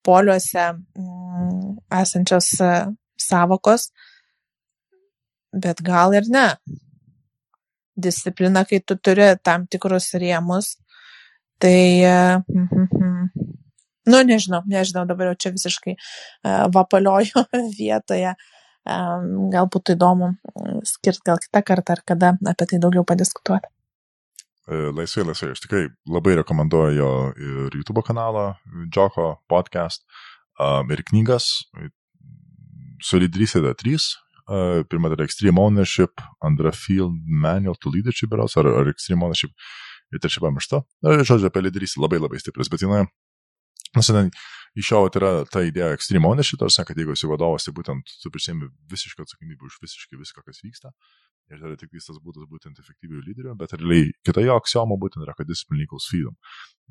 poliuose 0.07 0.70
mm, 0.72 1.74
esančios 1.99 2.53
e, 2.64 2.70
savokos, 3.20 3.89
bet 5.51 5.84
gal 5.84 6.16
ir 6.16 6.30
ne. 6.32 6.47
Disciplina, 7.99 8.64
kai 8.64 8.80
tu 8.80 8.95
turi 8.95 9.34
tam 9.43 9.68
tikrus 9.68 10.14
rėmus, 10.16 10.78
tai, 11.62 12.03
mm, 12.03 13.32
nu, 14.10 14.22
nežinau, 14.30 14.62
nežinau, 14.70 15.05
dabar 15.10 15.32
jau 15.32 15.39
čia 15.45 15.51
visiškai 15.55 15.97
vapalioju 16.76 17.45
vietoje. 17.80 18.36
Gal 19.53 19.68
būtų 19.70 19.93
įdomu 19.97 20.32
skirti 20.88 21.28
gal 21.28 21.38
kitą 21.43 21.62
kartą 21.68 21.97
ar 21.97 22.01
kada 22.07 22.32
apie 22.47 22.66
tai 22.72 22.80
daugiau 22.82 23.03
padiskutuoti. 23.05 23.70
E, 24.70 24.80
laisvai, 24.95 25.28
laisvai. 25.28 25.51
Aš 25.53 25.62
tikrai 25.66 25.84
labai 26.10 26.38
rekomenduoju 26.39 26.95
jo 26.97 27.12
ir 27.36 27.78
YouTube 27.78 28.05
kanalą, 28.07 28.53
Džoko 28.89 29.34
podcast 29.51 30.05
ir 30.89 31.03
knygas. 31.12 31.51
Solidrysė 33.03 33.62
yra 33.64 33.76
trys. 33.78 34.16
Uh, 34.49 34.82
pirma 34.89 35.12
yra 35.14 35.28
Extreme 35.28 35.62
Ownership, 35.62 36.24
antra 36.41 36.72
Field 36.74 37.14
Manual 37.22 37.76
to 37.78 37.91
Leadership, 37.93 38.34
ar, 38.34 38.41
ar 38.66 38.88
Extreme 38.89 39.22
Ownership. 39.28 39.51
Ir 40.14 40.22
trečia 40.22 40.43
pamiršta. 40.43 40.84
Na, 41.05 41.18
žodžiu, 41.22 41.49
apie 41.49 41.64
lyderystę 41.66 42.01
labai 42.03 42.22
labai 42.22 42.41
stiprius, 42.41 42.72
bet 42.72 42.86
jinai, 42.86 43.05
nu, 43.95 44.03
šiandien 44.05 44.32
iš 44.78 44.91
jo 44.93 45.01
yra 45.10 45.32
ta 45.49 45.64
idėja 45.66 45.93
extreme 45.95 46.30
ownership, 46.30 46.60
tarsi, 46.62 46.84
kad 46.86 46.97
jeigu 46.97 47.16
esi 47.16 47.30
vadovas, 47.30 47.66
tai 47.66 47.74
būtent 47.76 48.14
tu 48.22 48.32
prisėmi 48.34 48.70
visišką 48.91 49.26
atsakomybę 49.26 49.66
už 49.66 49.80
visiškai 49.84 50.20
viską, 50.20 50.43
kas 50.45 50.62
vyksta. 50.64 50.93
Ir 51.49 51.57
tai 51.57 51.72
yra 51.72 51.80
tik 51.82 51.89
tas 51.95 52.20
būdas 52.22 52.45
būtent 52.45 52.78
efektyvių 52.78 53.24
lyderių, 53.26 53.55
bet 53.57 53.74
realiai 53.74 54.12
kita 54.28 54.43
jo 54.45 54.57
aksioma 54.60 54.99
būtent 55.01 55.26
yra, 55.26 55.34
kad 55.38 55.49
discipline 55.49 55.88
equals 55.88 56.05
freedom. 56.12 56.36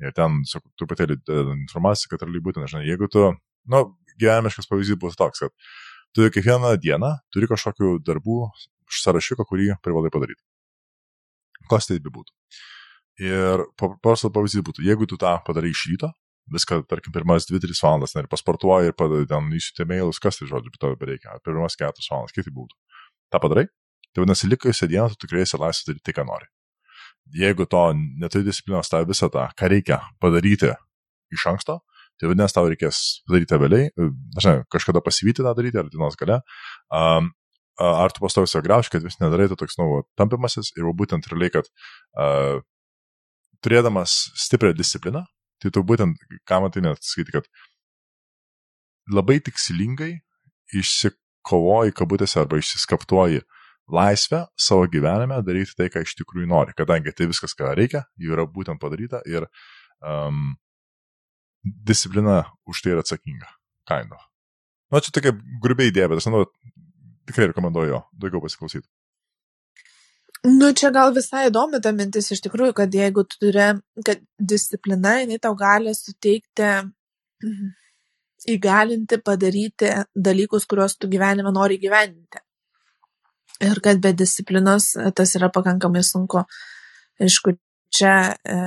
Ir 0.02 0.14
ten, 0.16 0.40
truputėlį 0.80 1.20
informacija, 1.54 2.10
kad 2.10 2.24
realiai 2.26 2.42
būtent, 2.42 2.66
žinai, 2.72 2.88
jeigu 2.88 3.06
tu, 3.12 3.28
nu, 3.70 3.84
gyvenimiškas 4.18 4.66
pavyzdys 4.66 4.98
bus 4.98 5.18
toks, 5.18 5.44
kad 5.46 5.54
tu 6.16 6.26
kiekvieną 6.34 6.74
dieną 6.82 7.12
turi 7.34 7.46
kažkokių 7.50 7.98
darbų 8.02 8.40
sąrašiuką, 9.04 9.46
kurį 9.46 9.70
privalai 9.84 10.10
padaryti. 10.10 10.42
Kas 11.70 11.86
tai 11.86 12.00
bebūtų. 12.02 12.34
Ir 13.18 13.64
paprastas 13.78 14.30
pavyzdys 14.34 14.62
būtų, 14.66 14.84
jeigu 14.86 15.06
tu 15.10 15.18
tą 15.18 15.32
padarai 15.46 15.72
iš 15.72 15.88
ryto, 15.90 16.12
viską, 16.54 16.82
tarkim, 16.88 17.12
pirmas 17.12 17.48
2-3 17.48 17.80
valandas, 17.82 18.14
ir 18.16 18.28
pasportuoji 18.30 18.92
ir 18.92 19.26
ten 19.28 19.50
įsiutė 19.58 19.86
mailus, 19.88 20.20
kas 20.22 20.38
tai 20.38 20.48
žodžiu, 20.48 20.72
to 20.78 20.92
bereikia, 21.00 21.34
pirmas 21.44 21.76
4 21.76 21.92
valandas, 22.10 22.34
kaip 22.36 22.46
tai 22.46 22.54
būtų. 22.54 22.78
Ta 23.32 23.40
padarai, 23.42 23.66
tai 24.12 24.22
vadinasi, 24.22 24.48
likusią 24.48 24.88
dieną 24.88 25.10
tu 25.12 25.26
tikrai 25.26 25.42
esi 25.44 25.58
laisvas 25.58 25.88
daryti 25.88 26.06
tai, 26.08 26.14
ką 26.16 26.24
nori. 26.28 26.48
Jeigu 27.34 27.66
to 27.68 27.82
neturi 28.22 28.46
disciplinos, 28.46 28.88
tą 28.88 29.02
visą 29.08 29.28
tą, 29.32 29.48
ką 29.58 29.68
reikia 29.68 30.00
padaryti 30.22 30.72
iš 31.34 31.44
anksto, 31.50 31.80
tai 32.18 32.30
vadinasi, 32.30 32.56
tau 32.56 32.70
reikės 32.70 33.02
padaryti 33.28 33.60
vėliai, 33.60 33.90
žinai, 34.38 34.62
kažkada 34.72 35.02
pasivyti 35.04 35.44
tą 35.44 35.52
daryti, 35.58 35.82
ar 35.82 35.90
dienos 35.92 36.16
gale, 36.16 36.40
um, 36.94 37.28
ar 37.78 38.14
tu 38.14 38.24
pastovi 38.24 38.48
savo 38.48 38.64
grauši, 38.64 38.94
kad 38.94 39.04
vis 39.04 39.20
nedarai, 39.20 39.50
tai 39.50 39.58
toks, 39.60 39.76
nu, 39.82 40.00
tampimasis 40.18 40.72
ir 40.78 40.88
būtent 40.96 41.28
realiai, 41.30 41.58
kad 41.58 41.68
uh, 41.68 42.64
turėdamas 43.64 44.14
stiprią 44.38 44.74
discipliną, 44.76 45.24
tai 45.62 45.72
tu 45.74 45.82
būtent, 45.86 46.18
ką 46.48 46.60
man 46.62 46.74
tai 46.74 46.84
net 46.84 47.02
sakyti, 47.04 47.34
kad 47.34 47.48
labai 49.12 49.38
tikslingai 49.44 50.12
išsikovoji 50.78 51.96
kabutėse 51.96 52.38
arba 52.42 52.60
išsiskaptuoji 52.60 53.42
laisvę 53.88 54.44
savo 54.60 54.86
gyvenime 54.92 55.40
daryti 55.44 55.76
tai, 55.78 55.88
ką 55.92 56.04
iš 56.04 56.14
tikrųjų 56.20 56.48
nori, 56.50 56.76
kadangi 56.76 57.14
tai 57.16 57.28
viskas, 57.30 57.56
ką 57.56 57.72
reikia, 57.78 58.04
jau 58.20 58.34
yra 58.36 58.44
būtent 58.44 58.80
padaryta 58.82 59.22
ir 59.26 59.48
um, 60.04 60.52
disciplina 61.64 62.44
už 62.68 62.82
tai 62.84 62.94
yra 62.94 63.04
atsakinga. 63.04 63.48
Kind 63.88 64.12
of. 64.12 64.20
Na, 64.92 64.98
nu, 64.98 65.04
čia 65.04 65.12
tokia 65.16 65.32
grubiai 65.62 65.90
idėja, 65.90 66.08
bet 66.12 66.20
aš 66.20 66.28
manau, 66.28 66.44
tikrai 67.28 67.48
rekomenduoju 67.50 67.92
jo 67.94 68.02
daugiau 68.20 68.44
pasiklausyti. 68.44 68.86
Nu, 70.48 70.70
čia 70.72 70.88
gal 70.94 71.12
visai 71.12 71.48
įdomi 71.48 71.80
ta 71.84 71.90
mintis 71.92 72.30
iš 72.32 72.40
tikrųjų, 72.46 72.72
kad 72.80 72.94
jeigu 72.94 73.24
tu 73.28 73.40
turi, 73.42 73.66
kad 74.06 74.22
disciplina, 74.52 75.18
jinai 75.20 75.36
tau 75.42 75.54
gali 75.58 75.92
suteikti, 75.96 76.68
mhm, 77.44 77.72
įgalinti 78.54 79.18
padaryti 79.24 79.90
dalykus, 80.14 80.64
kuriuos 80.70 80.96
tu 80.96 81.10
gyvenime 81.10 81.52
nori 81.52 81.80
gyventi. 81.82 82.40
Ir 83.66 83.82
kad 83.84 84.00
be 84.00 84.14
disciplinos 84.14 84.92
tas 85.18 85.34
yra 85.36 85.50
pakankamai 85.52 86.04
sunku. 86.06 86.44
Aišku, 87.18 87.56
čia 87.90 88.14
e, 88.46 88.58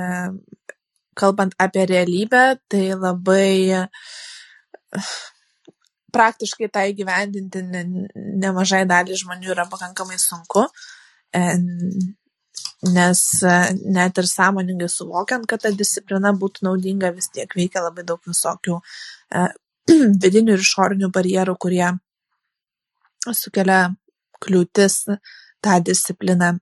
kalbant 1.16 1.56
apie 1.58 1.86
realybę, 1.88 2.42
tai 2.68 2.90
labai 2.92 3.86
praktiškai 6.12 6.68
tą 6.68 6.84
įgyvendinti 6.92 7.62
ne, 7.64 7.86
nemažai 8.44 8.84
dalį 8.84 9.16
žmonių 9.24 9.54
yra 9.56 9.64
pakankamai 9.72 10.20
sunku 10.20 10.68
nes 12.82 13.20
e, 13.42 13.56
net 13.94 14.18
ir 14.18 14.26
sąmoningai 14.26 14.88
suvokiant, 14.90 15.46
kad 15.46 15.62
ta 15.62 15.70
disciplina 15.70 16.32
būtų 16.34 16.66
naudinga, 16.66 17.12
vis 17.14 17.30
tiek 17.30 17.54
veikia 17.54 17.84
labai 17.84 18.04
daug 18.06 18.20
visokių 18.26 18.78
e, 18.78 19.46
vidinių 20.24 20.56
ir 20.56 20.64
išorinių 20.66 21.10
barjerų, 21.14 21.56
kurie 21.62 21.92
sukelia 23.30 23.94
kliūtis 24.42 25.04
tą 25.62 25.78
discipliną 25.86 26.56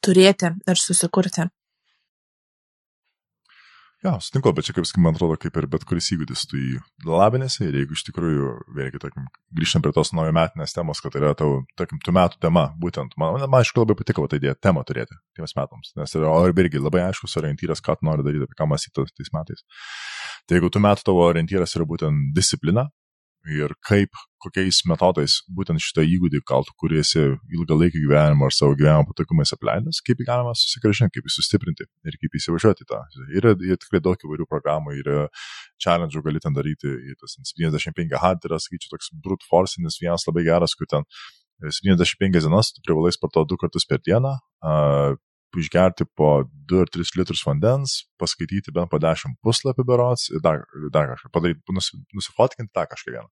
turėti 0.00 0.52
ir 0.68 0.80
susikurti. 0.80 1.48
Jo, 4.04 4.12
sutinku, 4.22 4.52
bet 4.54 4.68
čia 4.68 4.76
kaip, 4.76 4.86
man 5.02 5.16
atrodo, 5.16 5.34
kaip 5.42 5.56
ir 5.58 5.66
bet 5.70 5.82
kuris 5.88 6.06
įgūdis, 6.14 6.44
tu 6.46 6.54
jį 6.54 6.76
labinėsi 7.02 7.64
ir 7.66 7.80
jeigu 7.80 7.96
iš 7.96 8.04
tikrųjų, 8.06 8.50
vėlgi, 8.76 9.00
tarkim, 9.02 9.24
grįžtam 9.58 9.82
prie 9.82 9.90
tos 9.96 10.12
naujo 10.14 10.30
metinės 10.36 10.76
temos, 10.76 11.00
kad 11.02 11.16
tai 11.16 11.24
yra 11.24 11.32
tau, 11.38 11.64
tarkim, 11.80 11.98
tų 12.06 12.14
metų 12.14 12.38
tema, 12.46 12.68
būtent, 12.78 13.16
man, 13.18 13.40
man, 13.42 13.56
aišku, 13.58 13.82
labai 13.82 13.96
patiko 13.98 14.28
ta 14.30 14.38
idėja 14.38 14.54
temą 14.54 14.84
turėti 14.86 15.18
tiems 15.34 15.56
metams, 15.58 15.90
nes 15.98 16.14
yra, 16.14 16.30
o 16.30 16.46
ir 16.46 16.54
irgi 16.62 16.84
labai 16.84 17.08
aiškus 17.08 17.34
orientyras, 17.42 17.82
ką 17.82 17.98
tu 17.98 18.06
nori 18.06 18.22
daryti, 18.22 18.46
apie 18.46 18.60
ką 18.60 18.70
mąstyti 18.70 19.08
tais 19.18 19.34
metais. 19.34 19.66
Tai 20.46 20.60
jeigu 20.60 20.70
tų 20.70 20.84
metų 20.86 21.08
tavo 21.10 21.26
orientyras 21.26 21.74
yra 21.74 21.90
būtent 21.90 22.30
disciplina, 22.38 22.86
ir 23.46 23.72
kaip, 23.86 24.10
kokiais 24.42 24.80
metodais 24.86 25.38
būtent 25.54 25.82
šitą 25.82 26.04
įgūdį, 26.06 26.40
gal 26.46 26.66
tu 26.66 26.74
kuriesi 26.78 27.24
ilgalaikį 27.54 28.02
gyvenimą 28.04 28.48
ar 28.48 28.54
savo 28.54 28.76
gyvenimo 28.78 29.08
patogumais 29.08 29.52
apleidęs, 29.54 30.00
kaip 30.06 30.20
jį 30.22 30.28
galima 30.28 30.54
susigražinti, 30.58 31.14
kaip 31.16 31.28
jį 31.28 31.34
sustiprinti 31.34 31.86
ir 31.86 32.18
kaip 32.22 32.38
įsivažiuoti 32.38 32.86
tą. 32.88 33.00
Yra, 33.40 33.54
yra 33.56 33.78
tikrai 33.80 34.02
daug 34.04 34.26
įvairių 34.28 34.48
programų, 34.50 34.94
yra 35.02 35.26
challenge 35.82 36.22
gali 36.24 36.42
ten 36.44 36.56
daryti, 36.56 36.94
tas 37.20 37.38
75 37.52 38.18
hard 38.22 38.46
yra, 38.48 38.60
sakyčiau, 38.62 38.94
toks 38.94 39.12
brute 39.24 39.46
forcinis 39.48 39.98
vienas 40.02 40.26
labai 40.28 40.46
geras, 40.46 40.76
kur 40.78 40.90
ten 40.90 41.06
75 41.62 42.38
dienas 42.38 42.70
tu 42.74 42.84
privalai 42.86 43.10
sportuoti 43.14 43.50
du 43.50 43.58
kartus 43.58 43.88
per 43.88 44.02
dieną, 44.06 44.36
išgerti 45.56 46.04
po 46.18 46.44
2 46.68 46.82
ar 46.84 46.90
3 46.92 47.16
litrus 47.16 47.42
vandens, 47.46 47.96
paskaityti 48.20 48.74
bent 48.76 48.90
po 48.92 49.00
10 49.00 49.38
puslapį 49.44 49.86
berots 49.88 50.28
ir 50.32 50.42
dar, 50.44 50.66
dar 50.92 51.14
kažką 51.14 51.32
padaryti, 51.32 51.78
nusifotkinti 52.14 52.74
tą 52.76 52.84
kažką 52.90 53.14
vieną. 53.16 53.28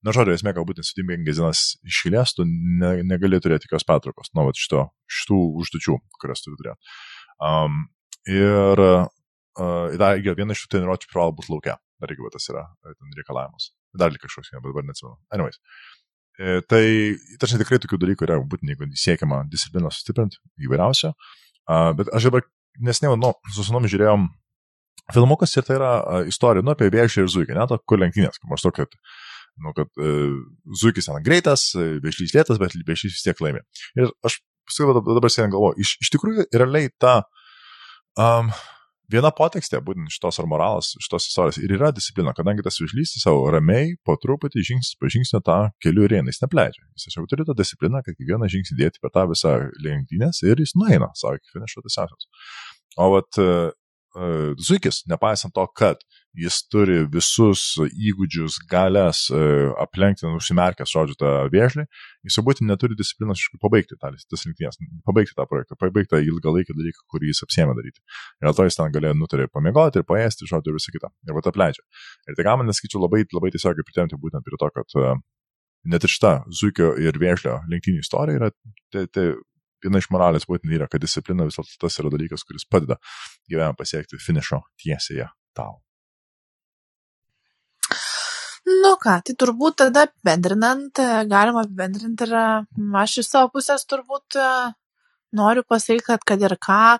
Na, 0.00 0.14
žodžiu, 0.16 0.32
esmė, 0.38 0.54
galbūt 0.56 0.80
nesudėmingas 0.80 1.36
dienas 1.36 1.62
išėlės, 1.84 2.32
tu 2.38 2.46
ne, 2.48 2.94
negali 3.04 3.36
turėti 3.44 3.68
jokios 3.68 3.84
pertraukos 3.84 4.32
nuo 4.32 4.46
šito, 4.56 4.86
šitų 5.20 5.40
užduočių, 5.60 5.98
kurias 6.22 6.40
turi 6.46 6.56
turėti. 6.56 6.94
Um, 7.44 7.82
ir 8.24 8.80
uh, 8.80 9.98
dar, 10.00 10.16
viena 10.24 10.56
iš 10.56 10.64
tų 10.64 10.72
treniruočių 10.76 11.12
privalo 11.12 11.36
būti 11.36 11.52
laukia. 11.52 11.76
Dar 12.00 12.14
irgi 12.14 12.32
tas 12.32 12.48
yra 12.48 12.64
ten 12.86 13.12
reikalavimas. 13.18 13.74
Dar 14.00 14.12
lik 14.12 14.22
kažkoks, 14.24 14.54
bet 14.54 14.64
dabar 14.64 14.86
neatsimenu. 14.88 15.18
Anyways. 15.36 15.60
E, 16.40 16.60
tai, 16.64 16.84
tarsi 17.42 17.58
tikrai 17.60 17.80
tokių 17.82 17.98
dalykų 18.00 18.24
yra 18.24 18.38
būtent, 18.40 18.70
jeigu 18.72 18.88
siekiama 18.96 19.42
discipliną 19.52 19.90
sustiprinti, 19.92 20.40
įvairiausio. 21.68 21.96
Bet 21.98 22.12
aš 22.16 22.28
dabar 22.30 22.46
nesnėjau, 22.80 23.16
nu, 23.20 23.32
su 23.54 23.66
sunomi 23.66 23.90
žiūrėjom 23.90 24.28
filmukas 25.14 25.56
ir 25.56 25.66
tai 25.66 25.76
yra 25.78 25.92
istorija, 26.30 26.64
nu, 26.64 26.74
apie 26.74 26.90
vėžį 26.92 27.24
ir 27.24 27.32
zuikį, 27.32 27.56
ne, 27.58 27.66
to, 27.70 27.80
kur 27.88 28.00
lenktynės, 28.00 28.38
kur 28.38 28.52
maždaug, 28.52 28.76
kad, 28.76 28.94
nu, 29.60 29.72
kad 29.76 29.90
uh, 29.98 30.36
zuikis 30.80 31.10
ten 31.10 31.26
greitas, 31.26 31.70
vėžlys 31.74 32.36
lėtas, 32.36 32.60
bet 32.62 32.76
vėžlys 32.86 33.16
vis 33.16 33.26
tiek 33.26 33.42
laimė. 33.42 33.64
Ir 33.98 34.12
aš 34.26 34.38
paskui 34.70 34.94
dabar 34.94 35.32
sėdėjau 35.32 35.54
galvoju, 35.56 35.82
iš, 35.82 35.96
iš 36.04 36.12
tikrųjų 36.14 36.46
realiai 36.54 36.92
ta 37.02 37.16
um, 38.14 38.52
viena 39.10 39.30
potekstė, 39.34 39.80
būtent 39.84 40.12
šitos 40.14 40.38
ar 40.40 40.48
moralas, 40.50 40.92
šitos 41.02 41.28
istorijos 41.30 41.58
ir 41.60 41.74
yra 41.76 41.90
disciplina, 41.94 42.34
kadangi 42.36 42.64
tas 42.66 42.78
užlysti 42.82 43.22
savo 43.22 43.48
ramiai, 43.52 43.96
po 44.06 44.16
truputį 44.20 44.64
žingsnis 44.70 44.98
po 45.00 45.10
žingsnio 45.12 45.42
tą 45.46 45.58
kelių 45.84 46.08
jis 46.30 46.42
nepleidžia. 46.44 46.86
Jis 46.94 47.08
tiesiog 47.08 47.28
turi 47.30 47.46
tą 47.48 47.56
discipliną, 47.58 48.02
kad 48.06 48.18
kiekvieną 48.18 48.50
žingsnį 48.52 48.78
dėti 48.80 49.02
per 49.02 49.14
tą 49.14 49.26
visą 49.30 49.56
lenktynės 49.84 50.42
ir 50.46 50.62
jis 50.62 50.76
nueina 50.78 51.10
savo 51.18 51.38
iki 51.38 51.54
finišo 51.54 51.84
tiesiosios. 51.86 52.30
O 52.98 53.10
vat 53.16 53.40
uh, 53.42 53.70
Zuikis, 54.58 55.04
nepaisant 55.10 55.54
to, 55.54 55.66
kad 55.78 56.02
jis 56.38 56.60
turi 56.70 57.00
visus 57.10 57.62
įgūdžius, 57.80 58.60
galės 58.70 59.24
uh, 59.34 59.72
aplenkti, 59.82 60.28
užsimerkęs, 60.28 60.92
žodžiu, 60.92 61.16
tą 61.18 61.32
vėžlį, 61.50 61.86
jis 62.28 62.38
būtent 62.46 62.70
neturi 62.70 62.98
disciplinos 62.98 63.42
iš 63.42 63.50
pabaigti 63.62 63.98
tą, 63.98 64.12
tas 64.14 64.46
rinktinės, 64.46 64.78
pabaigti 65.06 65.34
tą 65.34 65.46
projektą, 65.50 65.78
pabaigti 65.80 66.14
tą 66.14 66.22
ilgalaikį 66.22 66.76
dalyką, 66.78 67.04
kurį 67.10 67.32
jis 67.32 67.42
apsėmė 67.46 67.74
daryti. 67.78 68.02
Ir 68.40 68.48
dėl 68.48 68.56
to 68.60 68.68
jis 68.68 68.78
ten 68.78 68.94
galėjo 68.94 69.18
nutarė 69.18 69.50
pamiegoti 69.50 70.02
ir 70.02 70.06
paėsti, 70.06 70.46
žodžiu, 70.50 70.70
ir 70.70 70.78
visą 70.78 70.94
kitą. 70.94 71.10
Ir 71.26 71.36
va 71.36 71.44
apleidžia. 71.50 71.84
Ir 72.30 72.38
tai 72.38 72.56
man 72.56 72.70
nesakyčiau 72.70 73.02
labai, 73.02 73.24
labai 73.34 73.50
tiesiogiai 73.56 73.86
pritemti 73.86 74.18
būtent 74.20 74.46
prie 74.46 74.60
to, 74.60 74.70
kad 74.78 74.98
uh, 75.02 75.18
net 75.90 76.04
ir 76.04 76.12
šita 76.12 76.32
Zuikio 76.54 76.94
ir 77.00 77.18
Vėžlio 77.18 77.60
lenktynių 77.70 78.04
istorija 78.04 78.40
yra 78.40 78.50
tai, 78.92 79.06
tai 79.10 79.32
viena 79.84 80.00
iš 80.00 80.10
moralės 80.12 80.46
būtent 80.48 80.72
yra, 80.76 80.88
kad 80.90 81.02
disciplina 81.02 81.46
vis 81.48 81.58
dėlto 81.58 81.78
tas 81.86 82.00
yra 82.02 82.12
dalykas, 82.12 82.44
kuris 82.46 82.66
padeda 82.68 83.00
gyvenime 83.48 83.78
pasiekti 83.78 84.20
finišo 84.20 84.60
tiesėje 84.82 85.30
tau. 85.56 85.80
Nu 88.68 88.92
ką, 89.00 89.16
tai 89.24 89.34
turbūt 89.40 89.78
tada 89.80 90.04
apibendrinant, 90.06 91.00
galima 91.30 91.64
apibendrinti 91.64 92.26
ir 92.28 92.34
aš 93.02 93.20
iš 93.22 93.30
savo 93.30 93.48
pusės 93.54 93.86
turbūt 93.88 94.36
noriu 95.36 95.64
pasakyti, 95.64 96.04
kad 96.06 96.26
kad 96.28 96.44
ir 96.44 96.56
ką 96.60 96.98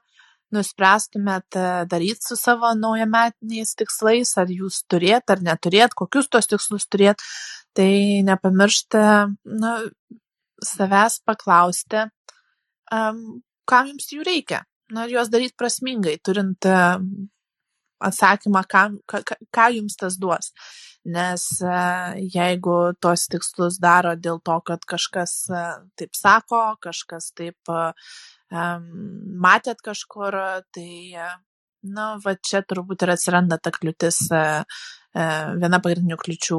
nuspręstumėt 0.54 1.58
daryti 1.90 2.26
su 2.26 2.36
savo 2.36 2.72
naujametiniais 2.74 3.76
tikslais, 3.78 4.32
ar 4.40 4.50
jūs 4.50 4.80
turėt 4.90 5.30
ar 5.30 5.44
neturėt, 5.46 5.94
kokius 5.94 6.26
tos 6.32 6.50
tikslus 6.50 6.88
turėt, 6.90 7.22
tai 7.76 8.22
nepamiršti 8.26 9.04
nu, 9.60 9.74
savęs 10.64 11.20
paklausti, 11.24 12.08
um, 12.90 13.22
kam 13.68 13.92
jums 13.92 14.10
jų 14.10 14.26
reikia. 14.26 14.64
na, 14.90 15.06
juos 15.06 15.30
daryti 15.30 15.54
prasmingai, 15.58 16.16
turint 16.24 16.66
e, 16.66 16.76
atsakymą, 18.02 18.64
ką, 18.70 18.84
ką, 19.10 19.20
ką 19.54 19.66
jums 19.76 19.96
tas 20.00 20.16
duos. 20.20 20.50
Nes 21.04 21.44
e, 21.64 21.76
jeigu 22.34 22.76
tos 23.00 23.26
tikslus 23.32 23.78
daro 23.80 24.14
dėl 24.16 24.40
to, 24.44 24.58
kad 24.66 24.84
kažkas 24.84 25.34
e, 25.48 25.64
taip 25.96 26.16
sako, 26.18 26.62
kažkas 26.82 27.32
taip 27.36 27.74
matėt 28.50 29.78
kažkur, 29.86 30.34
tai, 30.74 30.90
na, 31.86 32.06
va 32.24 32.34
čia 32.34 32.64
turbūt 32.66 33.04
ir 33.06 33.12
atsiranda 33.14 33.60
ta 33.62 33.70
kliūtis 33.70 34.24
E, 35.10 35.22
viena 35.58 35.80
pagrindinių 35.82 36.16
kliučių 36.20 36.56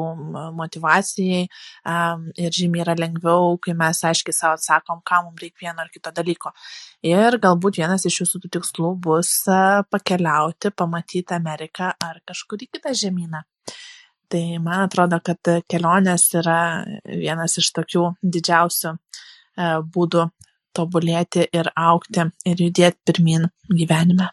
motivacijai 0.58 1.44
ir 2.44 2.58
žymiai 2.58 2.84
yra 2.84 2.98
lengviau, 3.00 3.56
kai 3.64 3.76
mes 3.80 4.02
aiškiai 4.10 4.36
savo 4.36 4.58
atsakom, 4.58 5.00
ką 5.08 5.22
mums 5.28 5.40
reikia 5.44 5.70
vieno 5.70 5.86
ar 5.86 5.92
kito 5.94 6.12
dalyko. 6.18 6.52
Ir 7.08 7.40
galbūt 7.46 7.80
vienas 7.80 8.04
iš 8.10 8.22
jūsų 8.24 8.44
tų 8.44 8.52
tikslų 8.58 8.92
bus 9.08 9.32
e, 9.48 9.62
pakeliauti, 9.94 10.74
pamatyti 10.76 11.38
Ameriką 11.38 11.94
ar 11.96 12.20
kažkurį 12.28 12.68
kitą 12.76 12.96
žemyną. 13.06 13.46
Tai 14.32 14.44
man 14.64 14.86
atrodo, 14.86 15.18
kad 15.20 15.50
kelionės 15.68 16.30
yra 16.40 16.60
vienas 17.04 17.58
iš 17.60 17.68
tokių 17.76 18.04
didžiausių 18.24 18.94
e, 18.94 19.00
būdų 19.92 20.28
tobulėti 20.72 21.44
ir 21.52 21.68
aukti 21.76 22.30
ir 22.48 22.64
judėti 22.64 23.02
pirmin 23.10 23.50
gyvenime. 23.68 24.30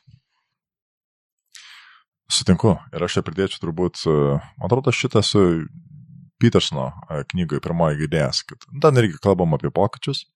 Sutinku. 2.30 2.76
Ir 2.94 3.06
aš 3.08 3.18
čia 3.18 3.24
pridėčiau 3.26 3.64
turbūt, 3.64 4.04
e, 4.06 4.14
man 4.38 4.68
atrodo, 4.68 4.94
šitą 4.94 5.24
su 5.26 5.42
Petersono 6.38 6.92
e, 6.92 7.24
knygoje 7.32 7.64
pirmoji 7.64 8.06
idėjas, 8.06 8.44
kad 8.46 8.68
ten 8.84 9.02
irgi 9.02 9.18
kalbam 9.24 9.58
apie 9.58 9.74
pokyčius. 9.74 10.28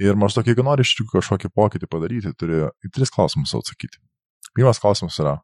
Ir 0.00 0.16
maždaug, 0.16 0.48
jeigu 0.48 0.64
nori 0.64 0.86
iš 0.86 0.94
tikrųjų 0.94 1.18
kažkokį 1.18 1.52
pokytį 1.58 1.92
padaryti, 1.92 2.32
turi 2.38 2.64
į 2.86 2.94
tris 2.94 3.12
klausimus 3.12 3.52
atsakyti. 3.58 4.00
Pirmas 4.56 4.80
klausimas 4.80 5.20
yra, 5.20 5.40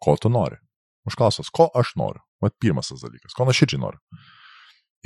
ko 0.00 0.16
tu 0.16 0.32
nori? 0.32 0.62
Užklausas, 1.08 1.48
ko 1.54 1.70
aš 1.76 1.94
noriu? 1.96 2.22
Vat 2.44 2.56
pirmas 2.60 2.90
tas 2.90 3.02
dalykas, 3.04 3.34
ko 3.36 3.46
nuoširdžiai 3.48 3.80
noriu. 3.80 4.00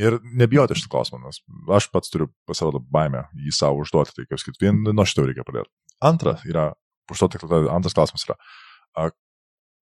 Ir 0.00 0.16
nebijoti 0.34 0.74
šitą 0.74 0.90
klausimą, 0.90 1.20
nes 1.22 1.38
aš 1.76 1.86
pats 1.94 2.10
turiu 2.10 2.26
pasirodo 2.48 2.80
baimę 2.82 3.28
jį 3.38 3.52
savo 3.54 3.84
užduoti, 3.84 4.14
tai 4.16 4.24
kaip 4.26 4.40
sakyti, 4.42 4.64
vien 4.66 4.80
nuo 4.90 5.06
šito 5.06 5.26
reikia 5.26 5.46
pradėti. 5.46 5.70
Antra 6.02 6.34
yra, 6.50 6.72
užduoti, 7.14 7.38
antras 7.70 7.94
klausimas 7.94 8.26
yra, 8.26 8.38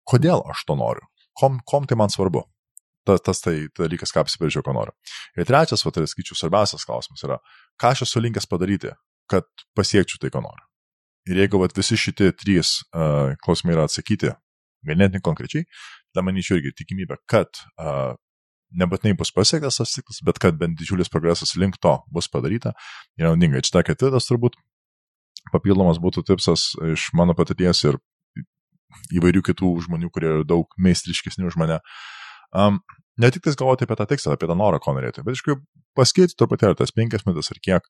kodėl 0.06 0.46
aš 0.54 0.62
to 0.70 0.78
noriu, 0.78 1.08
kom, 1.38 1.58
kom 1.66 1.90
tai 1.90 1.98
man 1.98 2.14
svarbu. 2.14 2.46
Tas, 3.06 3.22
tas 3.22 3.42
tai 3.42 3.68
dalykas, 3.78 4.14
ką 4.14 4.24
apsibrėžiau, 4.26 4.64
ko 4.66 4.74
noriu. 4.74 4.94
Ir 5.38 5.46
trečias, 5.46 5.84
va, 5.86 5.92
tai 5.94 6.08
skaičiu, 6.10 6.38
svarbiausias 6.38 6.86
klausimas 6.90 7.22
yra, 7.26 7.38
ką 7.82 7.92
aš 7.94 8.06
esu 8.08 8.22
linkęs 8.22 8.50
padaryti, 8.50 8.94
kad 9.30 9.46
pasiekčiau 9.78 10.22
tai, 10.22 10.32
ko 10.34 10.42
noriu. 10.42 10.66
Ir 11.30 11.42
jeigu 11.42 11.62
vat, 11.62 11.74
visi 11.78 11.98
šitie 11.98 12.32
trys 12.38 12.80
uh, 12.94 13.34
klausimai 13.46 13.74
yra 13.74 13.86
atsakyti 13.90 14.34
ganėtinai 14.88 15.24
konkrečiai, 15.26 15.66
tada 16.14 16.26
manyčiau 16.26 16.60
irgi 16.60 16.74
tikimybė, 16.82 17.20
kad 17.32 17.62
uh, 17.76 18.16
nebūtinai 18.76 19.16
bus 19.20 19.32
pasiektas 19.36 19.80
tas 19.80 19.94
tikslas, 19.96 20.22
bet 20.26 20.40
kad 20.42 20.58
bent 20.60 20.78
didžiulis 20.80 21.12
progresas 21.12 21.56
link 21.60 21.78
to 21.84 21.96
bus 22.14 22.30
padaryta, 22.32 22.74
yra 23.20 23.32
naudinga. 23.32 23.64
Čia 23.66 23.78
ta 23.78 23.86
ketvirtas 23.88 24.28
turbūt 24.30 24.58
papildomas 25.54 26.02
būtų 26.02 26.26
tipsas 26.32 26.74
iš 26.96 27.10
mano 27.18 27.36
patirties 27.38 27.84
ir 27.86 28.00
įvairių 29.16 29.44
kitų 29.46 29.72
žmonių, 29.86 30.12
kurie 30.14 30.30
yra 30.32 30.46
daug 30.48 30.72
meistriškesni 30.82 31.46
už 31.48 31.58
mane. 31.62 31.80
Um, 32.56 32.80
ne 33.20 33.32
tik 33.34 33.44
tais 33.46 33.58
galvoti 33.60 33.86
apie 33.86 33.98
tą 34.00 34.08
tikslą, 34.10 34.36
apie 34.36 34.48
tą 34.50 34.56
norą, 34.58 34.80
ko 34.84 34.96
norėti, 34.96 35.24
bet 35.26 35.36
iš 35.36 35.44
tikrųjų 35.44 35.62
paskirti 35.98 36.38
truputėlį 36.40 36.80
tas 36.80 36.94
penkias 36.96 37.26
minutės 37.28 37.52
ar 37.52 37.60
kiek, 37.64 37.90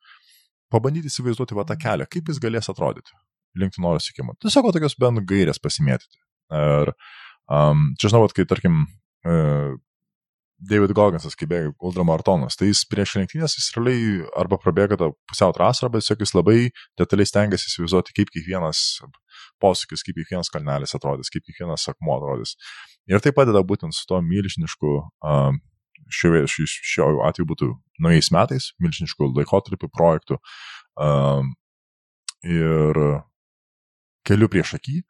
pabandyti 0.73 1.11
įsivaizduoti 1.11 1.57
va 1.57 1.65
tą 1.69 1.77
kelią, 1.79 2.09
kaip 2.09 2.31
jis 2.31 2.41
galės 2.41 2.71
atrodyti 2.73 3.13
link 3.55 3.77
noro 3.79 4.01
siekimo. 4.03 4.35
Tiesiog 4.43 4.73
tokios 4.75 4.97
bent 4.99 5.23
gairės 5.29 5.61
pasimėtyti. 5.63 6.19
Ir 6.53 6.93
um, 7.49 7.89
čia 7.99 8.11
žinau, 8.11 8.27
kai 8.33 8.45
tarkim 8.49 8.83
uh, 8.85 9.73
David 10.65 10.93
Gogginsas, 10.95 11.35
kai 11.35 11.47
bėga 11.51 11.73
ultramaratonas, 11.83 12.55
tai 12.55 12.69
jis 12.69 12.85
prieš 12.87 13.17
lenktynės 13.19 13.57
jis 13.57 13.67
realiai 13.75 14.23
arba 14.39 14.57
prabėga 14.61 14.97
tą 14.99 15.09
pusiau 15.29 15.53
trasą, 15.55 15.87
arba 15.87 15.99
tiesiog 15.99 16.23
jis 16.23 16.33
labai 16.37 16.57
detaliai 16.99 17.27
stengiasi 17.27 17.67
įsivaizduoti, 17.69 18.15
kaip 18.15 18.31
kiekvienas 18.33 18.81
posūkis, 19.61 20.05
kaip 20.05 20.17
kiekvienas 20.21 20.51
kalnelis 20.53 20.95
atrodys, 20.95 21.31
kaip 21.33 21.43
kiekvienas 21.45 21.89
akmuo 21.91 22.17
atrodys. 22.17 22.55
Ir 23.11 23.21
tai 23.21 23.35
padeda 23.35 23.61
būtent 23.67 23.95
su 23.95 24.07
to 24.09 24.21
milžinišku, 24.23 24.95
šiuo, 26.15 26.45
šiuo 26.47 27.11
atveju 27.27 27.51
būtų 27.51 27.69
naujais 28.05 28.31
metais, 28.33 28.71
milžinišku 28.81 29.33
laikotarpiu 29.35 29.91
projektų 29.91 30.39
ir 32.45 33.01
keliu 34.25 34.49
prieš 34.49 34.77
akį, 34.79 35.01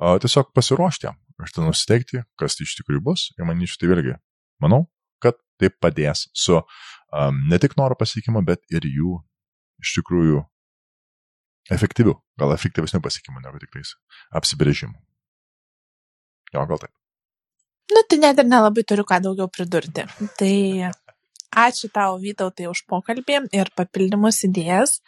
uh, 0.00 0.16
tiesiog 0.22 0.52
pasiruošti 0.56 1.08
jam, 1.08 1.18
ir 1.42 1.52
tada 1.52 1.68
nusiteikti, 1.68 2.22
kas 2.40 2.58
iš 2.62 2.76
tikrųjų 2.80 3.02
bus. 3.10 3.28
Ir 3.38 3.48
manyčiau, 3.48 3.82
tai 3.82 3.92
vėlgi, 3.92 4.16
manau, 4.62 4.86
kad 5.22 5.38
tai 5.60 5.72
padės 5.72 6.28
su 6.36 6.58
um, 6.58 7.42
ne 7.50 7.60
tik 7.62 7.76
noro 7.80 7.98
pasiekimu, 7.98 8.44
bet 8.46 8.64
ir 8.72 8.86
jų 8.88 9.20
iš 9.82 9.96
tikrųjų 9.98 10.42
efektyvių, 11.74 12.16
gal 12.40 12.54
efektyvesnių 12.54 13.02
pasiekimų 13.04 13.44
negu 13.44 13.60
tik 13.62 13.72
tais 13.74 13.94
apsibrėžimų. 14.34 14.98
Jo, 16.52 16.66
gal 16.68 16.82
taip. 16.82 16.92
Nu, 17.92 18.02
tai 18.08 18.18
net 18.22 18.40
ir 18.40 18.48
nelabai 18.48 18.84
turiu 18.88 19.04
ką 19.08 19.18
daugiau 19.24 19.50
pridurti. 19.52 20.04
Tai 20.38 20.54
ačiū 21.64 21.90
tau, 21.92 22.16
Vytautai, 22.20 22.68
už 22.70 22.84
pokalbį 22.88 23.42
ir 23.52 23.70
papildymus 23.76 24.42
idėjas. 24.48 25.00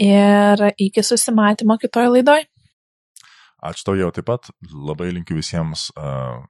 Ir 0.00 0.62
iki 0.80 1.04
susimatymo 1.04 1.76
kitoj 1.80 2.08
laidoj. 2.14 2.46
Ačiū 3.62 3.86
tau 3.86 3.96
jau 3.98 4.10
taip 4.14 4.26
pat. 4.26 4.50
Labai 4.72 5.12
linkiu 5.14 5.38
visiems 5.38 5.90
uh, 5.94 6.42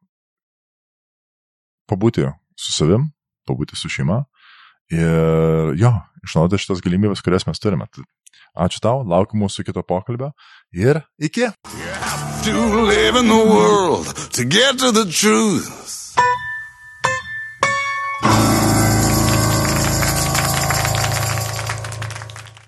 pabūti 1.90 2.24
su 2.56 2.72
savim, 2.72 3.10
pabūti 3.48 3.76
su 3.76 3.90
šeima. 3.92 4.22
Ir 4.92 5.76
jo, 5.80 5.92
išnaudoti 6.26 6.60
šitas 6.60 6.82
galimybės, 6.84 7.22
kurias 7.24 7.46
mes 7.48 7.60
turime. 7.62 7.88
Ačiū 8.52 8.82
tau, 8.84 9.00
laukiu 9.08 9.40
mūsų 9.40 9.64
kito 9.68 9.84
pokalbio 9.84 10.32
ir 10.72 11.04
iki. 11.20 11.52
To 12.42 12.84
live 12.88 13.16
in 13.16 13.28
the 13.30 13.44
world 13.46 14.08
to 14.32 14.44
get 14.44 14.78
to 14.78 14.90
the 14.90 15.06
truth. 15.06 16.01